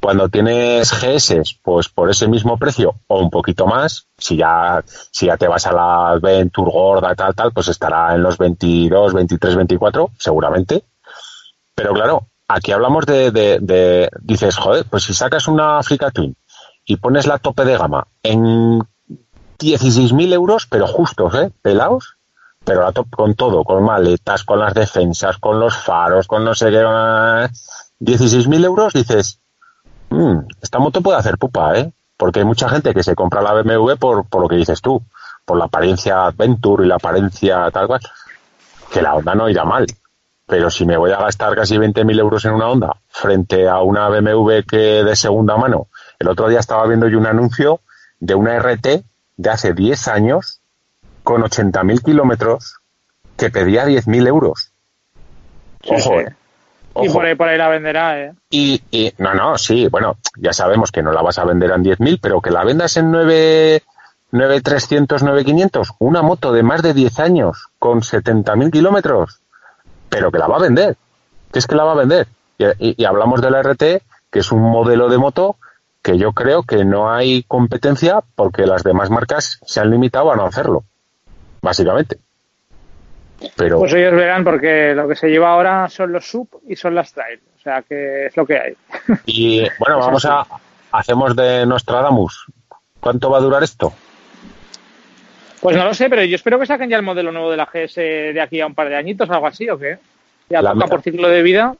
[0.00, 5.26] cuando tienes GS, pues por ese mismo precio o un poquito más, si ya, si
[5.26, 9.56] ya te vas a la Venture gorda, tal, tal, pues estará en los 22, 23,
[9.56, 10.84] 24, seguramente.
[11.74, 16.34] Pero claro, aquí hablamos de, de, dices, joder, pues si sacas una Africa Twin
[16.86, 18.80] y pones la tope de gama en
[19.58, 21.50] 16.000 euros, pero justos, ¿eh?
[21.60, 22.16] Pelados,
[22.70, 26.54] pero la top con todo, con maletas, con las defensas, con los faros, con no
[26.54, 27.48] sé qué, eh,
[27.98, 29.40] 16.000 euros, dices,
[30.10, 31.92] "Mm, esta moto puede hacer pupa, ¿eh?
[32.16, 35.02] Porque hay mucha gente que se compra la BMW por, por lo que dices tú,
[35.44, 38.02] por la apariencia Adventure y la apariencia tal cual,
[38.92, 39.84] que la Honda no irá mal.
[40.46, 44.08] Pero si me voy a gastar casi 20.000 euros en una Honda frente a una
[44.08, 45.88] BMW que de segunda mano,
[46.20, 47.80] el otro día estaba viendo yo un anuncio
[48.20, 49.02] de una RT
[49.38, 50.59] de hace 10 años
[51.22, 52.80] con 80.000 kilómetros
[53.36, 54.72] que pedía 10.000 euros.
[55.88, 56.34] Ojo, eh.
[57.02, 58.32] Y por ahí, por ahí la venderá, ¿eh?
[58.50, 61.84] Y, y, no, no, sí, bueno, ya sabemos que no la vas a vender en
[61.84, 63.82] 10.000, pero que la vendas en 9,
[64.32, 69.40] 9.300, 9.500, una moto de más de 10 años con 70.000 kilómetros,
[70.08, 70.96] pero que la va a vender,
[71.52, 72.26] que es que la va a vender.
[72.58, 75.56] Y, y, hablamos de la RT, que es un modelo de moto
[76.02, 80.36] que yo creo que no hay competencia porque las demás marcas se han limitado a
[80.36, 80.84] no hacerlo,
[81.60, 82.18] básicamente.
[83.56, 83.78] Pero...
[83.78, 87.12] Pues ellos verán porque lo que se lleva ahora son los sub y son las
[87.12, 88.74] trail, o sea que es lo que hay.
[89.26, 90.46] Y bueno, vamos a
[90.92, 92.46] hacemos de Nostradamus.
[92.98, 93.92] ¿Cuánto va a durar esto?
[95.60, 97.66] Pues no lo sé, pero yo espero que saquen ya el modelo nuevo de la
[97.66, 99.98] GS de aquí a un par de añitos, algo así, ¿o qué?
[100.48, 101.74] Ya la toca por ciclo de vida.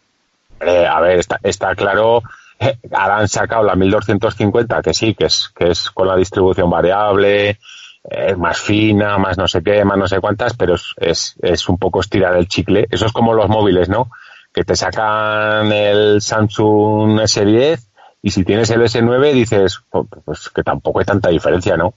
[0.60, 2.22] Eh, a ver, está, está claro
[2.60, 6.68] eh, ahora han sacado la 1250, que sí, que es, que es con la distribución
[6.68, 7.58] variable,
[8.04, 11.68] es más fina, más no sé qué, más no sé cuántas, pero es, es, es
[11.68, 12.86] un poco estirar el chicle.
[12.90, 14.10] Eso es como los móviles, ¿no?
[14.52, 17.80] Que te sacan el Samsung S10
[18.22, 21.94] y si tienes el S9 dices, oh, pues que tampoco hay tanta diferencia, ¿no?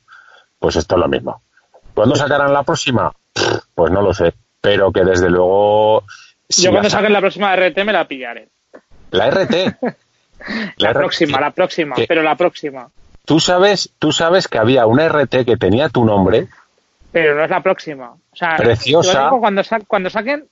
[0.59, 1.41] Pues esto es lo mismo.
[1.93, 3.11] ¿Cuándo sacarán la próxima?
[3.73, 6.03] Pues no lo sé, pero que desde luego...
[6.47, 8.49] Si Yo cuando saquen la próxima RT me la pillaré.
[9.11, 9.77] La RT.
[10.77, 12.89] La, próxima, la próxima, pero la próxima.
[13.25, 16.47] Tú sabes, tú sabes que había una RT que tenía tu nombre.
[17.11, 18.11] Pero no es la próxima.
[18.11, 19.29] O sea, preciosa.
[19.29, 20.45] Cuando, cuando saquen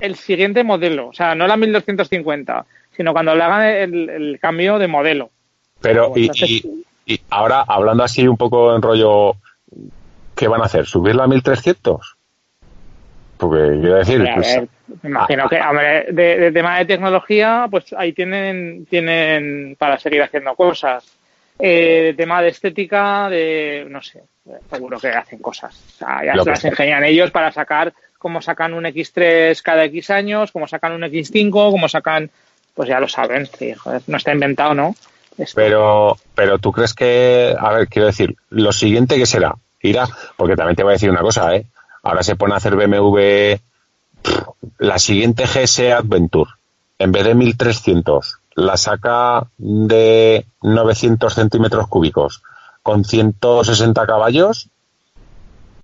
[0.00, 2.66] el siguiente modelo, o sea, no la 1250,
[2.96, 5.30] sino cuando le hagan el, cambio de modelo.
[5.80, 6.30] Pero, y,
[7.06, 9.36] y, ahora, hablando así un poco en rollo,
[10.34, 10.86] ¿qué van a hacer?
[10.86, 12.16] ¿Subir la 1300?
[13.36, 14.26] Porque quiero decir.
[14.34, 14.62] Pues,
[15.02, 15.56] me imagino que,
[16.12, 21.15] de, tema de tecnología, pues ahí tienen, tienen para seguir haciendo cosas.
[21.58, 24.22] Eh, tema de estética, de, no sé,
[24.70, 25.74] seguro que hacen cosas.
[25.74, 30.10] O sea, ya se las ingenian ellos para sacar, como sacan un X3 cada X
[30.10, 32.30] años, como sacan un X5, como sacan,
[32.74, 33.48] pues ya lo saben,
[34.06, 34.94] no está inventado, ¿no?
[35.54, 40.06] Pero, pero tú crees que, a ver, quiero decir, lo siguiente que será, irá,
[40.36, 41.66] porque también te voy a decir una cosa, ¿eh?
[42.02, 43.56] Ahora se pone a hacer BMW
[44.78, 46.50] la siguiente GS Adventure,
[46.98, 52.42] en vez de 1300, la saca de 900 centímetros cúbicos
[52.82, 54.70] con 160 caballos,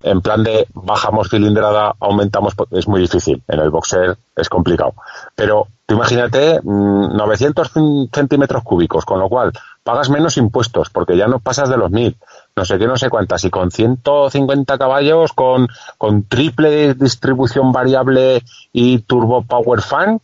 [0.01, 3.41] en plan de bajamos cilindrada, aumentamos, es muy difícil.
[3.47, 4.93] En el boxer es complicado.
[5.35, 11.27] Pero tú imagínate 900 mm, centímetros cúbicos, con lo cual pagas menos impuestos porque ya
[11.27, 12.17] no pasas de los 1000
[12.55, 15.67] no sé qué, no sé cuántas, y con 150 caballos, con,
[15.97, 20.21] con triple distribución variable y turbo power fan,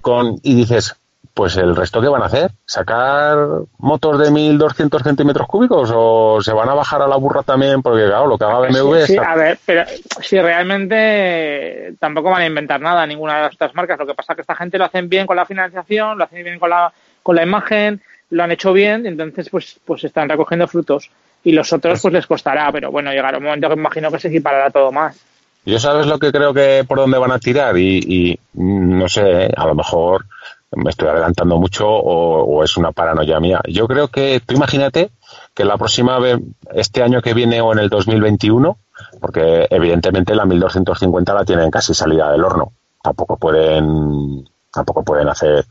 [0.00, 0.96] con, y dices,
[1.34, 2.52] pues el resto qué van a hacer?
[2.64, 3.36] ¿Sacar
[3.78, 7.82] motos de 1200 centímetros cúbicos o se van a bajar a la burra también?
[7.82, 9.84] Porque claro, lo que haga BMW sí, sí, a ver, pero
[10.22, 14.32] si realmente tampoco van a inventar nada ninguna de las otras marcas, lo que pasa
[14.32, 16.92] es que esta gente lo hacen bien con la financiación, lo hacen bien con la,
[17.22, 18.00] con la imagen,
[18.30, 21.10] lo han hecho bien, entonces pues, pues están recogiendo frutos
[21.42, 24.28] y los otros pues les costará, pero bueno, llegará un momento que imagino que se
[24.28, 25.20] equiparará todo más.
[25.66, 29.50] Yo sabes lo que creo que por dónde van a tirar y, y no sé,
[29.56, 30.26] a lo mejor
[30.76, 33.60] me estoy adelantando mucho o, es una paranoia mía.
[33.68, 35.10] Yo creo que, tú imagínate
[35.54, 36.38] que la próxima vez,
[36.72, 38.76] este año que viene o en el 2021,
[39.20, 42.72] porque evidentemente la 1250 la tienen casi salida del horno.
[43.02, 45.64] Tampoco pueden, tampoco pueden hacer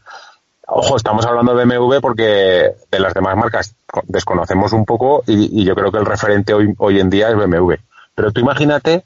[0.66, 3.76] Ojo, estamos hablando de BMW porque de las demás marcas
[4.08, 7.74] desconocemos un poco y, yo creo que el referente hoy, hoy en día es BMW.
[8.16, 9.04] Pero tú imagínate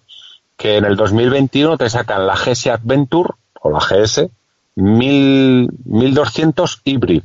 [0.56, 4.30] que en el 2021 te sacan la GS Adventure o la GS
[4.78, 7.24] 1200 Hybrid.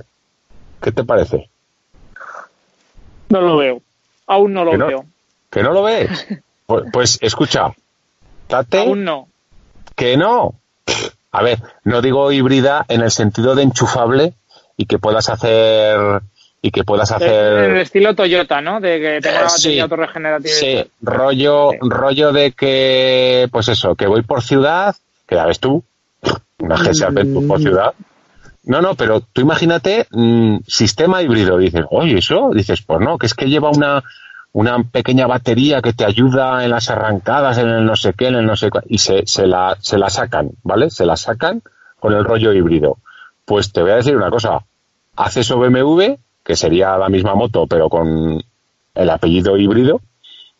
[0.80, 1.50] ¿Qué te parece?
[3.28, 3.82] No lo veo.
[4.26, 5.04] Aún no lo veo.
[5.50, 6.26] ¿Que no lo ves?
[6.64, 7.74] Pues, pues escucha.
[8.72, 9.28] Aún no.
[9.94, 10.54] Que no.
[11.32, 14.32] A ver, no digo híbrida en el sentido de enchufable
[14.78, 16.22] y que puedas hacer
[16.62, 18.80] y que puedas hacer en el estilo Toyota, ¿no?
[18.80, 20.54] De que tenga sí, autorregenerativa.
[20.54, 24.96] Sí, rollo rollo de que pues eso, que voy por ciudad,
[25.26, 25.84] que ya ves tú,
[26.62, 27.48] una mm.
[27.48, 27.92] por ciudad.
[28.64, 33.26] No, no, pero tú imagínate mm, sistema híbrido, dices, "Oye, eso", dices, "Pues no, que
[33.26, 34.02] es que lleva una
[34.52, 38.34] una pequeña batería que te ayuda en las arrancadas, en el no sé qué, en
[38.34, 40.90] el no sé qué, y se, se, la, se la sacan, ¿vale?
[40.90, 41.62] Se la sacan
[41.98, 42.98] con el rollo híbrido.
[43.46, 44.64] Pues te voy a decir una cosa,
[45.16, 48.42] hace eso BMW, que sería la misma moto, pero con
[48.94, 50.02] el apellido híbrido,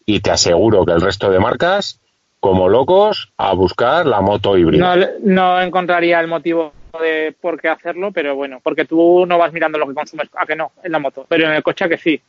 [0.07, 2.01] y te aseguro que el resto de marcas,
[2.43, 4.97] como locos, a buscar la moto híbrida.
[4.97, 9.53] No, no encontraría el motivo de por qué hacerlo, pero bueno, porque tú no vas
[9.53, 11.89] mirando lo que consumes, a que no, en la moto, pero en el coche a
[11.89, 12.21] que sí.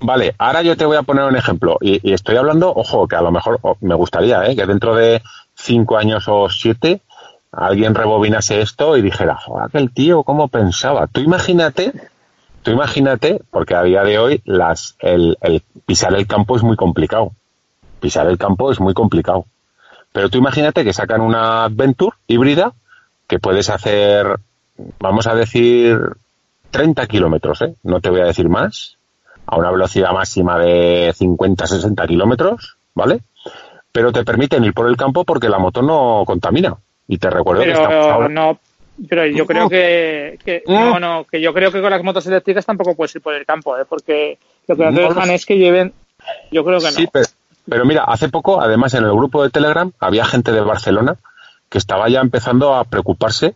[0.00, 3.14] Vale, ahora yo te voy a poner un ejemplo y, y estoy hablando, ojo, que
[3.14, 4.56] a lo mejor oh, me gustaría ¿eh?
[4.56, 5.22] que dentro de
[5.54, 7.02] cinco años o siete
[7.52, 11.06] alguien rebobinase esto y dijera, joder, aquel tío, ¿cómo pensaba?
[11.06, 11.92] Tú imagínate,
[12.62, 16.74] tú imagínate, porque a día de hoy las, el, el pisar el campo es muy
[16.74, 17.30] complicado.
[18.00, 19.44] Pisar el campo es muy complicado.
[20.12, 22.72] Pero tú imagínate que sacan una Adventure híbrida
[23.28, 24.26] que puedes hacer,
[24.98, 25.98] vamos a decir,
[26.70, 27.74] 30 kilómetros, ¿eh?
[27.84, 28.96] No te voy a decir más,
[29.46, 33.20] a una velocidad máxima de 50-60 kilómetros, ¿vale?
[33.92, 36.76] Pero te permiten ir por el campo porque la moto no contamina.
[37.08, 38.58] Y te recuerdo que Pero estamos ahora- no,
[39.08, 40.72] pero yo creo que, que Mm.
[40.72, 43.44] no, no, que yo creo que con las motos eléctricas tampoco puedes ir por el
[43.46, 43.84] campo, ¿eh?
[43.88, 44.38] porque
[44.68, 45.92] lo que no dejan es que lleven,
[46.52, 46.90] yo creo que no.
[46.92, 47.26] Sí, pero,
[47.70, 51.14] pero mira, hace poco, además en el grupo de Telegram, había gente de Barcelona
[51.70, 53.54] que estaba ya empezando a preocuparse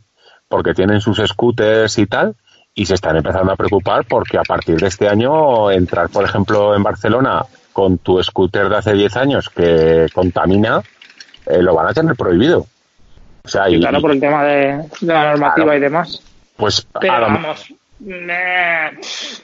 [0.49, 2.36] porque tienen sus scooters y tal,
[2.74, 6.74] y se están empezando a preocupar porque a partir de este año entrar, por ejemplo,
[6.74, 7.43] en Barcelona
[7.73, 10.81] con tu scooter de hace 10 años que contamina,
[11.47, 12.66] eh, lo van a tener prohibido.
[13.45, 15.77] O sea, y, claro, por el tema de, de la normativa Claro.
[15.78, 16.23] y demás.
[16.57, 17.74] pues Pero a lo- vamos,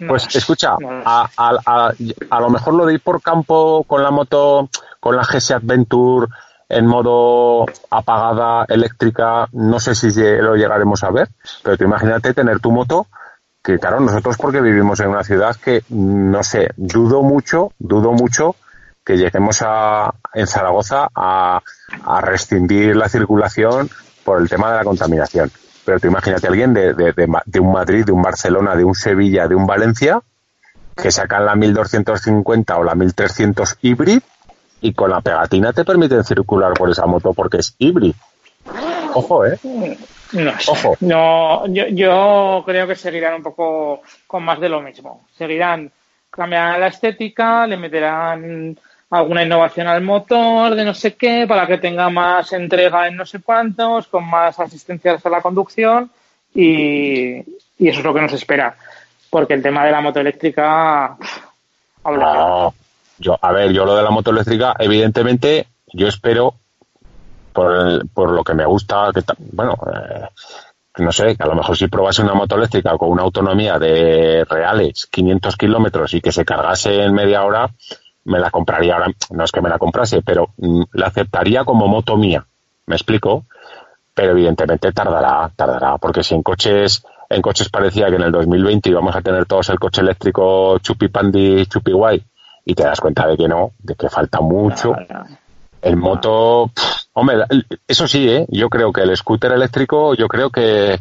[0.01, 1.93] no Pues escucha, no a, a- a-
[2.31, 4.69] a lo mejor lo de ir por campo con la moto,
[5.01, 6.27] con la GS Adventure
[6.69, 10.09] en modo apagada, eléctrica, no sé si
[10.41, 11.28] lo llegaremos a ver,
[11.65, 13.07] pero tú imagínate tener tu moto,
[13.62, 18.55] que claro, nosotros porque vivimos en una ciudad que, no sé, dudo mucho, dudo mucho
[19.05, 21.61] que lleguemos a, en Zaragoza a,
[22.05, 23.91] a restringir la circulación
[24.23, 25.51] por el tema de la contaminación.
[25.91, 27.12] Pero tú imagínate a alguien de, de,
[27.47, 30.21] de un Madrid, de un Barcelona, de un Sevilla, de un Valencia,
[30.97, 34.21] que sacan la 1250 o la 1300 híbrid
[34.83, 38.15] y con la pegatina te permiten circular por esa moto porque es híbrid.
[39.15, 39.59] Ojo, ¿eh?
[40.31, 40.71] No sé.
[40.71, 40.97] Ojo.
[41.01, 45.27] No, yo, yo creo que seguirán un poco con más de lo mismo.
[45.37, 45.91] Seguirán,
[46.31, 48.79] cambiarán la estética, le meterán
[49.11, 53.27] alguna innovación al motor, de no sé qué, para que tenga más entrega en no
[53.27, 56.11] sé cuántos, con más asistencias a la conducción
[56.55, 58.77] y, y eso es lo que nos espera.
[59.28, 61.16] Porque el tema de la moto eléctrica.
[62.05, 62.74] No,
[63.19, 66.55] yo, a ver, yo lo de la moto eléctrica, evidentemente, yo espero,
[67.53, 69.23] por, el- por lo que me gusta, que
[69.53, 70.28] bueno, eh,
[70.99, 74.45] no sé, que a lo mejor si probase una moto eléctrica con una autonomía de
[74.49, 77.70] reales 500 kilómetros y que se cargase en media hora,
[78.25, 81.89] me la compraría ahora, no es que me la comprase, pero mm, la aceptaría como
[81.89, 82.45] moto mía,
[82.87, 83.45] ¿me explico?
[84.15, 88.91] Pero evidentemente tardará, tardará, porque si en coches, en coches parecía que en el 2020
[88.91, 92.23] íbamos a tener todos el coche eléctrico chupi pandi, chupi guay,
[92.65, 94.95] y te das cuenta de que no, de que falta mucho.
[95.83, 97.39] El moto, pff, hombre,
[97.89, 98.47] eso sí, ¿eh?
[98.49, 100.99] yo creo que el scooter eléctrico, yo creo que,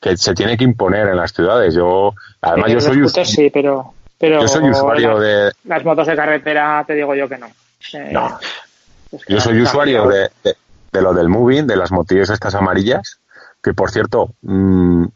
[0.00, 1.74] que se tiene que imponer en las ciudades.
[1.74, 3.92] Yo, además, yo soy, sí, pero,
[4.22, 7.46] pero yo soy usuario las, de, las motos de carretera te digo yo que no.
[7.92, 8.38] Eh, no,
[9.10, 10.56] que Yo soy usuario de, de-
[10.92, 13.18] de lo del moving, de las motillas estas amarillas,
[13.60, 15.06] que por cierto, mm,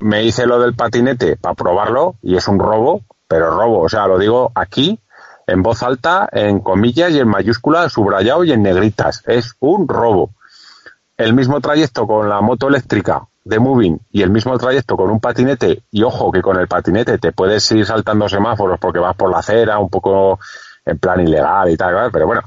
[0.00, 4.08] me hice lo del patinete para probarlo y es un robo, pero robo, o sea,
[4.08, 4.98] lo digo aquí,
[5.46, 9.22] en voz alta, en comillas y en mayúsculas, subrayado y en negritas.
[9.26, 10.30] Es un robo.
[11.16, 15.20] El mismo trayecto con la moto eléctrica de moving y el mismo trayecto con un
[15.20, 19.30] patinete, y ojo que con el patinete te puedes ir saltando semáforos porque vas por
[19.30, 20.38] la acera, un poco
[20.84, 22.42] en plan ilegal y tal, pero bueno,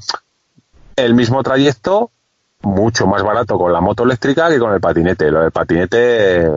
[0.96, 2.10] el mismo trayecto,
[2.62, 5.30] mucho más barato con la moto eléctrica que con el patinete.
[5.30, 6.48] Lo del patinete,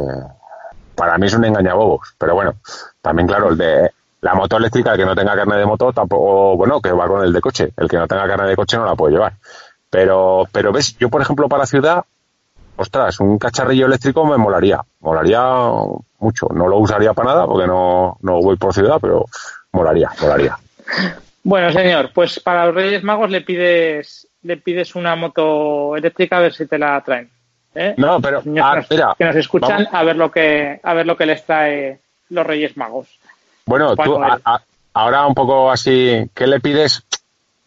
[0.95, 2.15] para mí es un engañabobos.
[2.17, 2.55] Pero bueno,
[3.01, 3.91] también claro, el de
[4.21, 7.23] la moto eléctrica, el que no tenga carne de moto, tampoco, bueno, que va con
[7.23, 7.73] el de coche.
[7.77, 9.33] El que no tenga carne de coche no la puede llevar.
[9.89, 12.03] Pero, pero ves, yo por ejemplo para ciudad,
[12.77, 14.81] ostras, un cacharrillo eléctrico me molaría.
[15.01, 15.41] Molaría
[16.19, 16.47] mucho.
[16.53, 19.25] No lo usaría para nada porque no, no voy por ciudad, pero
[19.71, 20.57] molaría, molaría.
[21.43, 26.41] Bueno, señor, pues para los Reyes Magos le pides le pides una moto eléctrica a
[26.41, 27.29] ver si te la traen.
[27.73, 27.95] ¿eh?
[27.97, 29.89] No, pero, ah, que, nos, que nos escuchan vamos.
[29.93, 31.99] a ver lo que a ver lo que les trae
[32.29, 33.07] los Reyes Magos.
[33.65, 34.39] Bueno, tú, Noel.
[34.43, 34.61] a- a-
[34.93, 37.03] ahora un poco así, ¿qué le pides?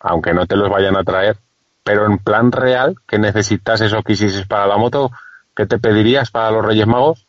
[0.01, 1.36] Aunque no te los vayan a traer,
[1.85, 5.11] pero en plan real, que necesitas eso que hicieses para la moto,
[5.57, 7.27] ¿qué te pedirías para los Reyes Magos?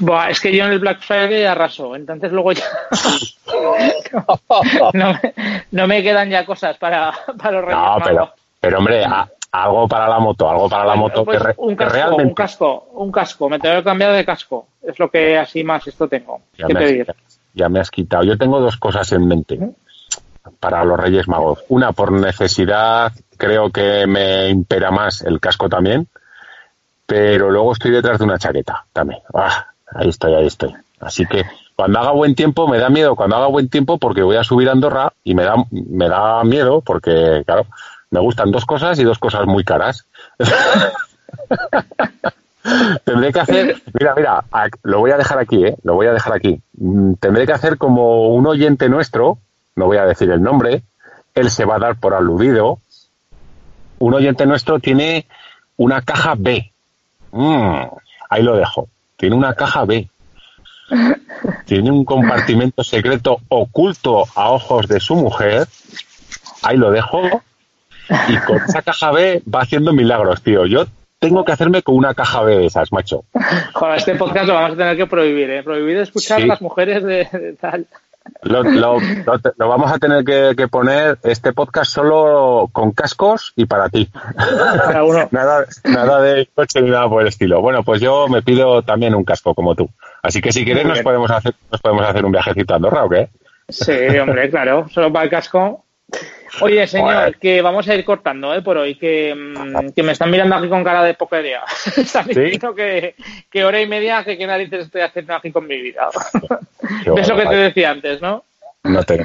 [0.00, 2.64] Buah, es que yo en el Black Friday arraso, entonces luego ya
[4.92, 5.34] no, me,
[5.70, 8.02] no me quedan ya cosas para, para los Reyes No, Magos.
[8.04, 11.54] pero, pero hombre, a- algo para la moto, algo para la moto Pues que, re-
[11.56, 12.24] un que casco, realmente...
[12.24, 14.68] un casco, un casco, me tengo que cambiar de casco.
[14.82, 17.10] Es lo que así más esto tengo Ya que me, pedir.
[17.10, 18.24] has, ya me has quitado.
[18.24, 19.58] Yo tengo dos cosas en mente.
[20.60, 21.64] Para los Reyes Magos.
[21.68, 26.08] Una por necesidad, creo que me impera más el casco también,
[27.06, 29.20] pero luego estoy detrás de una chaqueta también.
[29.34, 30.74] Ah, ahí estoy, ahí estoy.
[31.00, 31.44] Así que
[31.76, 34.68] cuando haga buen tiempo me da miedo, cuando haga buen tiempo porque voy a subir
[34.68, 37.66] a Andorra y me da, me da miedo porque, claro,
[38.10, 40.06] me gustan dos cosas y dos cosas muy caras.
[43.04, 44.44] Tendré que hacer, mira, mira,
[44.82, 45.76] lo voy a dejar aquí, ¿eh?
[45.82, 46.60] Lo voy a dejar aquí.
[46.74, 49.38] Mm, tendré que hacer como un oyente nuestro,
[49.78, 50.82] no voy a decir el nombre,
[51.34, 52.78] él se va a dar por aludido.
[53.98, 55.26] Un oyente nuestro tiene
[55.76, 56.72] una caja B.
[57.32, 57.82] Mm,
[58.30, 58.88] ahí lo dejo.
[59.16, 60.08] Tiene una caja B.
[61.64, 65.66] Tiene un compartimento secreto oculto a ojos de su mujer.
[66.62, 67.42] Ahí lo dejo.
[68.28, 70.66] Y con esa caja B va haciendo milagros, tío.
[70.66, 70.86] Yo
[71.18, 73.24] tengo que hacerme con una caja de esas, macho.
[73.74, 75.62] Joder, este podcast lo vamos a tener que prohibir, ¿eh?
[75.62, 77.86] Prohibir escuchar a las mujeres de, tal.
[78.42, 78.98] Lo,
[79.58, 84.10] vamos a tener que, poner este podcast solo con cascos y para ti.
[84.84, 85.28] Para uno.
[85.32, 87.60] nada, nada de coche ni nada por el estilo.
[87.60, 89.88] Bueno, pues yo me pido también un casco como tú.
[90.22, 93.08] Así que si quieres nos podemos hacer nos podemos hacer un viajecito a Andorra o
[93.08, 93.28] qué?
[93.68, 94.88] Sí, hombre, claro.
[94.88, 95.84] Solo para el casco.
[96.60, 98.62] Oye, señor, que vamos a ir cortando ¿eh?
[98.62, 101.62] por hoy, que, mm, que, me están mirando aquí con cara de poquería.
[101.96, 103.14] están diciendo que,
[103.50, 106.08] que, hora y media, que qué narices estoy haciendo aquí con mi vida.
[107.16, 108.44] es lo que te decía antes, ¿no?
[108.84, 109.24] No tengo,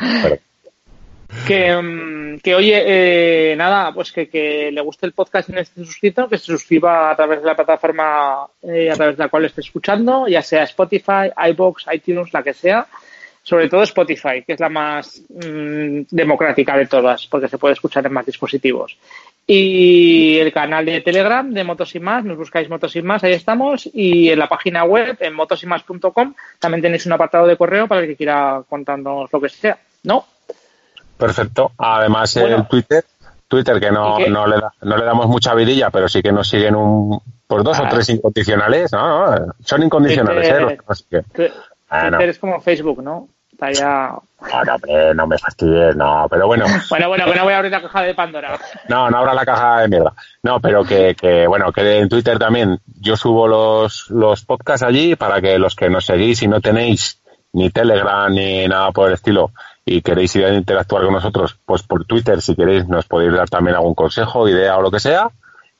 [1.48, 5.84] Que, mm, que oye, eh, nada, pues que, que, le guste el podcast en este
[5.84, 9.46] suscrito, que se suscriba a través de la plataforma eh, a través de la cual
[9.46, 12.88] esté escuchando, ya sea Spotify, iBox, iTunes, la que sea
[13.44, 18.06] sobre todo Spotify, que es la más mm, democrática de todas, porque se puede escuchar
[18.06, 18.98] en más dispositivos.
[19.46, 23.34] Y el canal de Telegram de Motos y Más, nos buscáis Motos y Más, ahí
[23.34, 23.90] estamos.
[23.94, 28.08] Y en la página web, en motosymas.com, también tenéis un apartado de correo para el
[28.08, 30.26] que quiera contarnos lo que sea, ¿no?
[31.18, 31.74] Perfecto.
[31.78, 33.04] Además, el Twitter,
[33.50, 36.76] Twitter que no, no, le no le damos mucha vidilla, pero sí que nos siguen
[36.76, 37.90] un, por dos o ah.
[37.90, 38.94] tres incondicionales.
[38.94, 41.52] No, no, son incondicionales, ¿eh?
[42.02, 43.30] Twitter es como Facebook, ¿no?
[43.52, 44.16] Está ya...
[44.42, 46.66] No, no, me fastidies, no, pero bueno.
[46.90, 48.60] bueno, bueno, que no voy a abrir la caja de Pandora.
[48.90, 50.14] No, no abra la caja de mierda.
[50.42, 55.16] No, pero que, que, bueno, que en Twitter también yo subo los, los podcasts allí
[55.16, 57.22] para que los que nos seguís y no tenéis
[57.54, 59.52] ni Telegram ni nada por el estilo
[59.86, 63.50] y queréis ir a interactuar con nosotros, pues por Twitter, si queréis, nos podéis dar
[63.50, 65.32] también algún consejo, idea o lo que sea.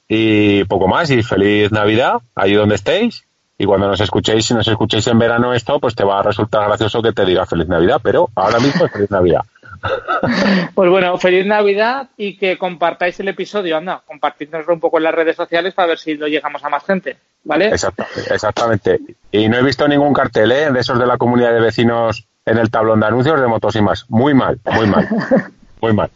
[0.08, 3.26] Y poco más, y feliz Navidad, allí donde estéis.
[3.58, 6.68] Y cuando nos escuchéis, si nos escuchéis en verano esto, pues te va a resultar
[6.68, 9.42] gracioso que te diga feliz Navidad, pero ahora mismo es feliz Navidad.
[10.74, 15.14] Pues bueno, feliz Navidad y que compartáis el episodio, anda, compartidnoslo un poco en las
[15.14, 17.68] redes sociales para ver si lo llegamos a más gente, ¿vale?
[17.68, 19.02] exactamente.
[19.30, 20.72] Y no he visto ningún cartel, ¿eh?
[20.72, 23.82] De esos de la comunidad de vecinos en el tablón de anuncios de motos y
[23.82, 24.06] más.
[24.10, 25.08] Muy mal, muy mal,
[25.82, 26.10] muy mal.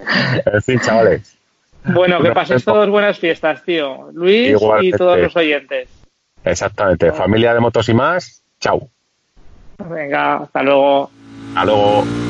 [0.45, 1.37] En fin, chavales.
[1.83, 4.09] Bueno, que paséis todos buenas fiestas, tío.
[4.13, 5.89] Luis y todos los oyentes.
[6.51, 7.11] Exactamente.
[7.11, 8.43] Familia de motos y más.
[8.59, 8.89] Chao.
[9.89, 11.09] Venga, hasta luego.
[11.49, 12.26] Hasta luego.